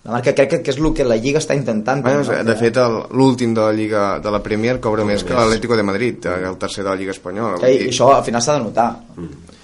la 0.05 0.11
marca, 0.17 0.35
crec 0.35 0.49
que, 0.51 0.59
que 0.61 0.75
és 0.75 0.77
el 0.83 0.91
que 0.93 1.07
la 1.07 1.15
Lliga 1.17 1.39
està 1.39 1.55
intentant. 1.57 2.03
Bueno, 2.03 2.21
no? 2.27 2.43
de 2.51 2.55
fet, 2.59 2.77
el- 2.77 2.99
l'últim 3.15 3.55
de 3.55 3.61
la 3.63 3.71
Lliga 3.73 4.03
de 4.19 4.35
la 4.35 4.43
Premier 4.43 4.77
cobra 4.83 5.07
més 5.07 5.23
que 5.23 5.33
l'Atlético 5.33 5.79
de 5.79 5.87
Madrid, 5.87 6.27
eh, 6.27 6.43
el 6.51 6.59
tercer 6.61 6.83
de 6.83 6.89
la 6.91 6.95
Lliga 6.99 7.15
Espanyola. 7.15 7.57
que, 7.63 7.71
i 7.73 7.89
això 7.89 8.11
al 8.17 8.23
final 8.27 8.41
s'ha 8.43 8.59
de 8.59 8.63
notar. 8.67 8.91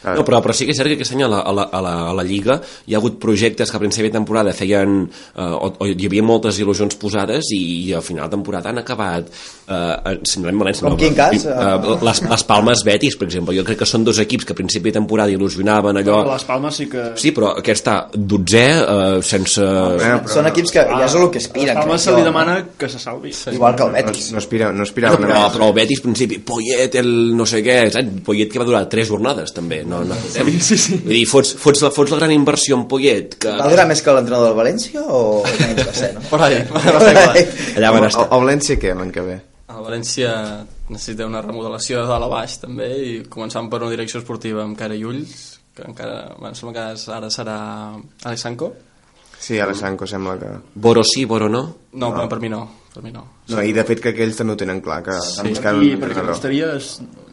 clar, 0.02 0.16
No, 0.18 0.24
però, 0.26 0.40
però 0.42 0.50
sí 0.52 0.66
que 0.66 0.72
és 0.74 0.78
cert 0.80 0.90
que 0.90 0.96
aquest 0.98 1.12
any 1.14 1.22
a 1.22 1.28
la, 1.30 1.44
a, 1.46 1.52
la, 1.54 1.68
a, 1.70 1.80
la, 1.86 1.92
a 2.10 2.14
la 2.18 2.24
Lliga 2.26 2.56
hi 2.88 2.96
ha 2.96 2.98
hagut 2.98 3.20
projectes 3.22 3.70
que 3.70 3.78
a 3.78 3.80
principi 3.84 4.08
de 4.10 4.16
temporada 4.16 4.50
feien 4.52 5.04
eh, 5.06 5.42
o, 5.46 5.68
o 5.78 5.86
hi 5.86 6.08
havia 6.08 6.24
moltes 6.26 6.58
il·lusions 6.58 6.98
posades 6.98 7.52
i, 7.54 7.60
i 7.86 7.94
al 7.94 8.02
final 8.02 8.26
de 8.26 8.34
temporada 8.34 8.72
han 8.74 8.80
acabat 8.82 9.30
eh, 9.72 10.16
semblant 10.28 10.60
València 10.62 10.86
Com 10.88 10.98
quin 11.00 11.16
cas? 11.18 11.46
eh, 11.48 11.96
les, 12.08 12.22
les 12.34 12.44
Palmes 12.50 12.84
Betis 12.88 13.18
per 13.20 13.28
exemple, 13.30 13.56
jo 13.58 13.64
crec 13.68 13.80
que 13.82 13.88
són 13.90 14.04
dos 14.08 14.20
equips 14.24 14.46
que 14.50 14.56
a 14.56 14.60
principi 14.60 14.92
de 14.92 14.98
temporada 15.00 15.32
il·lusionaven 15.34 16.02
allò 16.02 16.22
Les 16.32 16.46
Palmes 16.48 16.76
sí 16.82 16.90
que... 16.92 17.06
sí, 17.20 17.32
però 17.36 17.54
aquest 17.62 17.82
està 17.82 17.96
dotzè 18.14 18.66
eh, 18.82 19.22
sense... 19.26 19.64
eh, 19.64 19.98
però 20.02 20.36
Són 20.36 20.50
equips 20.52 20.76
que 20.76 20.84
ja 20.92 21.06
és 21.08 21.16
el 21.18 21.30
que 21.34 21.40
aspiren. 21.42 21.72
Les 21.76 21.82
Palmes 21.86 22.06
se 22.06 22.16
li 22.16 22.24
demana 22.28 22.58
que 22.78 22.90
se 22.92 23.00
salvi. 23.02 23.32
no? 23.48 23.54
Igual 23.58 23.76
que 23.76 23.84
el 23.88 23.92
no, 23.92 23.98
Betis. 23.98 24.32
no, 24.32 24.38
aspira, 24.44 24.72
no 24.72 24.82
No, 24.82 24.88
aspiraven 24.90 25.26
però, 25.26 25.42
però 25.54 25.68
el 25.72 25.74
Betis, 25.78 26.02
principi, 26.04 26.40
Poyet, 26.46 26.96
el 27.02 27.10
no 27.38 27.46
sé 27.50 27.62
què, 27.66 27.78
saps? 27.94 28.22
Poyet 28.26 28.52
que 28.52 28.60
va 28.62 28.66
durar 28.68 28.84
tres 28.92 29.08
jornades, 29.10 29.54
també. 29.56 29.82
No, 29.88 30.04
no, 30.08 30.16
sí, 30.30 30.60
sí, 30.60 30.78
sí. 30.78 30.98
Vull 31.04 31.16
dir, 31.16 31.26
fots, 31.30 31.54
fots, 31.62 31.82
la, 31.86 31.92
fots 31.96 32.12
la 32.14 32.20
gran 32.22 32.34
inversió 32.36 32.76
en 32.78 32.86
Poyet, 32.92 33.38
que 33.42 33.54
Va 33.62 33.70
durar 33.72 33.88
més 33.90 34.02
que 34.04 34.14
l'entrenador 34.16 34.50
del 34.52 34.58
València 34.60 35.02
o 35.06 35.42
menys 35.48 35.86
va 35.90 35.94
ser, 35.96 36.12
no? 36.18 36.22
Por 36.30 36.42
ahí, 36.46 36.60
allà 37.78 37.92
van 37.96 38.08
estar. 38.10 38.28
a 38.30 38.38
València 38.42 38.78
què, 38.82 38.94
l'any 38.98 39.12
que 39.16 39.24
ve? 39.26 39.38
El 39.82 39.88
València 39.88 40.32
necessita 40.92 41.26
una 41.26 41.42
remodelació 41.42 42.04
de 42.04 42.12
dalt 42.12 42.28
a 42.28 42.30
baix 42.30 42.60
també 42.62 42.92
i 43.02 43.16
començant 43.34 43.70
per 43.72 43.82
una 43.82 43.90
direcció 43.90 44.22
esportiva 44.22 44.62
amb 44.64 44.78
cara 44.78 44.94
i 44.94 45.04
ulls 45.08 45.58
que 45.74 45.88
encara, 45.88 46.36
bueno, 46.38 46.54
sembla 46.54 46.74
que 46.78 47.12
ara 47.18 47.30
serà 47.34 47.58
Alexanco 48.28 48.74
Sí, 49.42 49.58
ara 49.58 49.74
Sanco 49.74 50.06
sembla 50.06 50.36
que... 50.38 50.50
Boro 50.76 51.02
sí, 51.04 51.26
Boro 51.26 51.48
no. 51.50 51.64
no, 51.94 52.12
no. 52.14 52.28
per 52.30 52.38
mi 52.40 52.50
no 52.52 52.60
per 52.94 53.02
mi 53.02 53.10
no 53.10 53.24
No, 53.50 53.64
i 53.66 53.74
de 53.74 53.84
fet 53.88 54.04
que 54.04 54.12
aquells 54.14 54.38
també 54.38 54.54
ho 54.54 54.60
tenen 54.60 54.84
clar, 54.86 55.00
que 55.08 55.16
sí. 55.18 55.42
I 55.42 55.56
buscar 55.56 55.72
per 55.74 55.80
un 55.80 55.88
què 55.88 55.96
entrenador. 55.98 56.30
apostaries 56.30 56.92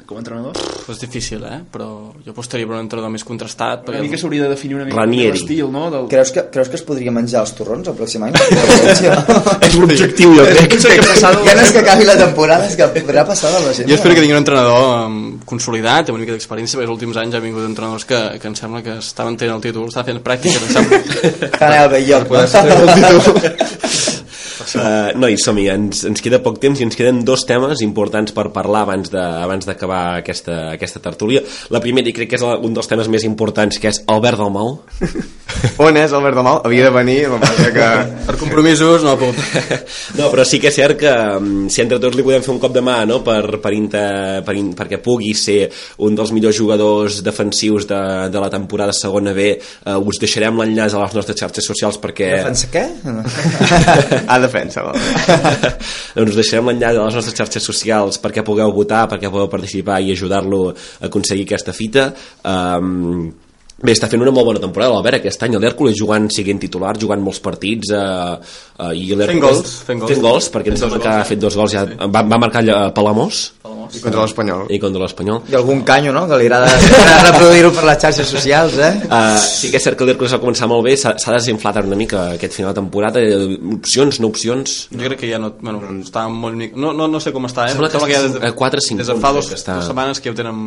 com 0.08 0.16
a 0.16 0.22
entrenador? 0.22 0.54
Però 0.56 0.94
és 0.94 1.00
difícil, 1.02 1.42
eh? 1.44 1.58
Però 1.68 1.86
jo 2.24 2.32
apostaria 2.32 2.64
per 2.64 2.78
un 2.78 2.80
entrenador 2.86 3.12
més 3.12 3.24
contrastat 3.28 3.82
Una 3.82 3.90
perquè 3.90 4.04
mica 4.06 4.20
s'hauria 4.20 4.46
de 4.46 4.54
definir 4.54 4.78
una 4.78 4.86
mica 4.88 4.96
Ranieri. 4.96 5.36
l'estil, 5.36 5.68
no? 5.74 5.82
Del... 5.92 6.06
Creus 6.08 6.32
que, 6.32 6.46
creus 6.54 6.70
que 6.72 6.78
es 6.80 6.84
podria 6.88 7.12
menjar 7.12 7.42
els 7.44 7.52
torrons 7.58 7.90
el 7.92 7.96
pròxim 7.98 8.24
any? 8.24 8.32
És 9.68 9.76
l'objectiu, 9.76 10.32
jo 10.38 10.46
crec. 10.54 10.78
és 10.78 11.72
que 11.76 11.82
acabi 11.82 12.08
la 12.08 12.16
temporada, 12.16 12.64
és 12.70 12.78
que 12.78 12.88
podrà 12.96 13.26
passar 13.28 13.52
de 13.52 13.60
la 13.66 13.76
gent. 13.76 13.90
jo 13.90 13.98
espero 13.98 14.16
que 14.16 14.24
tingui 14.24 14.36
un 14.38 14.40
entrenador 14.40 15.06
um, 15.10 15.20
consolidat, 15.44 16.08
amb 16.08 16.16
una 16.16 16.24
mica 16.24 16.36
d'experiència, 16.38 16.80
perquè 16.80 16.88
els 16.88 16.96
últims 16.96 17.20
anys 17.20 17.36
ha 17.36 17.44
vingut 17.44 17.68
entrenadors 17.68 18.08
que, 18.08 18.22
que 18.40 18.48
em 18.48 18.56
sembla 18.56 18.80
que 18.86 18.96
estaven 19.04 19.36
tenint 19.36 19.58
el 19.58 19.64
títol, 19.68 19.92
estaven 19.92 20.16
fent 20.16 20.24
pràctiques, 20.24 20.64
em 20.64 20.70
sembla. 20.72 21.50
Canel 21.60 21.92
Belloc, 21.92 22.24
no? 22.32 24.07
Uh, 24.76 25.14
nois, 25.18 25.40
som-hi, 25.44 25.68
ens, 25.72 26.04
ens 26.08 26.24
queda 26.24 26.42
poc 26.44 26.58
temps 26.62 26.80
i 26.80 26.86
ens 26.86 26.98
queden 26.98 27.22
dos 27.26 27.46
temes 27.48 27.82
importants 27.84 28.34
per 28.36 28.48
parlar 28.54 28.84
abans 28.86 29.10
de- 29.12 29.22
abans 29.22 29.66
d'acabar 29.68 30.18
aquesta, 30.18 30.72
aquesta 30.74 31.00
tertúlia. 31.04 31.42
La 31.70 31.80
primera, 31.84 32.08
i 32.08 32.16
crec 32.16 32.32
que 32.32 32.40
és 32.40 32.44
un 32.44 32.74
dels 32.74 32.90
temes 32.90 33.08
més 33.08 33.24
importants, 33.28 33.78
que 33.78 33.92
és 33.92 34.02
Albert 34.06 34.40
Dalmau. 34.42 34.78
On 35.82 35.96
és 35.96 36.12
Albert 36.12 36.36
Dalmau? 36.36 36.60
Havia 36.66 36.88
de 36.88 36.92
venir, 36.94 37.18
el 37.26 37.72
que. 37.74 37.88
Per 38.28 38.36
compromisos 38.40 39.04
no 39.06 39.16
puc. 39.20 39.38
No, 40.18 40.28
però 40.32 40.42
sí 40.46 40.58
que 40.58 40.70
és 40.70 40.74
cert 40.74 40.96
que 40.98 41.10
mm, 41.12 41.68
si 41.70 41.82
entre 41.82 41.98
tots 42.02 42.16
li 42.16 42.24
podem 42.26 42.42
fer 42.42 42.50
un 42.50 42.58
cop 42.62 42.72
de 42.74 42.80
mà 42.84 42.96
no? 43.06 43.20
per, 43.24 43.58
per, 43.62 43.70
inter, 43.76 44.40
per 44.44 44.54
in, 44.58 44.72
perquè 44.76 44.98
pugui 45.02 45.30
ser 45.36 45.68
un 46.04 46.16
dels 46.18 46.32
millors 46.34 46.56
jugadors 46.58 47.20
defensius 47.24 47.86
de, 47.88 48.00
de 48.32 48.42
la 48.42 48.48
temporada 48.50 48.94
segona 48.96 49.34
B, 49.36 49.50
eh, 49.58 49.96
us 49.98 50.18
deixarem 50.20 50.58
l'enllaç 50.58 50.96
a 50.96 51.02
les 51.04 51.14
nostres 51.18 51.38
xarxes 51.38 51.68
socials 51.70 52.00
perquè... 52.02 52.30
Defensa 52.40 52.70
què? 52.72 52.84
ah, 54.32 54.40
defensa-la. 54.58 54.92
doncs 56.18 56.38
deixarem 56.38 56.70
l'enllaç 56.72 56.98
a 56.98 57.08
les 57.08 57.18
nostres 57.18 57.36
xarxes 57.38 57.68
socials 57.70 58.20
perquè 58.22 58.44
pugueu 58.46 58.74
votar, 58.74 59.06
perquè 59.10 59.30
pugueu 59.30 59.50
participar 59.50 60.00
i 60.02 60.12
ajudar-lo 60.14 60.64
a 60.70 61.06
aconseguir 61.08 61.46
aquesta 61.48 61.76
fita 61.76 62.10
um, 62.44 63.28
Bé, 63.78 63.92
està 63.94 64.08
fent 64.10 64.18
una 64.18 64.32
molt 64.34 64.48
bona 64.48 64.58
temporada 64.58 64.90
l'Albert 64.90 65.20
aquest 65.20 65.44
any, 65.46 65.52
l'Hèrcules 65.62 65.94
jugant, 65.94 66.24
siguent 66.34 66.58
titular, 66.64 66.96
jugant 66.98 67.20
molts 67.22 67.38
partits 67.38 67.92
eh, 67.94 68.00
eh, 68.82 68.88
i. 68.98 69.04
Fent 69.14 69.44
gols, 69.44 69.76
fent 69.86 70.02
gols. 70.02 70.10
Fent 70.10 70.24
gols, 70.24 70.48
perquè 70.50 70.72
em 70.72 70.80
sembla 70.80 70.98
que 71.04 71.12
ha 71.12 71.28
fet 71.28 71.38
dos 71.44 71.54
gols 71.54 71.76
ja, 71.76 71.84
va, 71.86 72.24
va 72.26 72.40
marcar 72.42 72.64
allà 72.64 72.80
a 72.88 72.90
Palamós 72.96 73.44
I 73.94 74.00
contra 74.04 74.22
l'Espanyol. 74.22 74.66
i 74.74 74.78
contra 74.82 75.02
l'Espanyol 75.02 75.42
I 75.48 75.54
algun 75.58 75.82
canyo, 75.88 76.12
no? 76.12 76.26
Que 76.28 76.36
li 76.40 76.46
agrada, 76.48 76.68
reproduir-ho 77.28 77.70
per 77.76 77.84
les 77.88 77.98
xarxes 78.02 78.28
socials, 78.28 78.76
eh? 78.78 78.90
Uh, 79.08 79.38
sí 79.40 79.70
que 79.72 79.78
és 79.80 79.84
cert 79.84 79.98
que 79.98 80.04
l'Hèrcules 80.08 80.34
va 80.36 80.40
començar 80.42 80.68
molt 80.70 80.84
bé 80.86 80.96
s'ha 80.98 81.14
desinflat 81.34 81.78
una 81.84 81.96
mica 81.96 82.24
aquest 82.36 82.54
final 82.58 82.72
de 82.74 82.80
temporada 82.80 83.20
eh, 83.22 83.58
opcions, 83.78 84.20
no 84.20 84.28
opcions 84.32 84.76
Jo 84.92 85.04
crec 85.08 85.20
que 85.24 85.30
ja 85.32 85.38
no... 85.38 85.52
Bueno, 85.60 85.80
està 86.02 86.26
molt... 86.28 86.58
No, 86.76 86.92
no, 86.92 87.08
no 87.08 87.20
sé 87.20 87.32
com 87.32 87.46
està, 87.48 87.66
eh? 87.68 87.74
Sembla 87.76 87.88
que 87.92 87.98
ja 88.12 88.22
està 88.26 88.46
a 88.48 88.52
quatre 88.58 88.82
o 88.82 88.84
cinc 88.84 89.00
Des 89.02 89.08
de 89.12 89.16
fa 89.22 89.32
dos, 89.32 89.48
que 89.50 89.56
està. 89.58 89.78
dues 89.78 89.88
setmanes 89.90 90.20
que 90.20 90.30
ja 90.30 90.34
ho 90.34 90.38
tenen... 90.38 90.62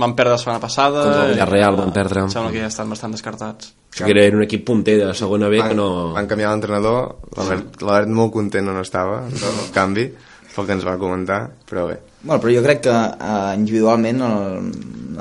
Van 0.00 0.14
perdre 0.16 0.34
la 0.36 0.40
setmana 0.42 0.60
passada... 0.62 1.02
Contra 1.04 1.24
el 1.26 1.30
i- 1.30 1.34
Villarreal 1.34 1.76
van 1.80 1.92
perdre. 1.94 2.24
Em 2.26 2.30
sembla 2.32 2.52
que 2.54 2.62
ja 2.64 2.70
estan 2.72 2.90
bastant 2.90 3.12
descartats. 3.16 3.72
o 3.94 3.96
sigui, 3.98 4.10
era 4.18 4.36
un 4.36 4.42
equip 4.42 4.64
punter 4.66 4.96
de 4.98 5.12
segona 5.14 5.48
B 5.48 5.60
que 5.60 5.68
Van, 5.68 5.76
no... 5.78 5.88
van 6.16 6.26
canviar 6.26 6.50
l'entrenador, 6.50 7.12
l'Albert 7.36 8.08
molt 8.10 8.32
content 8.34 8.68
on 8.72 8.80
estava, 8.80 9.20
del 9.30 9.60
canvi, 9.74 10.08
pel 10.54 10.66
que 10.66 10.74
ens 10.78 10.86
va 10.86 10.96
comentar, 10.98 11.38
però 11.68 11.86
bé. 11.92 12.00
Bueno, 12.24 12.40
però 12.40 12.54
jo 12.56 12.62
crec 12.64 12.80
que 12.86 12.90
uh, 12.90 13.52
individualment 13.54 14.20
el, 14.24 14.68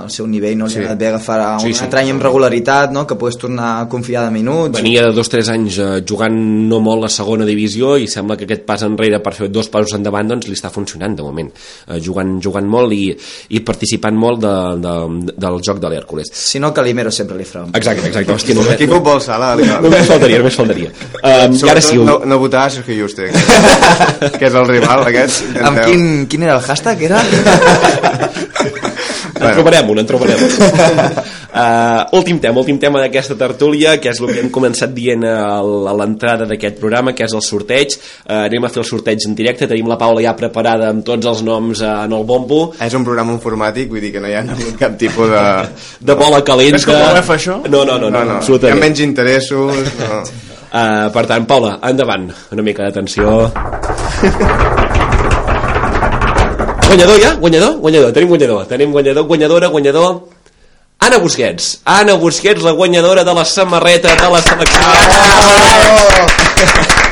el 0.04 0.10
seu 0.10 0.26
nivell 0.26 0.56
no 0.58 0.66
li 0.66 0.72
Sí. 0.74 0.80
ha 0.80 0.86
anat 0.88 0.98
bé 1.02 1.08
agafar 1.12 1.36
a 1.44 1.48
un 1.58 1.60
Sí, 1.62 1.68
sí, 1.74 1.80
sí. 1.80 1.84
altre 1.84 2.00
any 2.00 2.10
amb 2.14 2.24
regularitat, 2.24 2.94
no? 2.96 3.04
que 3.06 3.18
pogués 3.20 3.36
tornar 3.38 3.82
a 3.82 3.90
confiar 3.92 4.24
de 4.26 4.32
minuts. 4.32 4.80
Venia 4.80 5.04
de 5.06 5.12
dos 5.14 5.28
o 5.28 5.32
tres 5.34 5.50
anys 5.52 5.78
eh, 5.84 6.00
jugant 6.08 6.34
no 6.70 6.80
molt 6.82 7.04
a 7.06 7.10
segona 7.12 7.46
divisió 7.46 7.98
i 8.00 8.08
sembla 8.08 8.38
que 8.40 8.48
aquest 8.48 8.64
pas 8.66 8.82
enrere 8.88 9.20
per 9.22 9.34
fer 9.36 9.50
dos 9.52 9.68
passos 9.70 9.94
endavant 10.00 10.32
doncs 10.32 10.48
li 10.48 10.56
està 10.56 10.72
funcionant 10.74 11.14
de 11.20 11.26
moment. 11.28 11.52
Eh, 11.90 12.00
jugant, 12.02 12.32
jugant 12.42 12.66
molt 12.72 12.96
i, 12.96 13.12
i 13.50 13.60
participant 13.68 14.16
molt 14.18 14.40
de, 14.42 14.54
de, 14.88 14.96
del 15.44 15.60
joc 15.62 15.84
de 15.84 15.92
l'Hèrcules. 15.94 16.32
Si 16.34 16.58
no, 16.64 16.72
Calimero 16.74 17.12
sempre 17.12 17.38
li 17.38 17.44
farà 17.46 17.66
un 17.68 17.76
Exacte, 17.76 18.08
exacte. 18.08 18.32
Hòstia, 18.34 18.56
només, 18.56 18.74
Aquí 18.80 18.88
futbol 18.88 19.20
sala, 19.22 19.52
només 19.60 20.08
faltaria, 20.08 20.40
només 20.40 20.56
faltaria. 20.56 20.90
Um, 21.24 21.54
I 21.56 21.70
ara 21.72 21.80
sí, 21.82 21.96
no, 21.96 22.18
no 22.28 22.36
votar 22.38 22.66
a 22.68 22.70
Sergio 22.70 23.06
Juste, 23.06 23.30
que, 23.32 24.30
que 24.38 24.46
és 24.50 24.56
el 24.60 24.66
rival 24.68 25.06
aquest. 25.08 25.46
Amb 25.64 25.80
quin, 25.86 26.04
quin 26.28 26.44
era 26.44 26.58
el 26.58 26.66
hashtag? 26.66 26.93
Era? 27.02 27.22
En 29.44 29.56
trobarem 29.58 29.90
un, 29.90 30.00
en 30.00 30.08
trobarem 30.08 30.40
un. 30.40 30.52
uh, 31.60 32.16
últim 32.18 32.40
tema, 32.40 32.60
últim 32.62 32.78
tema 32.80 33.02
d'aquesta 33.02 33.36
tertúlia, 33.40 33.98
que 34.02 34.12
és 34.14 34.22
el 34.22 34.32
que 34.32 34.40
hem 34.44 34.52
començat 34.54 34.94
dient 34.96 35.26
a 35.28 35.60
l'entrada 35.98 36.48
d'aquest 36.50 36.80
programa, 36.82 37.16
que 37.18 37.26
és 37.28 37.36
el 37.36 37.44
sorteig. 37.44 37.98
Uh, 38.24 38.46
anem 38.46 38.68
a 38.68 38.72
fer 38.72 38.84
el 38.84 38.88
sorteig 38.88 39.28
en 39.28 39.36
directe, 39.38 39.68
tenim 39.70 39.90
la 39.92 40.00
Paula 40.00 40.24
ja 40.24 40.36
preparada 40.40 40.92
amb 40.94 41.06
tots 41.08 41.28
els 41.30 41.44
noms 41.46 41.84
uh, 41.84 42.06
en 42.06 42.16
el 42.16 42.26
bombo. 42.30 42.62
És 42.84 42.96
un 42.98 43.06
programa 43.08 43.36
informàtic, 43.36 43.92
vull 43.92 44.04
dir 44.04 44.14
que 44.16 44.24
no 44.24 44.32
hi 44.32 44.38
ha 44.38 44.46
hagut 44.46 44.80
cap 44.84 44.98
tipus 45.02 45.34
de... 45.34 45.44
De 46.14 46.18
bola 46.20 46.44
calenta. 46.46 46.80
És 46.80 46.88
com 46.88 46.98
UEFA, 46.98 47.38
això? 47.38 47.60
No, 47.68 47.84
no, 47.84 48.00
no, 48.00 48.10
no, 48.10 48.24
no, 48.24 48.24
Hi 48.24 48.36
ha 48.38 48.42
absolutament. 48.42 48.84
menys 48.88 49.04
interessos... 49.06 49.94
No. 50.00 50.24
Uh, 50.74 51.06
per 51.14 51.28
tant, 51.30 51.44
Paula, 51.46 51.76
endavant. 51.86 52.32
Una 52.56 52.66
mica 52.66 52.88
d'atenció. 52.88 53.36
Guanyador 56.94 57.18
ja? 57.18 57.34
Guanyador? 57.42 57.82
Guanyador. 57.82 58.14
Tenim 58.14 58.30
guanyador. 58.30 58.68
Tenim 58.70 58.92
guanyador, 58.94 59.26
guanyadora, 59.26 59.68
guanyador. 59.68 60.30
Anna 61.00 61.18
Busquets. 61.18 61.82
Anna 61.86 62.14
Busquets, 62.14 62.62
la 62.62 62.72
guanyadora 62.72 63.24
de 63.24 63.34
la 63.34 63.46
samarreta 63.46 64.14
de 64.14 64.30
la 64.30 64.42
selecció. 64.42 64.80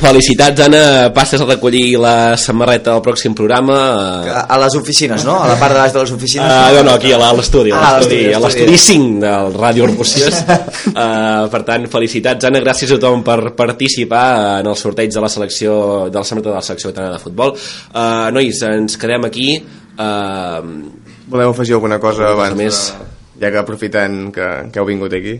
Felicitats, 0.00 0.62
Anna. 0.64 1.10
Passes 1.12 1.42
a 1.42 1.46
recollir 1.46 1.98
la 2.00 2.34
samarreta 2.40 2.94
al 2.94 3.02
pròxim 3.04 3.34
programa. 3.36 3.76
A, 4.24 4.44
a 4.48 4.56
les 4.62 4.76
oficines, 4.78 5.26
no? 5.28 5.34
A 5.36 5.50
la 5.50 5.58
part 5.60 5.76
de 5.76 5.82
baix 5.82 5.92
de 5.92 6.00
les 6.00 6.12
oficines. 6.16 6.46
Uh, 6.46 6.78
no, 6.78 6.84
no, 6.88 6.94
aquí 6.96 7.12
a 7.12 7.18
l'estudi, 7.36 7.74
a 7.74 7.76
Ah, 7.76 7.90
a 7.90 7.98
l'estudi, 7.98 8.22
l'estudi, 8.24 8.38
a 8.38 8.40
l'estudi 8.46 8.78
5 8.86 9.20
del 9.26 9.58
Ràdio 9.60 9.84
Arbúcies. 9.90 10.40
Uh, 10.94 11.44
per 11.52 11.62
tant, 11.68 11.84
felicitats, 11.92 12.48
Anna, 12.48 12.64
gràcies 12.64 12.94
a 12.94 12.96
tothom 12.96 13.22
per 13.26 13.52
participar 13.58 14.24
en 14.62 14.72
el 14.72 14.80
sorteig 14.80 15.12
de 15.12 15.20
la 15.20 15.28
selecció 15.28 15.76
de 16.08 16.16
la 16.16 16.24
samarreta 16.24 16.54
de 16.54 16.56
la 16.56 16.64
selecció 16.64 16.94
catalana 16.94 17.20
de 17.20 17.24
futbol. 17.28 17.54
Uh, 17.92 18.32
nois, 18.32 18.64
ens 18.72 18.96
quedem 19.00 19.28
aquí. 19.28 19.52
Uh, 20.00 20.90
Voleu 21.30 21.52
afegir 21.52 21.76
alguna 21.76 22.00
cosa 22.00 22.32
abans? 22.32 22.56
més? 22.56 22.84
De, 22.96 23.44
ja 23.44 23.52
que 23.52 23.60
aprofitant 23.60 24.22
que, 24.32 24.48
que 24.72 24.80
heu 24.80 24.88
vingut 24.88 25.12
aquí. 25.20 25.36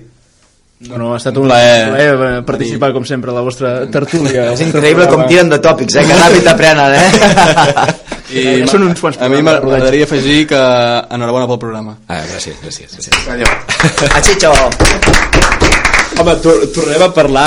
No, 0.89 0.97
no, 0.97 1.11
ha 1.13 1.19
estat 1.19 1.37
un 1.37 1.45
plaer, 1.45 1.91
plaer 1.91 2.45
participar, 2.49 2.89
com 2.95 3.05
sempre, 3.05 3.29
a 3.31 3.35
la 3.37 3.43
vostra 3.45 3.73
tertúlia. 3.93 4.47
És 4.55 4.63
increïble 4.65 5.05
com 5.13 5.27
tiren 5.29 5.53
de 5.53 5.59
tòpics, 5.61 5.99
eh? 6.01 6.07
Que 6.09 6.17
ràpid 6.17 6.49
aprenen, 6.49 6.95
eh? 6.97 7.11
I 8.31 8.45
són 8.73 8.89
uns 8.89 9.03
quants 9.03 9.21
A 9.21 9.29
mi 9.29 9.43
m'agradaria 9.45 10.09
afegir 10.09 10.47
que 10.55 10.63
enhorabona 11.13 11.51
pel 11.53 11.61
programa. 11.67 11.99
ah, 12.09 12.23
gràcies, 12.33 12.57
gràcies. 12.65 12.97
gràcies. 12.97 13.23
Senyor, 13.29 13.53
A 14.17 14.25
Chicho! 14.25 15.89
Home, 16.21 16.35
tor 16.45 16.67
tornem 16.75 17.03
a 17.03 17.09
parlar... 17.17 17.47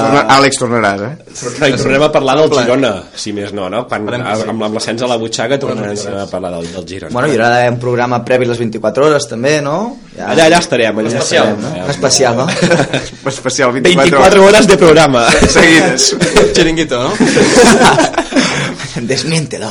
torna, 0.00 0.22
Àlex, 0.36 0.58
tornaràs, 0.60 1.02
eh? 1.04 1.12
No, 1.60 1.68
i 1.68 1.76
tornem 1.76 2.04
a 2.06 2.10
parlar 2.14 2.36
del 2.38 2.52
Girona, 2.54 2.92
si 3.20 3.34
més 3.36 3.52
no, 3.56 3.68
no? 3.72 3.84
Quan, 3.90 4.06
sí. 4.08 4.48
amb 4.52 4.66
amb 4.68 4.78
l'ascens 4.78 5.04
a 5.04 5.10
la 5.10 5.18
butxaca 5.20 5.58
tornarem 5.60 6.18
a 6.22 6.26
parlar 6.30 6.54
del, 6.56 6.70
del 6.72 6.86
Girona. 6.88 7.12
Bueno, 7.14 7.28
hi 7.30 7.36
haurà 7.36 7.68
un 7.72 7.78
programa 7.82 8.22
previ 8.26 8.48
les 8.48 8.60
24 8.62 9.08
hores, 9.08 9.28
també, 9.30 9.58
no? 9.64 9.78
Ja, 10.14 10.30
allà, 10.32 10.48
allà 10.48 10.62
estarem, 10.62 11.02
allà 11.02 11.12
especial, 11.12 11.52
estarem. 11.56 11.80
no? 11.84 11.90
Especial, 11.94 12.36
no? 12.38 12.48
Especial 13.34 13.74
24, 13.76 14.10
24 14.10 14.44
hores 14.48 14.70
de 14.70 14.80
programa. 14.80 15.26
seguides. 15.58 16.12
Chiringuito, 16.54 17.02
no? 17.02 17.12
Desmiéntelo. 19.10 19.70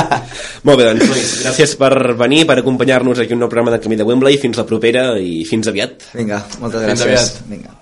Molt 0.66 0.78
bé, 0.80 0.86
doncs, 0.90 1.06
nois, 1.08 1.34
gràcies 1.44 1.76
per 1.80 1.92
venir, 2.20 2.44
per 2.48 2.58
acompanyar-nos 2.60 3.22
aquí 3.24 3.36
un 3.36 3.40
nou 3.44 3.48
programa 3.52 3.76
de 3.76 3.82
Camí 3.82 3.96
de 3.96 4.06
Wembley. 4.06 4.38
Fins 4.42 4.58
la 4.60 4.66
propera 4.68 5.12
i 5.18 5.44
fins 5.48 5.70
aviat. 5.70 6.10
Vinga, 6.14 6.42
moltes 6.60 6.84
Fins 6.86 7.04
gràcies. 7.06 7.30
aviat. 7.30 7.46
Vinga. 7.50 7.76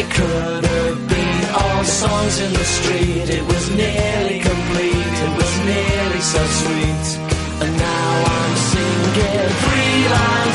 It 0.00 0.08
could 0.08 0.64
have 0.64 1.08
been 1.10 1.44
all 1.60 1.84
songs 1.84 2.40
in 2.40 2.50
the 2.54 2.64
street. 2.64 3.28
It 3.28 3.44
was 3.44 3.64
nearly 3.76 4.38
complete. 4.40 5.14
It 5.26 5.32
was 5.40 5.52
nearly 5.72 6.22
so 6.34 6.42
sweet. 6.62 7.06
And 7.60 7.72
now 7.76 8.12
I'm 8.38 8.56
singing 8.72 9.50
three 9.64 10.00
lines 10.16 10.49